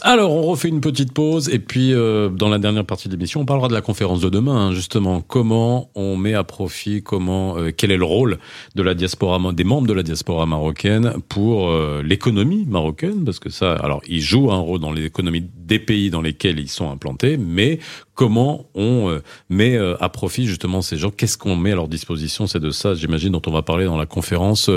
Alors, 0.00 0.32
on 0.32 0.42
refait 0.42 0.68
une 0.68 0.80
petite 0.80 1.12
pause 1.12 1.48
et 1.48 1.58
puis 1.58 1.92
euh, 1.92 2.28
dans 2.28 2.48
la 2.48 2.58
dernière 2.58 2.84
partie 2.84 3.08
de 3.08 3.14
l'émission, 3.14 3.40
on 3.40 3.44
parlera 3.44 3.68
de 3.68 3.74
la 3.74 3.80
conférence 3.80 4.20
de 4.20 4.28
demain, 4.28 4.68
hein, 4.68 4.72
justement. 4.72 5.20
Comment 5.20 5.90
on 5.94 6.16
met 6.16 6.34
à 6.34 6.44
profit, 6.44 7.02
comment, 7.02 7.58
euh, 7.58 7.70
quel 7.76 7.90
est 7.90 7.96
le 7.96 8.04
rôle 8.04 8.38
de 8.74 8.82
la 8.82 8.94
diaspora, 8.94 9.38
des 9.52 9.64
membres 9.64 9.86
de 9.86 9.92
la 9.92 10.02
diaspora 10.02 10.46
marocaine 10.46 11.14
pour 11.28 11.70
euh, 11.70 12.02
l'économie 12.04 12.64
marocaine, 12.66 13.24
parce 13.24 13.38
que 13.38 13.50
ça, 13.50 13.72
alors, 13.72 14.00
ils 14.08 14.20
jouent 14.20 14.50
un 14.50 14.58
rôle 14.58 14.80
dans 14.80 14.92
l'économie 14.92 15.44
des 15.56 15.78
pays 15.78 16.10
dans 16.10 16.22
lesquels 16.22 16.58
ils 16.58 16.68
sont 16.68 16.90
implantés, 16.90 17.36
mais 17.36 17.78
comment 18.14 18.66
on 18.74 19.10
euh, 19.10 19.22
met 19.48 19.76
euh, 19.76 19.96
à 20.00 20.08
profit 20.08 20.46
justement 20.46 20.82
ces 20.82 20.96
gens? 20.96 21.10
Qu'est-ce 21.10 21.38
qu'on 21.38 21.56
met 21.56 21.72
à 21.72 21.76
leur 21.76 21.88
disposition? 21.88 22.46
C'est 22.46 22.60
de 22.60 22.70
ça, 22.70 22.94
j'imagine, 22.94 23.32
dont 23.32 23.42
on 23.46 23.52
va 23.52 23.62
parler 23.62 23.84
dans 23.84 23.98
la 23.98 24.06
conférence. 24.06 24.70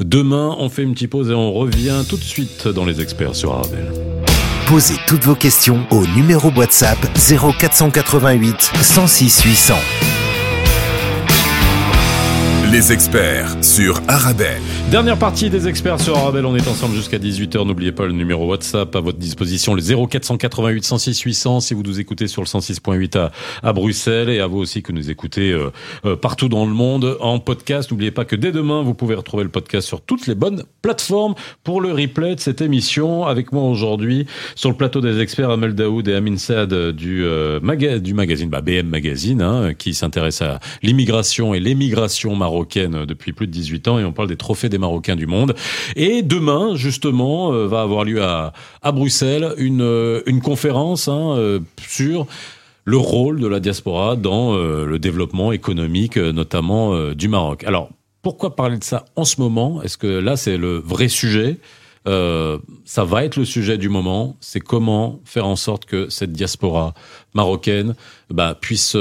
Demain, 0.00 0.56
on 0.58 0.68
fait 0.68 0.82
une 0.82 0.94
petite 0.94 1.10
pause 1.10 1.30
et 1.30 1.34
on 1.34 1.52
revient 1.52 2.02
tout 2.08 2.16
de 2.16 2.22
suite 2.22 2.66
dans 2.68 2.84
les 2.84 3.00
experts 3.00 3.34
sur 3.34 3.52
Arabelle. 3.52 4.17
Posez 4.68 4.98
toutes 5.06 5.24
vos 5.24 5.34
questions 5.34 5.86
au 5.90 6.06
numéro 6.08 6.50
WhatsApp 6.50 6.98
0488 7.16 8.70
106 8.82 9.42
800. 9.42 10.17
Les 12.70 12.92
experts 12.92 13.64
sur 13.64 13.98
Arabelle. 14.08 14.60
Dernière 14.90 15.18
partie 15.18 15.48
des 15.48 15.68
experts 15.68 16.00
sur 16.00 16.18
Arabelle, 16.18 16.44
on 16.44 16.54
est 16.54 16.68
ensemble 16.68 16.94
jusqu'à 16.94 17.16
18h. 17.16 17.66
N'oubliez 17.66 17.92
pas 17.92 18.04
le 18.04 18.12
numéro 18.12 18.46
WhatsApp 18.46 18.94
à 18.94 19.00
votre 19.00 19.16
disposition, 19.16 19.74
le 19.74 19.80
0488 19.80 20.84
106 20.84 21.20
800 21.20 21.60
si 21.60 21.72
vous 21.72 21.82
nous 21.82 21.98
écoutez 21.98 22.26
sur 22.26 22.42
le 22.42 22.46
106.8 22.46 23.16
à, 23.16 23.32
à 23.62 23.72
Bruxelles 23.72 24.28
et 24.28 24.40
à 24.40 24.46
vous 24.46 24.58
aussi 24.58 24.82
que 24.82 24.92
nous 24.92 25.10
écoutez 25.10 25.50
euh, 25.50 25.70
euh, 26.04 26.14
partout 26.14 26.50
dans 26.50 26.66
le 26.66 26.72
monde 26.72 27.16
en 27.20 27.38
podcast. 27.38 27.90
N'oubliez 27.90 28.10
pas 28.10 28.26
que 28.26 28.36
dès 28.36 28.52
demain, 28.52 28.82
vous 28.82 28.92
pouvez 28.92 29.14
retrouver 29.14 29.44
le 29.44 29.50
podcast 29.50 29.88
sur 29.88 30.02
toutes 30.02 30.26
les 30.26 30.34
bonnes 30.34 30.64
plateformes 30.82 31.36
pour 31.64 31.80
le 31.80 31.92
replay 31.92 32.34
de 32.34 32.40
cette 32.40 32.60
émission. 32.60 33.24
Avec 33.24 33.50
moi 33.50 33.62
aujourd'hui 33.62 34.26
sur 34.56 34.68
le 34.68 34.76
plateau 34.76 35.00
des 35.00 35.20
experts, 35.20 35.48
Amel 35.48 35.74
Daoud 35.74 36.06
et 36.06 36.14
Amin 36.14 36.36
Saad 36.36 36.74
du, 36.90 37.24
euh, 37.24 37.60
du 37.98 38.12
magazine 38.12 38.50
bah, 38.50 38.60
BM 38.60 38.88
Magazine 38.88 39.40
hein, 39.40 39.72
qui 39.72 39.94
s'intéresse 39.94 40.42
à 40.42 40.60
l'immigration 40.82 41.54
et 41.54 41.60
l'émigration 41.60 42.36
marocaine 42.36 42.57
depuis 42.64 43.32
plus 43.32 43.46
de 43.46 43.52
18 43.52 43.88
ans 43.88 43.98
et 43.98 44.04
on 44.04 44.12
parle 44.12 44.28
des 44.28 44.36
trophées 44.36 44.68
des 44.68 44.78
Marocains 44.78 45.16
du 45.16 45.26
monde. 45.26 45.54
Et 45.96 46.22
demain, 46.22 46.74
justement, 46.74 47.52
euh, 47.52 47.66
va 47.66 47.82
avoir 47.82 48.04
lieu 48.04 48.22
à, 48.22 48.52
à 48.82 48.92
Bruxelles 48.92 49.54
une, 49.58 49.82
euh, 49.82 50.22
une 50.26 50.40
conférence 50.40 51.08
hein, 51.08 51.34
euh, 51.36 51.60
sur 51.86 52.26
le 52.84 52.96
rôle 52.96 53.40
de 53.40 53.46
la 53.46 53.60
diaspora 53.60 54.16
dans 54.16 54.56
le 54.56 54.98
développement 54.98 55.52
économique, 55.52 56.16
notamment 56.16 57.12
du 57.12 57.28
Maroc. 57.28 57.62
Alors, 57.64 57.90
pourquoi 58.22 58.56
parler 58.56 58.78
de 58.78 58.84
ça 58.84 59.04
en 59.14 59.26
ce 59.26 59.42
moment? 59.42 59.82
Est-ce 59.82 59.98
que 59.98 60.06
là, 60.06 60.38
c'est 60.38 60.56
le 60.56 60.78
vrai 60.78 61.08
sujet? 61.08 61.58
Euh, 62.06 62.56
ça 62.86 63.04
va 63.04 63.24
être 63.24 63.36
le 63.36 63.44
sujet 63.44 63.76
du 63.76 63.90
moment, 63.90 64.38
c'est 64.40 64.60
comment 64.60 65.20
faire 65.26 65.46
en 65.46 65.56
sorte 65.56 65.84
que 65.84 66.08
cette 66.08 66.32
diaspora 66.32 66.94
marocaine 67.34 67.94
bah, 68.30 68.56
puisse 68.58 68.96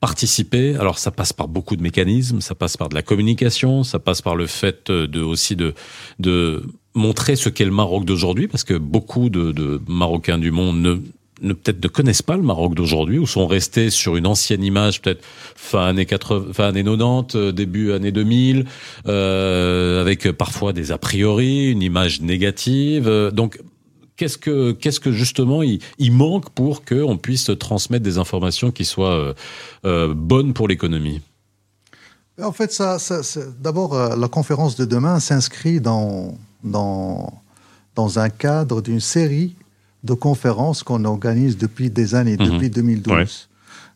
participer. 0.00 0.76
Alors 0.76 0.98
ça 0.98 1.10
passe 1.10 1.32
par 1.32 1.48
beaucoup 1.48 1.76
de 1.76 1.82
mécanismes, 1.82 2.40
ça 2.40 2.54
passe 2.54 2.76
par 2.76 2.88
de 2.88 2.94
la 2.94 3.02
communication, 3.02 3.82
ça 3.84 3.98
passe 3.98 4.22
par 4.22 4.36
le 4.36 4.46
fait 4.46 4.90
de 4.90 5.20
aussi 5.20 5.56
de 5.56 5.74
de 6.18 6.62
montrer 6.94 7.36
ce 7.36 7.48
qu'est 7.48 7.64
le 7.64 7.70
Maroc 7.70 8.04
d'aujourd'hui, 8.04 8.48
parce 8.48 8.64
que 8.64 8.74
beaucoup 8.74 9.28
de, 9.30 9.52
de 9.52 9.80
Marocains 9.88 10.38
du 10.38 10.50
monde 10.50 10.80
ne 10.80 10.98
ne 11.40 11.52
peut-être 11.52 11.82
ne 11.82 11.88
connaissent 11.88 12.22
pas 12.22 12.36
le 12.36 12.42
Maroc 12.42 12.74
d'aujourd'hui 12.74 13.18
ou 13.18 13.26
sont 13.26 13.46
restés 13.46 13.90
sur 13.90 14.16
une 14.16 14.26
ancienne 14.26 14.64
image 14.64 15.00
peut-être 15.00 15.24
fin 15.54 15.86
années 15.86 16.06
80 16.06 16.52
fin 16.52 16.64
années 16.64 16.82
90 16.82 17.52
début 17.52 17.92
années 17.92 18.12
2000 18.12 18.64
euh, 19.06 20.00
avec 20.00 20.30
parfois 20.32 20.72
des 20.72 20.90
a 20.90 20.98
priori 20.98 21.70
une 21.70 21.82
image 21.82 22.22
négative. 22.22 23.30
Donc 23.32 23.60
Qu'est-ce 24.18 24.36
que, 24.36 24.72
qu'est-ce 24.72 24.98
que 25.00 25.12
justement 25.12 25.62
il, 25.62 25.78
il 25.98 26.12
manque 26.12 26.50
pour 26.50 26.84
qu'on 26.84 27.16
puisse 27.16 27.50
transmettre 27.58 28.02
des 28.02 28.18
informations 28.18 28.72
qui 28.72 28.84
soient 28.84 29.14
euh, 29.16 29.34
euh, 29.86 30.12
bonnes 30.14 30.52
pour 30.54 30.66
l'économie? 30.68 31.22
En 32.42 32.50
fait, 32.52 32.72
ça, 32.72 32.98
ça 32.98 33.20
d'abord, 33.60 33.94
euh, 33.94 34.16
la 34.16 34.26
conférence 34.28 34.74
de 34.76 34.84
demain 34.84 35.20
s'inscrit 35.20 35.80
dans, 35.80 36.36
dans, 36.64 37.32
dans 37.94 38.18
un 38.18 38.28
cadre 38.28 38.82
d'une 38.82 39.00
série 39.00 39.54
de 40.02 40.14
conférences 40.14 40.82
qu'on 40.82 41.04
organise 41.04 41.56
depuis 41.56 41.88
des 41.88 42.14
années, 42.16 42.36
Mhm. 42.38 42.50
depuis 42.50 42.70
2012. 42.70 43.14
Ouais. 43.16 43.24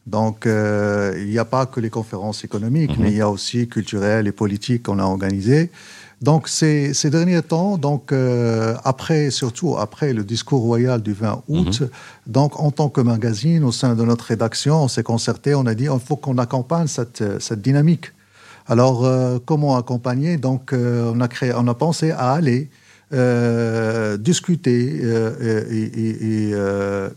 Donc, 0.07 0.47
il 0.47 1.27
n'y 1.29 1.39
a 1.39 1.45
pas 1.45 1.67
que 1.67 1.79
les 1.81 1.91
conférences 1.91 2.43
économiques, 2.45 2.97
Mhm. 2.97 3.03
mais 3.05 3.11
il 3.11 3.17
y 3.19 3.21
a 3.21 3.29
aussi 3.31 3.69
culturelles 3.69 4.27
et 4.29 4.33
politiques 4.33 4.85
qu'on 4.85 4.99
a 5.01 5.05
organisées. 5.05 5.71
Donc, 6.23 6.47
ces, 6.49 6.95
ces 6.95 7.11
derniers 7.11 7.43
temps, 7.43 7.77
donc, 7.79 8.13
euh, 8.13 8.75
après, 8.85 9.31
surtout 9.31 9.77
après 9.77 10.13
le 10.13 10.23
discours 10.23 10.63
royal 10.63 11.03
du 11.03 11.13
20 11.15 11.43
août, 11.49 11.81
Mhm. 11.81 11.89
donc, 12.29 12.61
en 12.61 12.71
tant 12.71 12.89
que 12.89 13.01
magazine, 13.01 13.65
au 13.65 13.73
sein 13.73 13.95
de 13.97 14.05
notre 14.05 14.27
rédaction, 14.27 14.85
on 14.85 14.89
s'est 14.89 15.03
concerté, 15.03 15.55
on 15.57 15.67
a 15.67 15.75
dit, 15.75 15.89
il 15.93 16.01
faut 16.01 16.17
qu'on 16.17 16.39
accompagne 16.39 16.87
cette, 16.87 17.23
euh, 17.23 17.39
cette 17.41 17.61
dynamique. 17.61 18.13
Alors, 18.69 19.05
euh, 19.05 19.39
comment 19.45 19.77
accompagner? 19.77 20.37
Donc, 20.37 20.73
euh, 20.73 21.11
on, 21.13 21.21
a 21.21 21.27
créé, 21.27 21.53
on 21.57 21.67
a 21.67 21.75
pensé 21.75 22.13
à 22.13 22.31
aller 22.33 22.71
discuter, 24.19 25.03
et, 25.71 25.77
et- 25.77 26.51
et, 26.51 26.55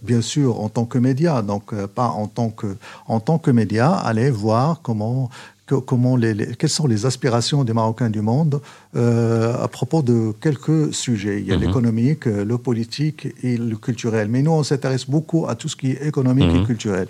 bien 0.04 0.22
sûr 0.22 0.60
en 0.60 0.68
tant 0.68 0.84
que 0.86 0.98
média, 0.98 1.42
donc 1.42 1.74
pas 2.00 2.08
en 2.08 2.28
tant 2.28 2.50
que, 2.50 2.68
en 3.08 3.22
tant 3.22 3.38
que 3.38 3.50
média, 3.52 3.92
aller 3.94 4.30
voir 4.30 4.82
comment, 4.84 5.30
que- 5.68 5.76
comment 5.76 6.16
les, 6.16 6.34
les- 6.34 6.56
quelles 6.56 6.70
sont 6.70 6.88
les 6.88 7.06
aspirations 7.06 7.64
des 7.64 7.74
Marocains 7.74 8.10
du 8.10 8.22
monde 8.22 8.62
euh, 8.96 9.56
à 9.64 9.68
propos 9.68 10.02
de 10.02 10.32
quelques 10.40 10.94
sujets. 10.94 11.40
Il 11.42 11.48
y 11.48 11.52
a 11.54 11.58
Mhm. 11.58 11.64
l'économique, 11.64 12.28
euh, 12.28 12.46
le 12.46 12.58
politique 12.58 13.28
et 13.44 13.58
le 13.58 13.76
culturel. 13.76 14.28
Mais 14.30 14.42
nous, 14.42 14.52
on 14.52 14.64
s'intéresse 14.64 15.10
beaucoup 15.10 15.48
à 15.48 15.56
tout 15.56 15.68
ce 15.70 15.76
qui 15.76 15.92
est 15.92 16.06
économique 16.06 16.52
Mhm. 16.52 16.62
et 16.62 16.66
culturel. 16.66 17.08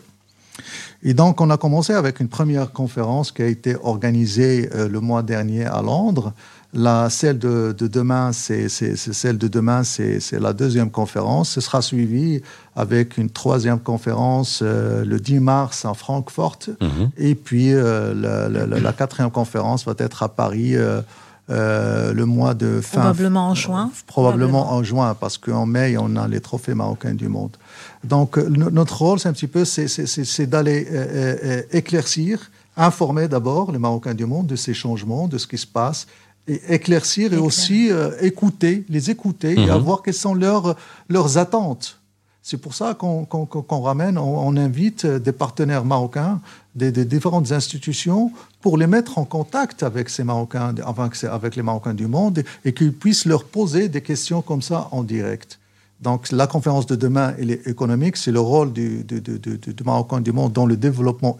Et 1.03 1.13
donc, 1.13 1.41
on 1.41 1.49
a 1.49 1.57
commencé 1.57 1.91
avec 1.93 2.21
une 2.21 2.29
première 2.29 2.71
conférence 2.71 3.31
qui 3.33 3.41
a 3.41 3.47
été 3.47 3.75
organisée 3.83 4.69
euh, 4.73 4.87
le 4.87 5.01
mois 5.01 5.21
dernier 5.21 5.65
à 5.65 5.81
Londres. 5.81 6.31
La, 6.75 7.09
celle 7.09 7.39
de, 7.39 7.73
de 7.77 7.87
demain, 7.87 8.31
c'est 8.33 8.67
celle 8.69 9.37
de 9.37 9.47
demain, 9.47 9.83
c'est 9.83 10.19
la 10.39 10.51
deuxième 10.51 10.91
conférence. 10.91 11.51
Ce 11.51 11.61
sera 11.61 11.81
suivi 11.81 12.41
avec 12.75 13.17
une 13.17 13.29
troisième 13.29 13.79
conférence 13.79 14.59
euh, 14.61 15.05
le 15.05 15.19
10 15.19 15.39
mars 15.39 15.85
à 15.85 15.93
Francfort. 15.93 16.59
Mhm. 16.81 17.09
Et 17.17 17.33
puis, 17.35 17.73
euh, 17.73 18.13
la, 18.13 18.49
la- 18.49 18.67
la- 18.67 18.79
la 18.79 18.93
quatrième 18.93 19.31
conférence 19.31 19.85
va 19.85 19.93
être 19.97 20.21
à 20.23 20.27
Paris 20.29 20.75
euh, 20.75 21.01
euh, 21.49 22.11
le 22.13 22.25
mois 22.25 22.53
de 22.53 22.81
fin. 22.81 22.99
Probablement 23.01 23.47
en 23.49 23.55
juin. 23.55 23.91
Probablement 24.07 24.73
en 24.73 24.83
juin, 24.83 25.15
parce 25.17 25.37
qu'en 25.37 25.65
mai, 25.65 25.95
on 25.97 26.15
a 26.17 26.27
les 26.27 26.41
trophées 26.41 26.73
marocains 26.73 27.13
du 27.13 27.29
monde. 27.29 27.55
Donc, 28.03 28.37
no- 28.37 28.69
notre 28.71 28.97
rôle, 28.97 29.19
c'est 29.19 29.29
un 29.29 29.33
petit 29.33 29.47
peu, 29.47 29.63
c'est- 29.63 30.45
d'aller 30.47 30.87
euh, 30.91 30.95
euh, 30.95 31.35
euh, 31.43 31.61
éclaircir, 31.71 32.51
informer 32.77 33.29
d'abord 33.29 33.71
les 33.71 33.77
Marocains 33.79 34.13
du 34.13 34.25
monde 34.25 34.47
de 34.47 34.57
ces 34.57 34.73
changements, 34.73 35.29
de 35.29 35.37
ce 35.37 35.47
qui 35.47 35.57
se 35.57 35.67
passe, 35.67 36.07
et 36.47 36.61
éclaircir 36.75 37.33
et 37.33 37.37
aussi 37.37 37.91
euh, 37.91 38.11
écouter, 38.21 38.85
les 38.89 39.09
écouter 39.09 39.53
et 39.53 39.65
Mhm. 39.71 39.77
voir 39.77 40.01
quelles 40.03 40.13
sont 40.13 40.33
leurs, 40.35 40.75
leurs 41.09 41.37
attentes. 41.37 41.99
C'est 42.43 42.57
pour 42.57 42.75
ça 42.75 42.93
qu'on 42.93 43.81
ramène, 43.81 44.19
on, 44.19 44.47
on 44.47 44.55
invite 44.55 45.05
euh, 45.05 45.17
des 45.19 45.31
partenaires 45.31 45.83
marocains, 45.83 46.39
des, 46.75 46.91
des 46.91 47.03
différentes 47.05 47.51
institutions, 47.51 48.31
pour 48.61 48.77
les 48.77 48.85
mettre 48.85 49.17
en 49.17 49.25
contact 49.25 49.81
avec 49.81 50.09
ces 50.09 50.23
Marocains, 50.23 50.75
enfin, 50.85 51.09
avec 51.31 51.55
les 51.55 51.63
Marocains 51.63 51.95
du 51.95 52.05
monde, 52.05 52.39
et, 52.39 52.45
et 52.69 52.73
qu'ils 52.73 52.93
puissent 52.93 53.25
leur 53.25 53.45
poser 53.45 53.89
des 53.89 54.01
questions 54.01 54.43
comme 54.43 54.61
ça 54.61 54.89
en 54.91 55.01
direct. 55.01 55.59
Donc, 56.01 56.31
la 56.31 56.45
conférence 56.45 56.85
de 56.85 56.95
demain, 56.95 57.33
elle 57.39 57.49
est 57.49 57.65
économique, 57.67 58.17
c'est 58.17 58.31
le 58.31 58.41
rôle 58.41 58.71
du, 58.73 59.03
du, 59.03 59.21
du- 59.21 59.39
du- 59.39 59.57
du 59.57 59.83
Marocain 59.83 60.21
du 60.21 60.31
monde 60.31 60.51
dans 60.53 60.67
le 60.67 60.77
développement 60.77 61.37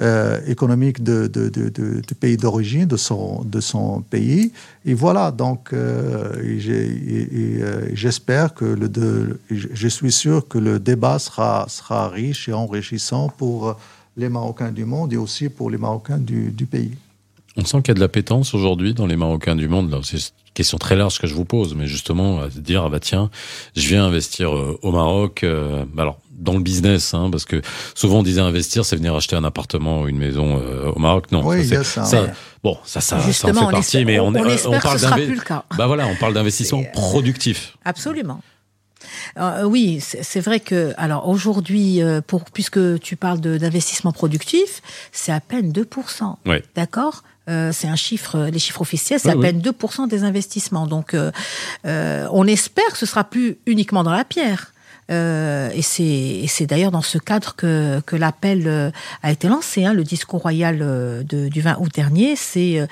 euh, 0.00 0.40
économique 0.46 1.02
de, 1.02 1.26
du 1.26 2.14
pays 2.14 2.38
d'origine, 2.38 2.86
de 2.86 2.96
son, 2.96 3.42
de 3.44 3.60
son 3.60 4.00
pays. 4.00 4.50
Et 4.86 4.94
voilà, 4.94 5.30
donc 5.30 5.72
euh, 5.72 6.32
euh, 6.40 7.88
j'espère 7.92 8.54
que 8.54 8.64
le, 8.64 9.38
je 9.50 9.88
suis 9.88 10.10
sûr 10.10 10.48
que 10.48 10.56
le 10.56 10.80
débat 10.80 11.18
sera, 11.18 11.66
sera 11.68 12.08
riche 12.08 12.48
et 12.48 12.54
enrichissant 12.54 13.28
pour 13.28 13.76
les 14.16 14.30
Marocains 14.30 14.72
du 14.72 14.86
monde 14.86 15.12
et 15.12 15.18
aussi 15.18 15.50
pour 15.50 15.68
les 15.70 15.78
Marocains 15.78 16.18
du, 16.18 16.50
du 16.50 16.64
pays. 16.64 16.92
On 17.58 17.64
sent 17.64 17.82
qu'il 17.82 17.88
y 17.88 17.90
a 17.90 17.94
de 17.94 18.00
l'appétence 18.00 18.54
aujourd'hui 18.54 18.94
dans 18.94 19.06
les 19.06 19.16
Marocains 19.16 19.56
du 19.56 19.68
monde. 19.68 20.00
C'est 20.04 20.16
une 20.16 20.54
question 20.54 20.78
très 20.78 20.96
large 20.96 21.18
que 21.18 21.26
je 21.26 21.34
vous 21.34 21.44
pose, 21.44 21.74
mais 21.74 21.86
justement, 21.86 22.40
à 22.40 22.48
dire, 22.48 22.84
ah 22.84 22.88
bah 22.88 22.98
tiens, 22.98 23.30
je 23.76 23.86
viens 23.86 24.06
investir 24.06 24.52
au 24.52 24.90
Maroc. 24.90 25.44
alors, 25.44 26.18
dans 26.42 26.54
le 26.54 26.60
business, 26.60 27.14
hein, 27.14 27.28
parce 27.30 27.44
que 27.44 27.62
souvent 27.94 28.18
on 28.18 28.22
disait 28.22 28.40
investir, 28.40 28.84
c'est 28.84 28.96
venir 28.96 29.14
acheter 29.14 29.36
un 29.36 29.44
appartement 29.44 30.02
ou 30.02 30.08
une 30.08 30.18
maison 30.18 30.58
euh, 30.60 30.90
au 30.94 30.98
Maroc. 30.98 31.32
Non, 31.32 31.46
Oui, 31.46 31.66
ça, 31.66 31.84
ça. 31.84 32.04
ça- 32.04 32.22
Ouais. 32.22 32.30
bon, 32.62 32.76
ça, 32.84 33.00
ça, 33.00 33.20
ça 33.20 33.48
en 33.48 33.52
fait 33.54 33.58
on 33.60 33.70
partie, 33.70 33.98
espère- 33.98 34.06
mais 34.06 34.18
on, 34.20 34.26
on 34.28 34.44
espère 34.46 34.78
que 34.78 34.82
parle 34.82 34.98
ce 34.98 35.04
sera 35.06 35.16
d'inve- 35.16 35.26
plus 35.26 35.34
le 35.36 35.40
cas. 35.42 35.64
Bah 35.78 35.86
voilà, 35.86 36.06
on 36.06 36.16
parle 36.16 36.34
d'investissement 36.34 36.80
euh, 36.80 36.92
productif. 36.92 37.76
Absolument. 37.84 38.40
Euh, 39.36 39.64
oui, 39.64 40.00
c'est 40.00 40.40
vrai 40.40 40.60
que 40.60 40.92
alors 40.96 41.28
aujourd'hui, 41.28 42.02
euh, 42.02 42.20
pour 42.24 42.44
puisque 42.44 43.00
tu 43.00 43.16
parles 43.16 43.40
d'investissement 43.40 44.12
productif, 44.12 44.80
c'est 45.10 45.32
à 45.32 45.40
peine 45.40 45.72
2%. 45.72 46.36
Ouais. 46.46 46.62
D'accord? 46.76 47.22
Euh, 47.48 47.72
c'est 47.72 47.88
un 47.88 47.96
chiffre, 47.96 48.48
les 48.52 48.58
chiffres 48.60 48.80
officiels, 48.82 49.18
c'est 49.18 49.28
Oui, 49.28 49.34
à 49.34 49.36
oui. 49.36 49.42
peine 49.42 49.60
2% 49.60 50.06
des 50.06 50.22
investissements. 50.22 50.86
Donc, 50.86 51.14
euh, 51.14 51.32
euh, 51.86 52.28
on 52.30 52.46
espère 52.46 52.86
que 52.92 52.98
ce 52.98 53.06
sera 53.06 53.24
plus 53.24 53.58
uniquement 53.66 54.04
dans 54.04 54.12
la 54.12 54.24
pierre. 54.24 54.71
Euh, 55.10 55.70
et 55.74 55.82
c'est 55.82 56.66
d'ailleurs 56.66 56.90
dans 56.90 57.02
ce 57.02 57.18
cadre 57.18 57.54
que, 57.56 58.00
l'appel 58.12 58.64
euh, 58.66 58.90
a 59.22 59.32
été 59.32 59.48
lancé. 59.48 59.84
Hein, 59.84 59.94
le 59.94 60.04
discours 60.04 60.42
royal 60.42 60.78
euh, 60.80 61.22
du 61.22 61.60
20 61.60 61.78
août 61.80 61.90
dernier, 61.94 62.36
c'est 62.36 62.88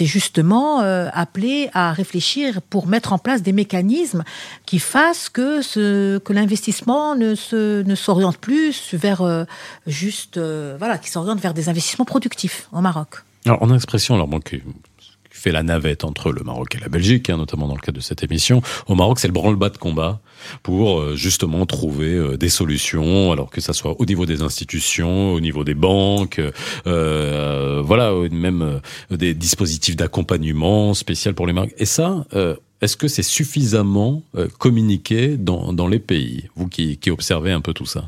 justement 0.00 0.80
appelé 0.80 1.68
à 1.72 1.92
réfléchir 1.92 2.60
pour 2.62 2.86
mettre 2.86 3.12
en 3.12 3.18
place 3.18 3.42
des 3.42 3.52
mécanismes 3.52 4.24
qui 4.66 4.78
fassent 4.78 5.28
que 5.28 6.32
l'investissement 6.32 7.14
ne 7.14 7.94
s'oriente 7.94 8.38
plus 8.38 8.94
vers 8.94 9.46
juste 9.86 10.38
voilà, 10.38 10.98
qui 10.98 11.10
s'oriente 11.10 11.40
vers 11.40 11.54
des 11.54 11.68
investissements 11.68 12.04
productifs 12.04 12.68
au 12.72 12.80
Maroc. 12.80 13.22
Alors, 13.46 13.58
on 13.60 13.68
a 13.68 13.74
l'expression, 13.74 14.14
alors, 14.14 14.26
bon, 14.26 14.40
fait 15.44 15.52
la 15.52 15.62
navette 15.62 16.04
entre 16.04 16.32
le 16.32 16.42
Maroc 16.42 16.74
et 16.74 16.80
la 16.80 16.88
Belgique, 16.88 17.28
hein, 17.28 17.36
notamment 17.36 17.68
dans 17.68 17.74
le 17.74 17.80
cadre 17.80 17.98
de 17.98 18.02
cette 18.02 18.22
émission. 18.22 18.62
Au 18.86 18.94
Maroc, 18.94 19.18
c'est 19.18 19.28
le 19.28 19.34
branle-bas 19.34 19.68
de 19.68 19.76
combat 19.76 20.20
pour 20.62 20.98
euh, 20.98 21.16
justement 21.16 21.66
trouver 21.66 22.14
euh, 22.14 22.38
des 22.38 22.48
solutions, 22.48 23.30
alors 23.30 23.50
que 23.50 23.60
ça 23.60 23.74
soit 23.74 24.00
au 24.00 24.06
niveau 24.06 24.24
des 24.24 24.40
institutions, 24.40 25.34
au 25.34 25.40
niveau 25.40 25.62
des 25.62 25.74
banques, 25.74 26.40
euh, 26.86 27.82
voilà, 27.84 28.14
même 28.30 28.80
des 29.10 29.34
dispositifs 29.34 29.96
d'accompagnement 29.96 30.94
spécial 30.94 31.34
pour 31.34 31.46
les 31.46 31.52
marques. 31.52 31.74
Et 31.76 31.84
ça, 31.84 32.26
est-ce 32.80 32.96
que 32.96 33.08
c'est 33.08 33.22
suffisamment 33.22 34.22
communiqué 34.58 35.36
dans, 35.36 35.88
les 35.88 35.98
pays, 35.98 36.48
vous 36.56 36.68
qui 36.68 36.98
observez 37.10 37.52
un 37.52 37.60
peu 37.60 37.74
tout 37.74 37.86
ça? 37.86 38.06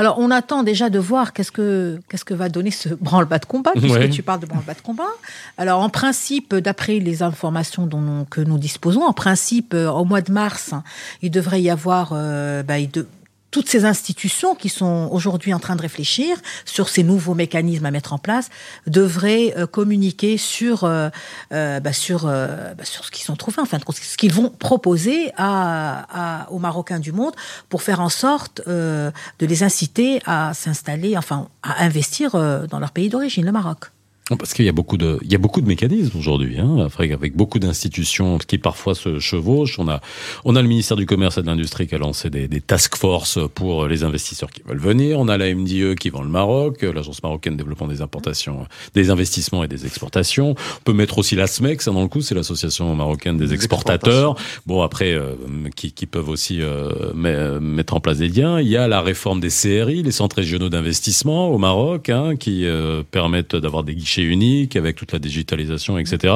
Alors, 0.00 0.18
on 0.18 0.30
attend 0.30 0.62
déjà 0.62 0.88
de 0.88 0.98
voir 0.98 1.34
qu'est-ce 1.34 1.52
que 1.52 2.00
qu'est-ce 2.08 2.24
que 2.24 2.32
va 2.32 2.48
donner 2.48 2.70
ce 2.70 2.88
branle-bas 2.88 3.38
de 3.38 3.44
combat, 3.44 3.72
puisque 3.76 3.94
Ouais. 3.98 4.08
tu 4.08 4.22
parles 4.22 4.40
de 4.40 4.46
branle-bas 4.46 4.72
de 4.72 4.80
combat. 4.80 5.12
Alors, 5.58 5.80
en 5.82 5.90
principe, 5.90 6.54
d'après 6.54 7.00
les 7.00 7.22
informations 7.22 7.84
dont 7.86 8.00
nous- 8.00 8.24
que 8.24 8.40
nous 8.40 8.56
disposons, 8.56 9.02
en 9.04 9.12
principe, 9.12 9.74
euh, 9.74 9.90
au 9.90 10.06
mois 10.06 10.22
de 10.22 10.32
mars, 10.32 10.72
il 11.20 11.30
devrait 11.30 11.60
y 11.60 11.68
avoir 11.68 12.12
euh, 12.14 12.62
bah, 12.62 12.78
il 12.78 12.90
de- 12.90 13.06
toutes 13.50 13.68
ces 13.68 13.84
institutions 13.84 14.54
qui 14.54 14.68
sont 14.68 15.08
aujourd'hui 15.12 15.52
en 15.54 15.58
train 15.58 15.76
de 15.76 15.82
réfléchir 15.82 16.36
sur 16.64 16.88
ces 16.88 17.02
nouveaux 17.02 17.34
mécanismes 17.34 17.86
à 17.86 17.90
mettre 17.90 18.12
en 18.12 18.18
place 18.18 18.48
devraient 18.86 19.54
euh, 19.56 19.66
communiquer 19.66 20.36
sur 20.36 20.84
euh, 20.84 21.08
euh, 21.52 21.80
bah, 21.80 21.92
sur 21.92 22.26
bah, 22.26 22.84
sur 22.84 23.04
ce 23.04 23.10
qu'ils 23.10 23.30
ont 23.30 23.36
trouvé, 23.36 23.56
ce 23.90 24.16
qu'ils 24.16 24.32
vont 24.32 24.50
proposer 24.50 25.32
aux 25.38 26.58
Marocains 26.58 27.00
du 27.00 27.12
monde 27.12 27.34
pour 27.68 27.82
faire 27.82 28.00
en 28.00 28.08
sorte 28.08 28.62
de 28.66 29.12
les 29.40 29.62
inciter 29.62 30.20
à 30.26 30.52
s'installer, 30.54 31.16
enfin 31.16 31.48
à 31.62 31.84
investir 31.84 32.32
dans 32.32 32.78
leur 32.78 32.92
pays 32.92 33.08
d'origine, 33.08 33.44
le 33.44 33.52
Maroc. 33.52 33.90
Parce 34.38 34.54
qu'il 34.54 34.64
y 34.64 34.68
a 34.68 34.72
beaucoup 34.72 34.96
de, 34.96 35.18
il 35.22 35.32
y 35.32 35.34
a 35.34 35.38
beaucoup 35.38 35.60
de 35.60 35.66
mécanismes 35.66 36.16
aujourd'hui, 36.18 36.58
hein, 36.58 36.88
avec, 36.98 37.36
beaucoup 37.36 37.58
d'institutions 37.58 38.38
qui 38.38 38.58
parfois 38.58 38.94
se 38.94 39.18
chevauchent. 39.18 39.78
On 39.78 39.88
a, 39.88 40.00
on 40.44 40.56
a 40.56 40.62
le 40.62 40.68
ministère 40.68 40.96
du 40.96 41.06
Commerce 41.06 41.38
et 41.38 41.42
de 41.42 41.46
l'Industrie 41.46 41.86
qui 41.86 41.94
a 41.94 41.98
lancé 41.98 42.30
des, 42.30 42.48
des 42.48 42.60
task 42.60 42.96
force 42.96 43.38
pour 43.54 43.86
les 43.86 44.04
investisseurs 44.04 44.50
qui 44.50 44.62
veulent 44.66 44.78
venir. 44.78 45.18
On 45.18 45.28
a 45.28 45.36
la 45.36 45.54
MDE 45.54 45.94
qui 45.96 46.10
vend 46.10 46.22
le 46.22 46.28
Maroc, 46.28 46.82
l'Agence 46.82 47.22
marocaine 47.22 47.54
de 47.54 47.58
développement 47.58 47.88
des 47.88 48.02
importations, 48.02 48.66
des 48.94 49.10
investissements 49.10 49.64
et 49.64 49.68
des 49.68 49.86
exportations. 49.86 50.50
On 50.50 50.82
peut 50.84 50.92
mettre 50.92 51.18
aussi 51.18 51.34
la 51.36 51.46
SMEC, 51.46 51.82
ça 51.82 51.90
dans 51.90 52.02
le 52.02 52.08
coup, 52.08 52.20
c'est 52.20 52.34
l'association 52.34 52.94
marocaine 52.94 53.36
des 53.36 53.48
Des 53.48 53.54
exportateurs. 53.54 54.36
Bon, 54.66 54.82
après, 54.82 55.12
euh, 55.12 55.34
qui, 55.74 55.92
qui 55.92 56.06
peuvent 56.06 56.28
aussi 56.28 56.60
euh, 56.60 57.12
met- 57.14 57.58
mettre 57.60 57.94
en 57.94 58.00
place 58.00 58.18
des 58.18 58.28
liens. 58.28 58.60
Il 58.60 58.68
y 58.68 58.76
a 58.76 58.86
la 58.86 59.00
réforme 59.00 59.40
des 59.40 59.48
CRI, 59.48 60.02
les 60.02 60.12
centres 60.12 60.36
régionaux 60.36 60.68
d'investissement 60.68 61.48
au 61.48 61.58
Maroc, 61.58 62.08
hein, 62.10 62.36
qui 62.36 62.64
euh, 62.66 63.02
permettent 63.10 63.56
d'avoir 63.56 63.82
des 63.82 63.94
guichets 63.94 64.19
uniques 64.24 64.76
avec 64.76 64.96
toute 64.96 65.12
la 65.12 65.18
digitalisation, 65.18 65.98
etc. 65.98 66.34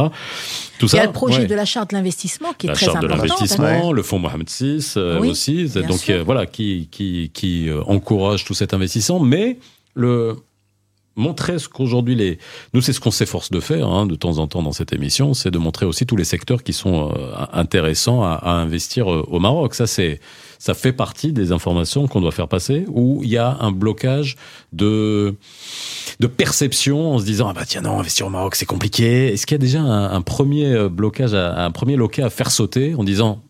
Tout 0.78 0.87
Il 0.93 0.97
y 0.97 0.99
a 0.99 1.07
le 1.07 1.12
projet 1.12 1.41
ouais. 1.41 1.47
de 1.47 1.55
la 1.55 1.64
charte 1.64 1.91
de 1.91 1.97
l'investissement 1.97 2.53
qui 2.53 2.66
est 2.66 2.68
la 2.68 2.74
très 2.74 2.87
charte 2.87 3.01
de 3.01 3.07
important. 3.07 3.24
l'investissement, 3.24 3.93
le 3.93 4.03
fonds 4.03 4.18
Mohamed 4.18 4.49
VI 4.49 4.93
euh, 4.97 5.20
Oui, 5.20 5.30
aussi, 5.30 5.68
donc 5.68 6.09
euh, 6.09 6.22
voilà, 6.24 6.47
qui 6.47 6.89
qui 6.91 7.30
qui 7.32 7.68
euh, 7.68 7.82
encourage 7.85 8.45
tout 8.45 8.55
cet 8.55 8.74
investissement, 8.74 9.20
mais 9.20 9.59
le 9.95 10.37
montrer 11.17 11.59
ce 11.59 11.69
qu'aujourd'hui 11.69 12.15
les 12.15 12.39
nous 12.73 12.81
c'est 12.81 12.93
ce 12.93 13.01
qu'on 13.01 13.11
s'efforce 13.11 13.51
de 13.51 13.61
faire 13.61 13.89
hein, 13.89 14.07
de 14.07 14.15
temps 14.15 14.39
en 14.39 14.47
temps 14.49 14.62
dans 14.62 14.73
cette 14.73 14.93
émission 14.93 15.33
c'est 15.33 15.51
de 15.51 15.59
montrer 15.59 15.87
aussi 15.87 16.07
tous 16.07 16.17
les 16.17 16.25
secteurs 16.25 16.62
qui 16.62 16.73
sont 16.73 17.11
euh, 17.11 17.33
intéressants 17.53 18.25
à, 18.25 18.51
investir 18.51 19.12
euh, 19.12 19.25
au 19.29 19.39
Maroc. 19.39 19.75
Ça 19.75 19.87
c'est 19.87 20.21
ça 20.59 20.75
fait 20.75 20.93
partie 20.93 21.33
des 21.33 21.53
informations 21.53 22.09
qu'on 22.09 22.21
doit 22.21 22.33
faire 22.33 22.49
passer 22.49 22.85
où 22.89 23.21
il 23.23 23.31
y 23.31 23.37
a 23.37 23.57
un 23.61 23.71
blocage 23.71 24.37
de 24.73 25.35
de 26.21 26.27
perception 26.27 27.15
en 27.15 27.19
se 27.19 27.25
disant 27.25 27.49
ah 27.49 27.53
bah 27.53 27.65
tiens 27.67 27.83
non 27.83 27.99
investir 27.99 28.27
au 28.27 28.31
Maroc 28.31 28.57
c'est 28.57 28.67
compliqué. 28.67 29.33
Est-ce 29.33 29.47
qu'il 29.47 29.55
y 29.55 29.57
a 29.57 29.59
déjà 29.59 29.83
un, 29.83 30.23
premier 30.23 30.73
euh, 30.73 30.89
blocage 30.89 31.35
un 31.35 31.71
premier 31.71 31.97
loquet 31.97 32.23
à 32.23 32.31
faire 32.31 32.51
sauter 32.51 32.95
en 32.95 33.05
disant 33.05 33.41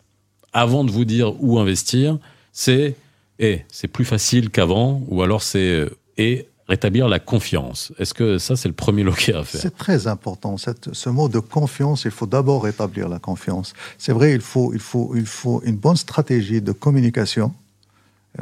avant 0.52 0.84
de 0.84 0.90
vous 0.90 1.04
dire 1.04 1.32
où 1.42 1.58
investir 1.58 2.18
c'est 2.52 2.94
et 3.38 3.62
c'est 3.68 3.88
plus 3.88 4.04
facile 4.04 4.50
qu'avant 4.50 5.02
ou 5.08 5.22
alors 5.22 5.42
c'est 5.42 5.88
et 6.16 6.46
rétablir 6.68 7.08
la 7.08 7.18
confiance 7.18 7.92
est-ce 7.98 8.14
que 8.14 8.38
ça 8.38 8.56
c'est 8.56 8.68
le 8.68 8.74
premier 8.74 9.02
loquet 9.02 9.34
à 9.34 9.44
faire? 9.44 9.60
C'est 9.60 9.76
très 9.76 10.06
important. 10.06 10.56
Ce 10.56 11.08
mot 11.08 11.28
de 11.28 11.38
confiance, 11.38 12.04
il 12.04 12.10
faut 12.10 12.26
d'abord 12.26 12.64
rétablir 12.64 13.08
la 13.08 13.18
confiance. 13.18 13.72
C'est 13.98 14.12
vrai, 14.12 14.32
il 14.32 14.40
faut, 14.40 14.72
il, 14.72 14.80
faut, 14.80 15.12
il 15.14 15.26
faut 15.26 15.62
une 15.64 15.76
bonne 15.76 15.96
stratégie 15.96 16.60
de 16.60 16.72
communication, 16.72 17.52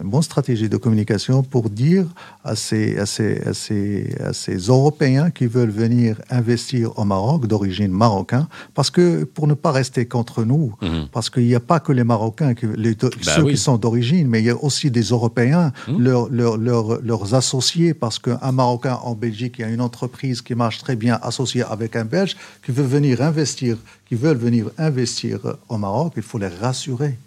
une 0.01 0.09
bonne 0.09 0.23
stratégie 0.23 0.69
de 0.71 0.77
communication 0.79 1.43
pour 1.43 1.69
dire 1.69 2.07
à 2.45 2.57
ces, 2.57 2.99
à 2.99 3.05
ces, 3.07 3.41
à 3.43 3.53
ces, 3.53 4.15
à 4.21 4.33
ces 4.33 4.57
Européens 4.57 5.31
qui 5.31 5.47
veulent 5.47 5.71
venir 5.71 6.17
investir 6.31 6.99
au 6.99 7.05
Maroc, 7.05 7.47
d'origine 7.47 7.91
marocain, 7.93 8.49
parce 8.75 8.91
que 8.91 9.25
pour 9.25 9.47
ne 9.47 9.55
pas 9.55 9.71
rester 9.71 10.07
contre 10.07 10.45
nous, 10.45 10.73
Mhm. 10.81 11.09
parce 11.13 11.29
qu'il 11.29 11.45
n'y 11.47 11.55
a 11.55 11.61
pas 11.61 11.79
que 11.81 11.93
les 11.93 12.05
Marocains, 12.05 12.55
qui, 12.55 12.67
les, 12.77 12.95
Bah 12.95 13.09
ceux 13.21 13.43
oui. 13.43 13.53
qui 13.53 13.59
sont 13.59 13.77
d'origine, 13.77 14.29
mais 14.29 14.41
il 14.41 14.47
y 14.47 14.51
a 14.51 14.57
aussi 14.57 14.91
des 14.91 15.03
Européens, 15.03 15.73
Mhm. 15.89 15.99
leurs, 16.03 16.29
leurs, 16.31 16.57
leurs, 16.57 17.03
leurs 17.03 17.35
associés, 17.35 17.93
parce 17.95 18.19
qu'un 18.19 18.53
Marocain 18.53 18.99
en 19.03 19.15
Belgique, 19.15 19.57
il 19.59 19.63
y 19.63 19.65
a 19.65 19.69
une 19.69 19.81
entreprise 19.83 20.41
qui 20.41 20.55
marche 20.55 20.79
très 20.79 20.97
bien 20.97 21.19
associée 21.23 21.65
avec 21.65 21.97
un 21.97 22.05
Belge 22.07 22.37
qui 22.65 22.73
veut 22.73 22.83
venir 22.85 23.21
investir, 23.21 23.77
qui 24.09 24.15
veulent 24.15 24.37
venir 24.39 24.71
investir 24.79 25.39
au 25.69 25.77
Maroc, 25.77 26.15
il 26.17 26.23
faut 26.23 26.39
les 26.39 26.49
rassurer. 26.49 27.19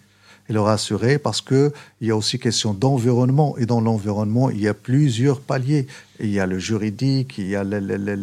Et 0.48 0.54
le 0.54 0.62
rassurer 0.62 1.18
parce 1.18 1.42
qu'il 1.42 1.72
y 2.02 2.12
a 2.12 2.16
aussi 2.16 2.38
question 2.38 2.74
d'environnement. 2.74 3.58
Et 3.58 3.66
dans 3.66 3.82
l'environnement, 3.82 4.50
il 4.52 4.62
y 4.62 4.68
a 4.68 4.74
plusieurs 4.76 5.40
paliers. 5.42 5.88
Il 6.20 6.30
y 6.30 6.40
a 6.40 6.46
le 6.46 6.60
juridique, 6.60 7.38
il 7.40 7.48
y 7.48 7.56
a 7.56 7.64
le, 7.64 7.80
le- 7.80 7.98
le- 7.98 8.16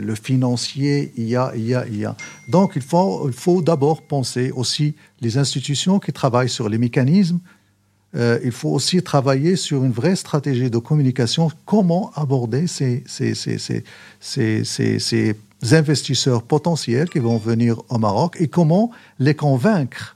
le- 0.00 0.14
financier, 0.14 1.12
il 1.16 1.24
y 1.28 1.34
a, 1.36 1.52
il 1.56 1.66
y 1.66 1.74
a, 1.74 1.84
il 1.86 1.96
y 1.98 2.04
a. 2.04 2.16
Donc, 2.50 2.72
il 2.76 2.82
faut, 2.82 3.26
il 3.28 3.32
faut 3.34 3.62
d'abord 3.62 4.02
penser 4.02 4.52
aussi 4.52 4.94
les 5.20 5.38
institutions 5.38 5.98
qui 5.98 6.12
travaillent 6.12 6.48
sur 6.48 6.68
les 6.68 6.78
mécanismes 6.78 7.40
euh, 8.14 8.38
il 8.44 8.52
faut 8.52 8.70
aussi 8.70 9.02
travailler 9.02 9.56
sur 9.56 9.84
une 9.84 9.92
vraie 9.92 10.16
stratégie 10.16 10.70
de 10.70 10.78
communication, 10.78 11.50
comment 11.66 12.12
aborder 12.14 12.66
ces, 12.66 13.02
ces, 13.06 13.34
ces- 13.34 13.84
ces 14.98 15.36
investisseurs 15.72 16.42
potentiels 16.42 17.08
qui 17.10 17.18
vont 17.18 17.36
venir 17.36 17.82
au 17.88 17.98
Maroc 17.98 18.36
et 18.40 18.48
comment 18.48 18.90
les 19.18 19.34
convaincre 19.34 20.15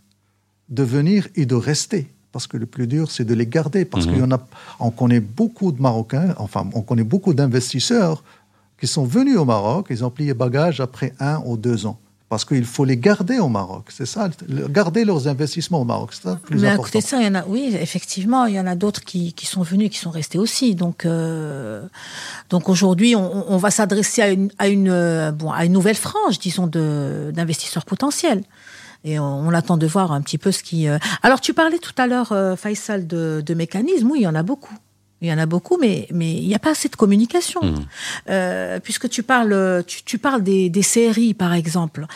de 0.71 0.83
venir 0.83 1.29
et 1.35 1.47
de 1.47 1.55
rester. 1.55 2.11
Parce 2.33 2.47
que 2.47 2.57
le 2.57 2.67
plus 2.67 2.87
dur, 2.87 3.11
c'est 3.11 3.25
de 3.25 3.35
les 3.35 3.47
garder. 3.47 3.85
Parce 3.85 4.07
en 4.07 4.31
a, 4.31 4.41
on 4.79 4.91
connaît 4.91 5.21
beaucoup 5.21 5.73
de 5.73 5.83
Marocains, 5.83 6.35
enfin, 6.39 6.69
on 6.75 6.83
connaît 6.83 7.05
beaucoup 7.05 7.35
d'investisseurs 7.35 8.23
qui 8.81 8.87
sont 8.87 9.05
venus 9.05 9.37
au 9.37 9.45
Maroc, 9.45 9.89
ils 9.91 10.05
ont 10.05 10.11
plié 10.11 10.33
bagages 10.33 10.81
après 10.81 11.13
un 11.21 11.43
ou 11.45 11.57
deux 11.57 11.87
ans. 11.87 11.99
Parce 12.31 12.45
qu'il 12.45 12.65
faut 12.65 12.85
les 12.85 12.97
garder 12.97 13.41
au 13.41 13.49
Maroc. 13.49 13.87
C'est 13.89 14.07
ça, 14.07 14.31
garder 14.49 15.05
leurs 15.05 15.27
investissements 15.27 15.81
au 15.81 15.85
Maroc. 15.85 16.11
C'est 16.13 16.23
ça 16.23 16.39
plus 16.41 16.61
Mais 16.61 16.69
à 16.69 16.73
important. 16.75 16.85
côté 16.85 16.99
de 17.01 17.05
ça, 17.05 17.21
il 17.21 17.27
y 17.27 17.29
en 17.29 17.35
a, 17.35 17.45
oui, 17.49 17.77
effectivement, 17.79 18.47
il 18.47 18.55
y 18.55 18.61
en 18.61 18.69
a 18.69 18.77
d'autres 18.77 19.03
qui, 19.03 19.33
qui 19.33 19.47
sont 19.47 19.63
venus, 19.63 19.91
qui 19.91 19.99
sont 19.99 20.13
restés 20.13 20.39
aussi. 20.39 20.77
Donc, 20.77 21.05
euh, 21.05 21.83
donc 22.49 22.69
aujourd'hui, 22.69 23.17
on, 23.17 23.53
on 23.53 23.57
va 23.57 23.73
s'adresser 23.73 24.23
à 24.23 24.29
une, 24.29 24.53
à 24.59 24.69
une, 24.69 24.89
euh, 24.89 25.33
bon, 25.33 25.51
à 25.51 25.65
une 25.65 25.73
nouvelle 25.73 25.97
frange, 25.97 26.39
disons, 26.39 26.69
d'investisseurs 26.69 27.85
potentiels. 27.85 28.45
Et 29.05 29.19
on, 29.19 29.25
on 29.25 29.53
attend 29.55 29.77
de 29.77 29.87
voir 29.87 30.13
un 30.13 30.21
petit 30.21 30.39
peu 30.39 30.53
ce 30.53 30.63
qui. 30.63 30.89
euh, 30.89 30.99
Alors, 31.23 31.41
tu 31.41 31.55
parlais 31.55 31.79
tout 31.79 31.95
à 31.97 32.07
l'heure, 32.07 32.33
euh, 32.33 32.57
Faisal, 32.57 33.07
de, 33.07 33.43
de 33.45 33.55
mécanismes. 33.55 34.11
Oui, 34.11 34.21
il 34.21 34.23
y 34.25 34.27
en 34.27 34.35
a 34.35 34.43
beaucoup. 34.43 34.75
Il 35.23 35.29
y 35.29 35.33
en 35.33 35.39
a 35.39 35.47
beaucoup, 35.47 35.77
mais 35.81 36.07
mais 36.13 36.33
il 36.33 36.47
n'y 36.49 36.55
a 36.55 36.59
pas 36.59 36.71
assez 36.71 36.89
de 36.89 36.97
communication. 36.97 37.61
Mhm. 37.63 37.75
Euh, 38.31 38.81
puisque 38.81 39.09
tu 39.09 39.23
parles, 39.23 39.85
tu, 39.87 40.03
tu 40.05 40.19
parles 40.19 40.43
des, 40.43 40.71
des 40.71 40.83
séries, 40.83 41.35
par 41.35 41.53
exemple. 41.53 42.07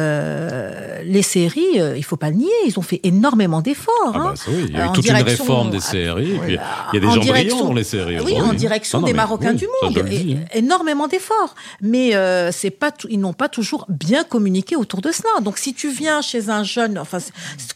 Euh, 0.00 1.02
les 1.04 1.22
séries, 1.22 1.80
euh, 1.80 1.96
il 1.96 2.04
faut 2.04 2.16
pas 2.16 2.30
le 2.30 2.36
nier, 2.36 2.48
ils 2.66 2.78
ont 2.78 2.82
fait 2.82 3.00
énormément 3.02 3.60
d'efforts. 3.62 3.92
Ah 4.14 4.18
hein. 4.18 4.24
bah, 4.30 4.36
ça 4.36 4.50
oui, 4.50 4.66
il 4.68 4.74
y 4.74 4.76
a 4.80 4.84
eu 4.84 4.88
En 4.88 4.92
toute 4.92 5.06
une 5.06 5.14
direction- 5.14 5.44
réforme 5.44 5.70
des 5.70 5.78
ah, 5.78 5.80
séries. 5.80 6.30
et 6.30 6.32
oui, 6.34 6.38
puis, 6.40 6.58
il 6.92 6.94
y 6.94 6.96
a 6.96 7.00
des 7.00 7.06
en 7.06 7.10
gens 7.12 7.20
direction- 7.20 7.56
brillants 7.56 7.68
dans 7.68 7.74
les 7.74 7.84
séries. 7.84 8.20
Oui, 8.24 8.40
en 8.40 8.52
direction 8.52 8.98
Ah 8.98 9.00
non, 9.00 9.06
des 9.06 9.12
Marocains 9.12 9.50
oui, 9.52 9.56
du 9.56 9.66
monde. 9.82 10.08
Il 10.12 10.30
y 10.30 10.34
a 10.34 10.38
hein. 10.38 10.44
énormément 10.54 11.08
d'efforts. 11.08 11.54
Mais 11.80 12.14
euh, 12.14 12.50
c'est 12.52 12.70
pas 12.70 12.90
tout- 12.92 13.08
ils 13.10 13.18
n'ont 13.20 13.32
pas 13.32 13.48
toujours 13.48 13.86
bien 13.88 14.24
communiqué 14.24 14.76
autour 14.76 15.00
de 15.00 15.10
cela. 15.10 15.40
Donc 15.42 15.58
si 15.58 15.74
tu 15.74 15.90
viens 15.90 16.22
chez 16.22 16.48
un 16.50 16.62
jeune, 16.62 16.98
enfin 16.98 17.18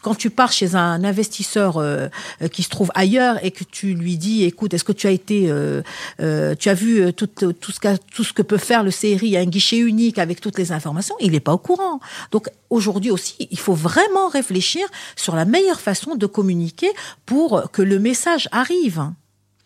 quand 0.01 0.15
tu 0.15 0.29
pars 0.29 0.51
chez 0.51 0.75
un 0.75 1.03
investisseur 1.03 1.77
euh, 1.77 2.07
euh, 2.41 2.47
qui 2.47 2.63
se 2.63 2.69
trouve 2.69 2.91
ailleurs 2.95 3.43
et 3.43 3.51
que 3.51 3.63
tu 3.63 3.93
lui 3.93 4.17
dis, 4.17 4.43
écoute, 4.43 4.60
est-ce 4.67 4.83
que 4.83 4.91
tu 4.91 5.07
as 5.07 5.11
été, 5.11 5.49
euh, 5.49 5.81
euh, 6.19 6.55
tu 6.55 6.69
as 6.69 6.73
vu 6.73 7.01
euh, 7.01 7.11
tout, 7.11 7.27
tout 7.27 7.71
ce 8.23 8.33
que 8.33 8.41
peut 8.41 8.57
faire 8.57 8.83
le 8.83 8.91
CRI, 8.91 9.37
un 9.37 9.45
guichet 9.45 9.77
unique 9.77 10.19
avec 10.19 10.41
toutes 10.41 10.57
les 10.57 10.71
informations, 10.71 11.15
il 11.19 11.31
n'est 11.31 11.39
pas 11.39 11.53
au 11.53 11.57
courant. 11.57 11.99
Donc 12.31 12.47
aujourd'hui 12.69 13.11
aussi, 13.11 13.47
il 13.51 13.59
faut 13.59 13.73
vraiment 13.73 14.29
réfléchir 14.29 14.87
sur 15.15 15.35
la 15.35 15.45
meilleure 15.45 15.81
façon 15.81 16.15
de 16.15 16.25
communiquer 16.25 16.89
pour 17.25 17.71
que 17.71 17.81
le 17.81 17.99
message 17.99 18.47
arrive 18.51 19.11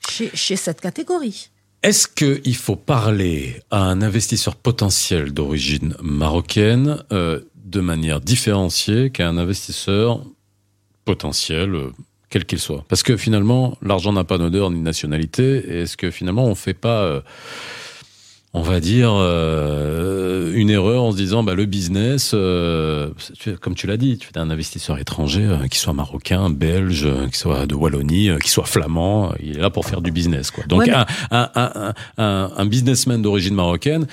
chez, 0.09 0.55
cette 0.55 0.81
catégorie. 0.81 1.49
Est-ce 1.83 2.07
qu'il 2.07 2.55
faut 2.55 2.75
parler 2.75 3.61
à 3.69 3.81
un 3.81 4.01
investisseur 4.01 4.55
potentiel 4.55 5.33
d'origine 5.33 5.95
marocaine 6.01 7.03
de 7.11 7.81
manière 7.81 8.21
différenciée 8.21 9.11
qu'à 9.11 9.27
un 9.27 9.37
investisseur 9.37 10.23
potentiel, 11.03 11.91
quel 12.35 12.43
qu'il 12.43 12.59
soit 12.59 12.83
Parce 12.89 13.01
que 13.01 13.15
finalement, 13.15 13.77
l'argent 13.81 14.11
n'a 14.11 14.25
pas 14.25 14.37
d'odeur 14.37 14.69
ni 14.69 14.77
de 14.77 14.83
nationalité. 14.83 15.63
Et 15.69 15.81
est-ce 15.83 15.95
que 15.95 16.11
finalement, 16.11 16.43
on 16.43 16.53
fait 16.53 16.73
pas, 16.73 17.03
euh, 17.03 17.21
on 18.53 18.61
va 18.61 18.81
dire, 18.81 19.09
euh, 19.13 20.51
une 20.53 20.69
erreur 20.69 21.03
en 21.03 21.13
se 21.13 21.15
disant, 21.15 21.43
bah, 21.43 21.53
le 21.55 21.63
business, 21.65 22.31
euh, 22.33 23.11
comme 23.61 23.73
tu 23.73 23.87
l'as 23.87 23.95
dit, 23.95 24.17
tu 24.17 24.27
es 24.35 24.37
un 24.37 24.49
investisseur 24.49 24.97
étranger, 24.99 25.45
euh, 25.45 25.67
qui 25.69 25.77
soit 25.79 25.93
marocain, 25.93 26.49
belge, 26.49 27.05
euh, 27.05 27.27
qui 27.29 27.37
soit 27.37 27.67
de 27.67 27.73
Wallonie, 27.75 28.27
euh, 28.29 28.37
qui 28.39 28.49
soit 28.49 28.65
flamand, 28.65 29.33
il 29.41 29.55
est 29.57 29.61
là 29.61 29.69
pour 29.69 29.85
faire 29.85 30.01
du 30.01 30.11
business. 30.11 30.51
Quoi. 30.51 30.65
Donc 30.65 30.79
Ouais, 30.81 30.87
mais- 30.87 30.93
un, 31.31 31.49
un, 31.55 31.93
un, 32.17 32.51
un 32.57 32.65
businessman 32.65 33.21
d'origine 33.21 33.55
marocaine, 33.55 34.07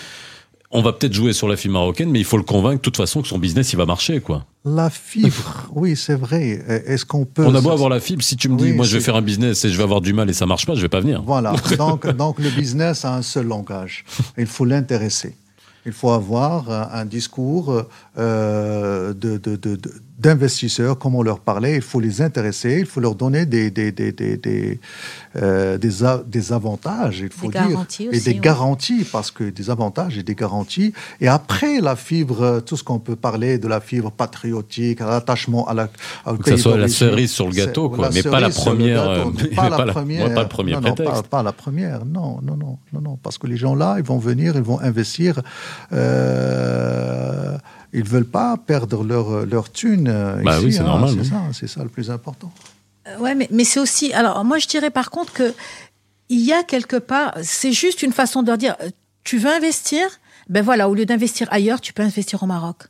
on 0.72 0.82
va 0.82 0.92
peut-être 0.92 1.12
jouer 1.12 1.32
sur 1.32 1.48
la 1.48 1.56
fille 1.56 1.70
marocaine, 1.70 2.10
mais 2.10 2.18
il 2.18 2.24
faut 2.24 2.36
le 2.38 2.42
convaincre 2.42 2.76
de 2.76 2.82
toute 2.82 2.96
façon 2.96 3.22
que 3.22 3.28
son 3.28 3.38
business 3.38 3.72
il 3.72 3.76
va 3.76 3.86
marcher. 3.86 4.20
quoi. 4.20 4.46
La 4.64 4.90
fibre, 4.90 5.68
oui, 5.74 5.96
c'est 5.96 6.14
vrai. 6.14 6.62
Est-ce 6.86 7.04
qu'on 7.04 7.24
peut... 7.24 7.44
On 7.46 7.54
a 7.54 7.60
beau 7.60 7.70
avoir 7.70 7.88
la 7.90 8.00
fibre, 8.00 8.22
si 8.22 8.36
tu 8.36 8.48
me 8.48 8.56
dis, 8.56 8.64
Oui, 8.64 8.72
moi 8.72 8.84
je 8.86 8.96
vais 8.96 9.02
faire 9.02 9.16
un 9.16 9.22
business 9.22 9.64
et 9.64 9.70
je 9.70 9.76
vais 9.76 9.82
avoir 9.82 10.00
du 10.00 10.12
mal 10.12 10.30
et 10.30 10.32
ça 10.32 10.46
marche 10.46 10.66
pas, 10.66 10.74
je 10.74 10.80
vais 10.82 10.88
pas 10.88 11.00
venir. 11.00 11.22
Voilà. 11.26 11.52
Donc, 11.78 12.06
donc 12.16 12.38
le 12.38 12.50
business 12.50 13.04
a 13.04 13.14
un 13.14 13.22
seul 13.22 13.46
langage. 13.46 14.04
Il 14.38 14.46
faut 14.46 14.64
l'intéresser. 14.64 15.36
Il 15.84 15.92
faut 15.92 16.10
avoir 16.10 16.70
un, 16.70 16.88
un 17.00 17.04
discours 17.04 17.82
euh, 18.18 19.12
de, 19.14 19.36
de- 19.36 19.56
de- 19.56 19.76
de- 19.76 19.92
d'investisseurs, 20.22 20.98
comme 21.00 21.14
on 21.14 21.22
leur 21.22 21.40
parlait. 21.40 21.74
Il 21.76 21.82
faut 21.82 22.00
les 22.08 22.22
intéresser. 22.22 22.76
Il 22.80 22.86
faut 22.86 23.00
leur 23.00 23.14
donner 23.22 23.44
des, 23.54 23.70
des, 23.78 23.90
des, 23.92 24.12
des, 24.12 24.36
des, 24.36 24.80
euh, 25.36 25.76
des 25.78 26.04
a- 26.04 26.22
des 26.36 26.52
avantages, 26.52 27.18
il 27.20 27.30
faut 27.38 27.48
Des 27.50 27.58
dire. 27.58 27.68
garanties 27.70 28.04
et 28.04 28.08
aussi, 28.10 28.24
des 28.24 28.30
oui. 28.32 28.40
garanties, 28.50 29.04
parce 29.16 29.30
que 29.30 29.44
des 29.58 29.68
avantages 29.70 30.16
et 30.18 30.22
des 30.22 30.34
garanties. 30.44 30.92
Et 31.20 31.28
après, 31.28 31.80
la 31.80 31.96
fibre, 31.96 32.40
euh, 32.42 32.60
tout 32.60 32.76
ce 32.76 32.84
qu'on 32.84 32.98
peut 33.08 33.16
parler 33.16 33.58
de 33.58 33.68
la 33.74 33.80
fibre 33.80 34.10
patriotique, 34.12 35.00
l'attachement 35.00 35.66
à 35.68 35.74
la, 35.74 35.88
Que 35.88 36.50
ça 36.50 36.56
soit 36.58 36.76
la 36.76 36.88
cerise 36.88 37.32
sur 37.32 37.46
le 37.46 37.52
gâteau, 37.54 37.88
quoi, 37.90 38.10
mais 38.14 38.22
pas 38.22 38.40
la 38.40 38.50
première, 38.50 39.02
euh, 39.08 39.24
pas 39.56 39.68
la 39.68 39.86
première. 39.86 40.32
pas 40.34 40.42
le 40.42 40.48
premier 40.48 40.72
non, 40.72 40.80
non, 40.80 41.22
pas 41.34 41.42
la 41.42 41.52
première, 41.52 42.04
non, 42.04 42.38
non, 42.42 42.56
non, 42.56 42.78
non, 42.92 43.00
non, 43.00 43.18
parce 43.22 43.38
que 43.38 43.46
les 43.46 43.56
gens 43.56 43.74
là, 43.74 43.96
ils 43.98 44.04
vont 44.04 44.18
venir, 44.18 44.54
ils 44.56 44.62
vont 44.62 44.80
investir, 44.80 45.40
euh, 45.92 47.56
ils 47.92 48.04
veulent 48.08 48.24
pas 48.24 48.56
perdre 48.56 49.04
leur 49.04 49.44
leur 49.46 49.70
thune. 49.70 50.08
euh, 50.08 50.42
Bah 50.42 50.56
ici, 50.56 50.66
oui, 50.66 50.72
c'est 50.72 50.80
hein, 50.80 50.84
normal, 50.84 51.10
C'est 51.14 51.20
oui. 51.20 51.26
ça, 51.28 51.42
c'est 51.52 51.66
ça 51.68 51.82
le 51.82 51.88
plus 51.88 52.10
important. 52.10 52.52
Euh, 53.08 53.18
Ouais, 53.18 53.34
mais, 53.34 53.48
mais 53.50 53.64
c'est 53.64 53.80
aussi. 53.80 54.12
Alors, 54.12 54.44
moi, 54.44 54.58
je 54.58 54.66
dirais 54.68 54.90
par 54.90 55.10
contre 55.10 55.32
que 55.32 55.52
il 56.28 56.40
y 56.40 56.52
a 56.52 56.62
quelque 56.62 56.96
part. 56.96 57.34
C'est 57.42 57.72
juste 57.72 58.02
une 58.02 58.12
façon 58.12 58.42
de 58.42 58.48
leur 58.48 58.58
dire 58.58 58.76
euh, 58.82 58.90
tu 59.24 59.38
veux 59.38 59.50
investir? 59.50 60.06
Ben 60.48 60.62
voilà, 60.62 60.88
au 60.88 60.94
lieu 60.94 61.06
d'investir 61.06 61.46
ailleurs, 61.52 61.80
tu 61.80 61.92
peux 61.92 62.02
investir 62.02 62.42
au 62.42 62.46
Maroc. 62.46 62.84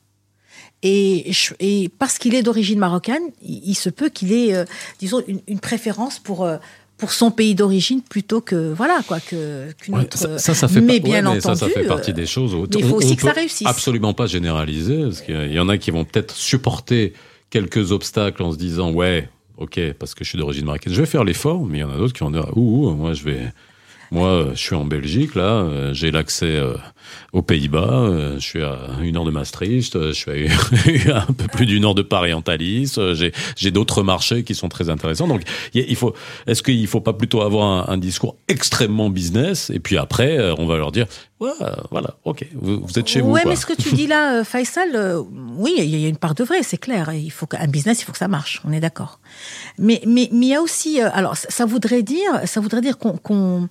Et, 0.82 1.30
je- 1.32 1.54
et 1.60 1.90
parce 1.98 2.18
qu'il 2.18 2.34
est 2.34 2.42
d'origine 2.42 2.78
marocaine, 2.78 3.22
il, 3.42 3.60
il 3.70 3.74
se 3.74 3.88
peut 3.88 4.08
qu'il 4.08 4.32
ait, 4.32 4.54
euh, 4.54 4.64
disons, 4.98 5.22
une, 5.28 5.40
une 5.46 5.60
préférence 5.60 6.18
pour. 6.18 6.44
euh, 6.44 6.56
pour 7.02 7.10
son 7.12 7.32
pays 7.32 7.56
d'origine 7.56 8.00
plutôt 8.00 8.40
que 8.40 8.72
voilà 8.74 9.00
quoi 9.08 9.18
que 9.18 9.72
qu'une 9.72 9.96
Ouais, 9.96 10.02
autre 10.02 10.16
ça, 10.16 10.38
ça, 10.38 10.54
ça 10.54 10.68
fait 10.68 10.80
mais 10.80 11.00
pas- 11.00 11.04
bien 11.08 11.14
ouais, 11.16 11.22
mais 11.22 11.28
entendu 11.44 11.58
ça, 11.58 11.66
ça 11.66 11.68
fait 11.68 11.84
euh, 11.84 11.88
partie 11.88 12.12
des 12.12 12.26
choses. 12.26 12.54
mais 12.54 12.78
il 12.78 12.84
faut 12.84 12.94
on- 12.94 12.98
aussi 12.98 13.12
on 13.14 13.16
que 13.16 13.22
ça 13.22 13.32
réussisse. 13.32 13.66
Absolument 13.66 14.14
pas 14.14 14.26
généraliser, 14.28 15.02
parce 15.02 15.20
qu'il 15.20 15.52
y 15.52 15.58
en 15.58 15.68
a 15.68 15.78
qui 15.78 15.90
vont 15.90 16.04
peut-être 16.04 16.36
supporter 16.36 17.12
quelques 17.50 17.90
obstacles 17.90 18.40
en 18.44 18.52
se 18.52 18.56
disant 18.56 18.92
ouais, 18.92 19.28
ok, 19.56 19.80
parce 19.98 20.14
que 20.14 20.22
je 20.22 20.28
suis 20.28 20.38
d'origine 20.38 20.64
marocaine, 20.64 20.92
je 20.92 21.00
vais 21.00 21.06
faire 21.06 21.24
l'effort, 21.24 21.64
mais 21.66 21.78
il 21.78 21.80
y 21.80 21.84
en 21.84 21.90
a 21.90 21.96
d'autres 21.96 22.12
qui 22.12 22.20
vont 22.22 22.30
dire 22.30 22.46
ouh, 22.56 22.86
ouh, 22.86 22.94
moi 22.94 23.14
je 23.14 23.24
vais, 23.24 23.52
moi 24.12 24.28
euh, 24.28 24.50
je 24.54 24.60
suis 24.60 24.76
en 24.76 24.84
Belgique 24.84 25.34
là, 25.34 25.42
euh, 25.64 25.92
j'ai 25.92 26.12
l'accès 26.12 26.46
euh, 26.54 26.74
aux 27.32 27.42
Pays-Bas, 27.42 27.90
euh, 27.90 28.34
je 28.38 28.44
suis 28.44 28.62
à 28.62 28.78
une 29.02 29.16
heure 29.16 29.24
de 29.24 29.30
Maastricht, 29.30 29.96
euh, 29.96 30.12
je 30.12 30.18
suis 30.18 31.10
à 31.10 31.22
un 31.28 31.32
peu 31.32 31.46
plus 31.46 31.66
d'une 31.66 31.84
heure 31.84 31.94
de 31.94 32.02
Paris 32.02 32.32
en 32.32 32.42
Thalys, 32.42 32.94
euh, 32.98 33.14
j'ai 33.56 33.70
d'autres 33.70 34.02
marchés 34.02 34.44
qui 34.44 34.54
sont 34.54 34.68
très 34.68 34.88
intéressants. 34.88 35.28
Donc 35.28 35.42
il 35.74 35.96
faut, 35.96 36.14
est-ce 36.46 36.62
qu'il 36.62 36.86
faut 36.86 37.00
pas 37.00 37.12
plutôt 37.12 37.42
avoir 37.42 37.66
un, 37.66 37.92
un 37.92 37.98
discours 37.98 38.36
extrêmement 38.48 39.10
business 39.10 39.70
et 39.70 39.80
puis 39.80 39.96
après 39.96 40.38
on 40.58 40.66
va 40.66 40.76
leur 40.76 40.92
dire 40.92 41.06
ouais, 41.42 41.50
voilà, 41.90 42.14
ok, 42.24 42.46
vous, 42.54 42.80
vous 42.80 42.98
êtes 42.98 43.08
chez 43.08 43.20
vous. 43.20 43.30
Ouais, 43.30 43.42
mais 43.46 43.56
ce 43.56 43.66
que 43.66 43.74
tu 43.74 43.94
dis 43.94 44.06
là, 44.06 44.44
Faisal, 44.44 44.94
euh, 44.94 45.22
oui, 45.56 45.74
il 45.78 45.98
y 45.98 46.04
a 46.04 46.08
une 46.08 46.16
part 46.16 46.34
de 46.34 46.44
vrai, 46.44 46.62
c'est 46.62 46.78
clair. 46.78 47.12
Il 47.12 47.30
faut 47.30 47.46
qu'un 47.46 47.66
business, 47.66 48.00
il 48.00 48.04
faut 48.04 48.12
que 48.12 48.18
ça 48.18 48.28
marche. 48.28 48.60
On 48.64 48.72
est 48.72 48.80
d'accord. 48.80 49.18
Mais 49.78 50.00
mais 50.06 50.28
mais 50.32 50.46
il 50.46 50.50
y 50.50 50.54
a 50.54 50.62
aussi, 50.62 51.00
alors 51.00 51.36
ça, 51.36 51.48
ça 51.50 51.66
voudrait 51.66 52.02
dire, 52.02 52.40
ça 52.44 52.60
voudrait 52.60 52.80
dire 52.80 52.98
qu'on 52.98 53.16
qu'on 53.16 53.68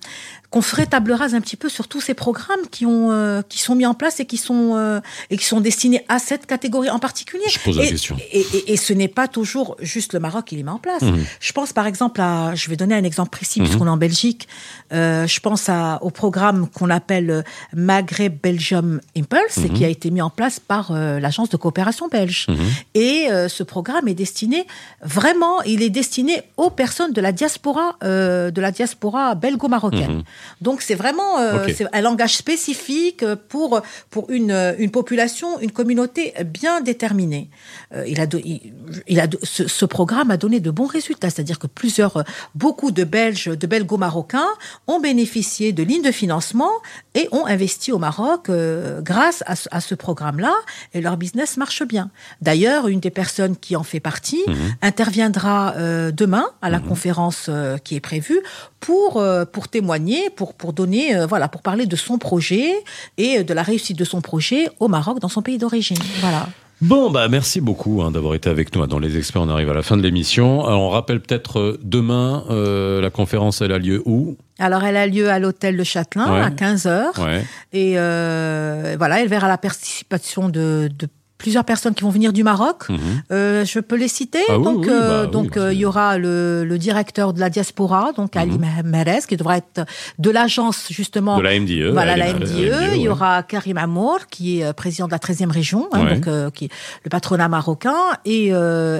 qu'on 0.52 0.60
ferait 0.62 0.86
table 0.86 1.12
rase 1.12 1.34
un 1.34 1.40
petit 1.40 1.56
peu 1.56 1.68
sur 1.70 1.88
tous 1.88 2.00
ces 2.02 2.14
programmes 2.14 2.66
qui 2.70 2.84
ont 2.86 3.10
euh, 3.10 3.40
qui 3.48 3.58
sont 3.58 3.74
mis 3.74 3.86
en 3.86 3.94
place 3.94 4.20
et 4.20 4.26
qui 4.26 4.36
sont 4.36 4.76
euh, 4.76 5.00
et 5.30 5.36
qui 5.38 5.44
sont 5.46 5.60
destinés 5.60 6.04
à 6.08 6.18
cette 6.18 6.44
catégorie 6.46 6.90
en 6.90 6.98
particulier. 6.98 7.42
Je 7.50 7.58
pose 7.58 7.78
la 7.78 7.84
et, 7.84 7.88
question. 7.88 8.16
Et, 8.30 8.40
et, 8.40 8.72
et 8.74 8.76
ce 8.76 8.92
n'est 8.92 9.08
pas 9.08 9.28
toujours 9.28 9.76
juste 9.80 10.12
le 10.12 10.20
Maroc 10.20 10.44
qui 10.44 10.56
les 10.56 10.62
met 10.62 10.70
en 10.70 10.78
place. 10.78 11.02
Mhm. 11.02 11.24
Je 11.40 11.52
pense 11.52 11.72
par 11.72 11.86
exemple 11.86 12.20
à, 12.20 12.54
je 12.54 12.68
vais 12.68 12.76
donner 12.76 12.94
un 12.94 13.02
exemple 13.04 13.30
précis 13.30 13.60
Mhm. 13.60 13.66
puisqu'on 13.66 13.86
est 13.86 13.90
en 13.90 13.96
Belgique. 13.96 14.46
Euh, 14.92 15.26
je 15.26 15.40
pense 15.40 15.68
à, 15.68 15.98
au 16.02 16.10
programme 16.10 16.68
qu'on 16.68 16.90
appelle 16.90 17.30
euh, 17.30 17.42
Maghreb 17.74 18.36
Belgium 18.42 19.00
Impulse 19.16 19.56
et 19.58 19.68
Mhm. 19.68 19.72
qui 19.76 19.84
a 19.84 19.88
été 19.88 20.10
mis 20.10 20.20
en 20.22 20.30
place 20.30 20.60
par 20.60 20.90
euh, 20.90 21.18
l'agence 21.18 21.48
de 21.48 21.56
coopération 21.56 22.08
belge. 22.08 22.46
Mhm. 22.48 22.56
Et 22.94 23.28
euh, 23.30 23.48
ce 23.48 23.62
programme 23.62 24.06
est 24.06 24.14
destiné 24.14 24.66
vraiment, 25.02 25.62
il 25.62 25.82
est 25.82 25.90
destiné 25.90 26.42
aux 26.58 26.70
personnes 26.70 27.12
de 27.12 27.20
la 27.22 27.32
diaspora, 27.32 27.96
euh, 28.04 28.50
de 28.50 28.60
la 28.60 28.70
diaspora 28.70 29.34
belgo-marocaine. 29.34 30.22
Donc 30.60 30.82
c'est 30.82 30.94
vraiment 30.94 31.38
euh, 31.38 31.64
Ok. 31.66 31.74
c'est 31.76 31.86
un 31.92 32.00
langage 32.00 32.36
spécifique 32.36 33.24
pour 33.48 33.80
pour 34.10 34.30
une 34.30 34.74
une 34.78 34.90
population, 34.90 35.58
une 35.60 35.72
communauté 35.72 36.34
bien 36.44 36.80
déterminée. 36.80 37.48
Euh, 37.94 38.04
il 38.06 38.20
a 38.20 38.26
do- 38.26 38.40
il, 38.44 38.72
il 39.06 39.20
a 39.20 39.26
do- 39.26 39.38
ce, 39.42 39.66
ce 39.68 39.84
programme 39.84 40.30
a 40.30 40.36
donné 40.36 40.60
de 40.60 40.70
bons 40.70 40.86
résultats, 40.86 41.30
c'est-à-dire 41.30 41.58
que 41.58 41.66
plusieurs 41.66 42.16
euh, 42.18 42.22
beaucoup 42.54 42.90
de 42.90 43.04
Belges, 43.04 43.46
de 43.48 43.66
Belgo-marocains 43.66 44.48
ont 44.86 45.00
bénéficié 45.00 45.72
de 45.72 45.82
lignes 45.82 46.02
de 46.02 46.12
financement 46.12 46.70
et 47.14 47.28
ont 47.32 47.46
investi 47.46 47.92
au 47.92 47.98
Maroc 47.98 48.48
euh, 48.48 49.00
grâce 49.00 49.42
à, 49.46 49.56
ce- 49.56 49.68
à 49.70 49.80
ce 49.80 49.94
programme-là 49.94 50.54
et 50.94 51.00
leur 51.00 51.16
business 51.16 51.56
marche 51.56 51.82
bien. 51.82 52.10
D'ailleurs, 52.40 52.88
une 52.88 53.00
des 53.00 53.10
personnes 53.10 53.56
qui 53.56 53.76
en 53.76 53.82
fait 53.84 54.00
partie 54.00 54.42
Mhm. 54.46 54.74
interviendra 54.82 55.74
euh, 55.76 56.10
demain 56.12 56.46
à 56.62 56.70
la 56.70 56.78
conférence 56.80 57.46
euh, 57.48 57.76
qui 57.78 57.96
est 57.96 58.00
prévue 58.00 58.40
pour 58.80 59.16
euh, 59.18 59.44
pour 59.44 59.68
témoigner, 59.68 60.30
pour 60.34 60.54
pour 60.54 60.72
donner 60.72 61.14
euh, 61.14 61.26
voilà, 61.26 61.48
pour 61.48 61.62
parler 61.62 61.86
de 61.86 61.96
son 61.96 62.18
projet 62.18 62.72
et 63.18 63.44
de 63.44 63.54
la 63.54 63.62
réussite 63.62 63.98
de 63.98 64.04
son 64.04 64.20
projet 64.20 64.68
au 64.80 64.88
Maroc 64.88 65.20
dans 65.20 65.28
son 65.28 65.42
pays 65.42 65.58
d'origine. 65.58 65.96
Voilà. 66.20 66.48
Bon, 66.80 67.10
bah 67.10 67.28
merci 67.28 67.60
beaucoup 67.60 68.02
hein, 68.02 68.10
d'avoir 68.10 68.34
été 68.34 68.50
avec 68.50 68.74
nous 68.74 68.82
hein, 68.82 68.88
dans 68.88 68.98
les 68.98 69.16
experts. 69.16 69.42
On 69.42 69.48
arrive 69.48 69.70
à 69.70 69.74
la 69.74 69.82
fin 69.82 69.96
de 69.96 70.02
l'émission. 70.02 70.66
Alors, 70.66 70.80
on 70.80 70.88
rappelle 70.88 71.20
peut-être 71.20 71.60
euh, 71.60 71.78
demain 71.84 72.42
euh, 72.50 73.00
la 73.00 73.10
conférence 73.10 73.60
elle 73.60 73.70
a 73.70 73.78
lieu 73.78 74.02
où? 74.04 74.36
Alors 74.58 74.82
elle 74.82 74.96
a 74.96 75.06
lieu 75.06 75.30
à 75.30 75.38
l'hôtel 75.38 75.76
Le 75.76 75.84
Châtelain 75.84 76.32
Ouais. 76.34 76.40
à 76.40 76.50
15h 76.50 77.22
Ouais. 77.24 77.44
et 77.72 77.92
euh, 77.98 78.96
voilà, 78.98 79.20
elle 79.22 79.28
verra 79.28 79.46
la 79.46 79.58
participation 79.58 80.48
de, 80.48 80.90
de 80.98 81.06
plusieurs 81.42 81.64
personnes 81.64 81.94
qui 81.94 82.02
vont 82.04 82.10
venir 82.18 82.32
du 82.32 82.44
Maroc. 82.44 82.88
Mhm. 82.88 82.98
Euh, 83.32 83.64
je 83.64 83.80
peux 83.80 83.96
les 83.96 84.08
citer. 84.08 84.38
Ah 84.48 84.58
donc, 84.58 84.84
oui, 84.86 84.88
euh, 84.90 85.24
bah 85.24 85.30
donc 85.30 85.54
bah, 85.56 85.62
euh, 85.62 85.72
il 85.74 85.80
y 85.80 85.84
aura 85.84 86.16
le, 86.18 86.64
le 86.64 86.78
directeur 86.78 87.32
de 87.32 87.40
la 87.40 87.50
diaspora, 87.50 88.12
donc 88.16 88.36
Ali 88.36 88.58
Mahrez, 88.84 89.20
qui 89.28 89.36
devra 89.36 89.56
être 89.58 89.84
de 90.18 90.30
l'agence 90.30 90.86
justement. 90.90 91.34
Mhm. 91.36 91.42
De 91.42 91.44
la 91.48 91.60
MDE. 91.60 91.92
Voilà 91.92 92.16
la 92.16 92.32
MDE. 92.32 92.42
MDE, 92.44 92.96
Il 92.96 93.02
y 93.02 93.08
aura 93.08 93.42
Karim 93.42 93.78
Amour, 93.78 94.18
qui 94.30 94.60
est 94.60 94.72
président 94.72 95.06
de 95.06 95.12
la 95.12 95.18
13e 95.18 95.50
région, 95.50 95.88
hein, 95.92 96.04
Ouais. 96.04 96.18
donc 96.20 96.52
qui 96.54 96.64
est 96.66 96.70
le 97.04 97.10
patronat 97.10 97.48
marocain, 97.48 98.02
et, 98.24 98.52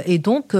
et 0.06 0.18
donc 0.18 0.54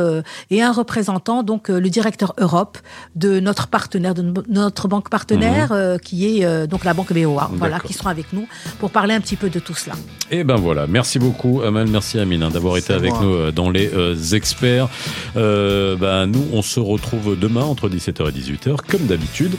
et 0.51 0.63
un 0.63 0.73
représentant, 0.73 1.43
donc 1.43 1.69
le 1.69 1.89
directeur 1.91 2.33
Europe 2.39 2.79
de 3.17 3.41
notre 3.41 3.67
partenaire, 3.67 4.15
de 4.15 4.23
no- 4.23 4.43
notre 4.49 4.87
banque 4.89 5.09
partenaire, 5.11 5.71
euh, 5.73 5.99
qui 5.99 6.17
est 6.41 6.67
donc 6.69 6.85
la 6.85 6.95
banque 6.95 7.13
BOA. 7.13 7.51
Voilà, 7.55 7.77
Mhm. 7.77 7.83
Qui 7.87 7.93
seront 7.95 8.11
avec 8.11 8.33
nous 8.33 8.47
pour 8.79 8.91
parler 8.91 9.15
un 9.15 9.21
petit 9.21 9.37
peu 9.37 9.49
de 9.51 9.59
tout 9.59 9.75
cela. 9.75 9.97
Et 10.31 10.45
ben 10.45 10.57
voilà, 10.57 10.87
merci 10.87 11.19
beaucoup 11.19 11.61
Merci 11.73 12.19
Amine 12.19 12.43
hein, 12.43 12.51
d'avoir 12.51 12.77
été 12.77 12.93
avec 12.93 13.11
moi. 13.11 13.23
nous 13.23 13.35
euh, 13.35 13.53
dans 13.53 13.71
les 13.71 13.91
euh, 13.95 14.15
experts. 14.33 14.89
Euh, 15.37 15.97
ben, 15.97 16.27
nous, 16.27 16.45
on 16.53 16.63
se 16.63 16.81
retrouve 16.81 17.39
demain 17.39 17.65
entre 17.65 17.89
17h 17.89 18.29
et 18.29 18.33
18h, 18.33 18.77
comme 18.89 19.07
d'habitude. 19.07 19.53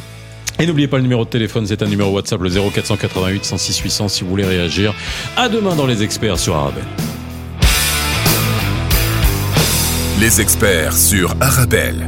Et 0.59 0.67
n'oubliez 0.67 0.87
pas 0.87 0.97
le 0.97 1.03
numéro 1.03 1.25
de 1.25 1.29
téléphone, 1.29 1.65
c'est 1.65 1.81
un 1.81 1.87
numéro 1.87 2.11
WhatsApp, 2.11 2.39
le 2.39 2.49
0488 2.49 3.43
106 3.43 3.79
800 3.79 4.07
si 4.07 4.23
vous 4.23 4.29
voulez 4.29 4.45
réagir. 4.45 4.93
À 5.35 5.49
demain 5.49 5.75
dans 5.75 5.87
les 5.87 6.03
experts 6.03 6.37
sur 6.37 6.55
Arabelle. 6.55 6.83
Les 10.19 10.39
experts 10.39 10.93
sur 10.93 11.35
Arabelle. 11.41 12.07